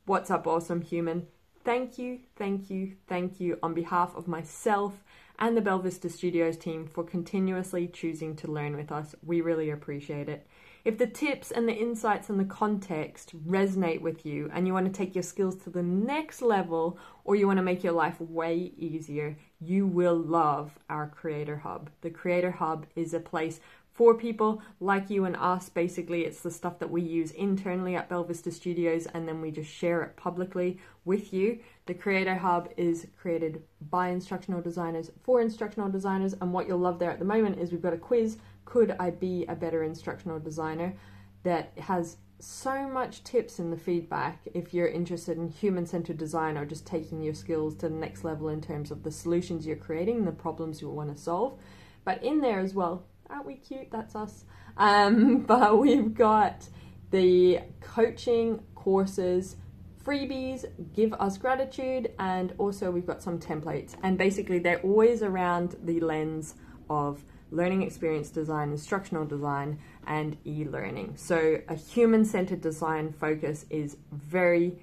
What's 0.05 0.31
up, 0.31 0.47
awesome 0.47 0.81
human? 0.81 1.27
Thank 1.65 1.97
you, 1.97 2.19
thank 2.37 2.69
you, 2.69 2.95
thank 3.09 3.41
you 3.41 3.59
on 3.61 3.73
behalf 3.73 4.15
of 4.15 4.29
myself 4.29 5.03
and 5.37 5.57
the 5.57 5.61
Belvista 5.61 6.09
Studios 6.09 6.55
team 6.55 6.87
for 6.87 7.03
continuously 7.03 7.89
choosing 7.89 8.37
to 8.37 8.49
learn 8.49 8.77
with 8.77 8.89
us. 8.89 9.15
We 9.21 9.41
really 9.41 9.69
appreciate 9.69 10.29
it. 10.29 10.47
If 10.85 10.97
the 10.97 11.07
tips 11.07 11.49
and 11.49 11.65
the 11.65 11.73
insights 11.73 12.29
and 12.29 12.37
the 12.37 12.43
context 12.43 13.33
resonate 13.47 14.01
with 14.01 14.25
you 14.25 14.51
and 14.53 14.67
you 14.67 14.73
want 14.73 14.85
to 14.85 14.91
take 14.91 15.15
your 15.15 15.23
skills 15.23 15.55
to 15.63 15.69
the 15.69 15.81
next 15.81 16.41
level 16.41 16.97
or 17.23 17.37
you 17.37 17.47
want 17.47 17.55
to 17.55 17.63
make 17.63 17.85
your 17.85 17.93
life 17.93 18.19
way 18.19 18.73
easier, 18.77 19.37
you 19.61 19.87
will 19.87 20.17
love 20.17 20.77
our 20.89 21.07
Creator 21.07 21.59
Hub. 21.59 21.89
The 22.01 22.09
Creator 22.09 22.51
Hub 22.51 22.85
is 22.97 23.13
a 23.13 23.21
place 23.21 23.61
for 23.93 24.17
people 24.17 24.61
like 24.81 25.09
you 25.09 25.23
and 25.23 25.37
us. 25.37 25.69
Basically, 25.69 26.25
it's 26.25 26.41
the 26.41 26.51
stuff 26.51 26.79
that 26.79 26.89
we 26.89 27.01
use 27.01 27.31
internally 27.31 27.95
at 27.95 28.09
Belvista 28.09 28.51
Studios 28.51 29.05
and 29.13 29.25
then 29.25 29.39
we 29.39 29.51
just 29.51 29.71
share 29.71 30.01
it 30.03 30.17
publicly 30.17 30.79
with 31.05 31.31
you. 31.31 31.59
The 31.85 31.93
Creator 31.93 32.35
Hub 32.35 32.69
is 32.75 33.07
created 33.17 33.61
by 33.89 34.09
instructional 34.09 34.61
designers 34.61 35.11
for 35.23 35.39
instructional 35.39 35.89
designers, 35.89 36.33
and 36.41 36.51
what 36.51 36.67
you'll 36.67 36.79
love 36.79 36.99
there 36.99 37.11
at 37.11 37.19
the 37.19 37.25
moment 37.25 37.59
is 37.59 37.71
we've 37.71 37.81
got 37.81 37.93
a 37.93 37.97
quiz 37.97 38.37
could 38.65 38.95
I 38.99 39.11
be 39.11 39.45
a 39.47 39.55
better 39.55 39.83
instructional 39.83 40.39
designer 40.39 40.95
that 41.43 41.73
has 41.77 42.17
so 42.39 42.87
much 42.89 43.23
tips 43.23 43.59
in 43.59 43.71
the 43.71 43.77
feedback 43.77 44.41
if 44.53 44.73
you're 44.73 44.87
interested 44.87 45.37
in 45.37 45.47
human 45.47 45.85
centered 45.85 46.17
design 46.17 46.57
or 46.57 46.65
just 46.65 46.85
taking 46.85 47.21
your 47.21 47.33
skills 47.33 47.75
to 47.75 47.87
the 47.87 47.95
next 47.95 48.23
level 48.23 48.49
in 48.49 48.61
terms 48.61 48.91
of 48.91 49.03
the 49.03 49.11
solutions 49.11 49.65
you're 49.65 49.75
creating, 49.77 50.25
the 50.25 50.31
problems 50.31 50.81
you 50.81 50.89
want 50.89 51.15
to 51.15 51.21
solve. 51.21 51.57
But 52.03 52.23
in 52.23 52.41
there 52.41 52.59
as 52.59 52.73
well, 52.73 53.05
aren't 53.29 53.45
we 53.45 53.55
cute? 53.55 53.89
That's 53.91 54.15
us. 54.15 54.43
Um, 54.77 55.41
but 55.47 55.79
we've 55.79 56.13
got 56.13 56.67
the 57.11 57.61
coaching 57.79 58.61
courses, 58.75 59.55
freebies, 60.03 60.65
give 60.93 61.13
us 61.13 61.37
gratitude, 61.37 62.11
and 62.19 62.53
also 62.57 62.91
we've 62.91 63.07
got 63.07 63.23
some 63.23 63.39
templates. 63.39 63.95
And 64.03 64.17
basically, 64.17 64.59
they're 64.59 64.81
always 64.81 65.23
around 65.23 65.77
the 65.83 66.01
lens 66.01 66.55
of 66.89 67.23
learning 67.53 67.83
experience 67.83 68.29
design, 68.29 68.71
instructional 68.71 69.25
design, 69.25 69.79
and 70.07 70.35
e 70.45 70.65
learning. 70.65 71.13
So, 71.15 71.61
a 71.69 71.75
human 71.75 72.25
centered 72.25 72.61
design 72.61 73.13
focus 73.13 73.65
is 73.69 73.97
very 74.11 74.79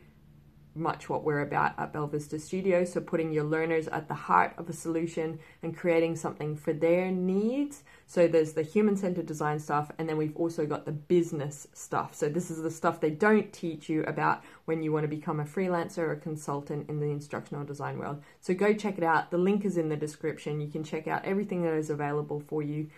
much 0.75 1.09
what 1.09 1.25
we're 1.25 1.41
about 1.41 1.79
at 1.79 1.93
Belvista 1.93 2.41
Studio. 2.41 2.85
So, 2.85 3.01
putting 3.01 3.33
your 3.33 3.45
learners 3.45 3.89
at 3.89 4.09
the 4.09 4.14
heart 4.14 4.55
of 4.59 4.68
a 4.68 4.73
solution 4.73 5.39
and 5.62 5.77
creating 5.77 6.16
something 6.16 6.57
for 6.57 6.73
their 6.73 7.11
needs. 7.11 7.83
So, 8.07 8.29
there's 8.29 8.53
the 8.53 8.62
human 8.62 8.97
centered 8.97 9.27
design 9.27 9.59
stuff, 9.59 9.91
and 9.99 10.09
then 10.09 10.16
we've 10.16 10.37
also 10.37 10.66
got 10.66 10.85
the 10.85 10.93
business 10.93 11.66
stuff. 11.73 12.14
So, 12.14 12.29
this 12.29 12.51
is 12.51 12.62
the 12.62 12.71
stuff 12.71 13.01
they 13.01 13.11
don't 13.11 13.53
teach 13.53 13.89
you 13.89 14.03
about 14.05 14.43
when 14.64 14.83
you 14.83 14.93
want 14.93 15.05
to 15.05 15.09
become 15.09 15.41
a 15.41 15.45
freelancer 15.45 15.99
or 15.99 16.12
a 16.12 16.16
consultant 16.16 16.89
in 16.89 17.01
the 17.01 17.11
instructional 17.11 17.64
design 17.64 17.99
world. 17.99 18.23
So, 18.41 18.55
go 18.55 18.73
check 18.73 18.99
it 18.99 19.05
out. 19.05 19.31
The 19.31 19.39
link 19.39 19.64
is 19.64 19.77
in 19.77 19.89
the 19.89 19.97
description. 19.97 20.61
You 20.61 20.68
can 20.68 20.85
check 20.85 21.09
out 21.09 21.25
everything 21.25 21.62
that 21.62 21.75
is 21.75 21.91
available 21.91 22.41
for 22.41 22.62
you. 22.62 22.89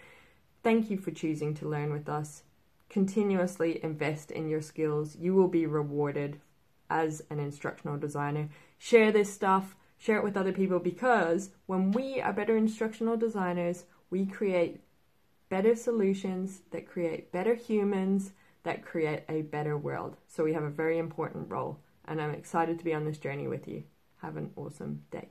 Thank 0.63 0.91
you 0.91 0.97
for 0.97 1.11
choosing 1.11 1.55
to 1.55 1.69
learn 1.69 1.93
with 1.93 2.09
us. 2.09 2.43
Continuously 2.89 3.83
invest 3.83 4.31
in 4.31 4.49
your 4.49 4.61
skills. 4.61 5.17
You 5.17 5.35
will 5.35 5.49
be 5.49 5.67
rewarded 5.67 6.41
as 6.93 7.23
an 7.31 7.39
instructional 7.39 7.97
designer. 7.97 8.51
Share 8.79 9.11
this 9.11 9.33
stuff, 9.33 9.75
share 9.97 10.19
it 10.19 10.25
with 10.25 10.37
other 10.37 10.53
people 10.53 10.79
because 10.79 11.51
when 11.67 11.91
we 11.91 12.21
are 12.21 12.33
better 12.33 12.57
instructional 12.57 13.17
designers, 13.17 13.85
we 14.11 14.27
create 14.27 14.83
better 15.49 15.75
solutions 15.75 16.61
that 16.71 16.87
create 16.87 17.33
better 17.33 17.55
humans 17.55 18.33
that 18.65 18.85
create 18.85 19.23
a 19.29 19.43
better 19.43 19.77
world. 19.77 20.17
So 20.29 20.45
we 20.45 20.53
have 20.53 20.63
a 20.63 20.71
very 20.71 20.99
important 20.99 21.51
role, 21.51 21.81
and 22.05 22.21
I'm 22.21 22.35
excited 22.35 22.79
to 22.79 22.85
be 22.85 22.95
on 22.95 23.05
this 23.05 23.19
journey 23.19 23.49
with 23.49 23.67
you. 23.67 23.85
Have 24.21 24.37
an 24.37 24.53
awesome 24.57 25.03
day. 25.11 25.29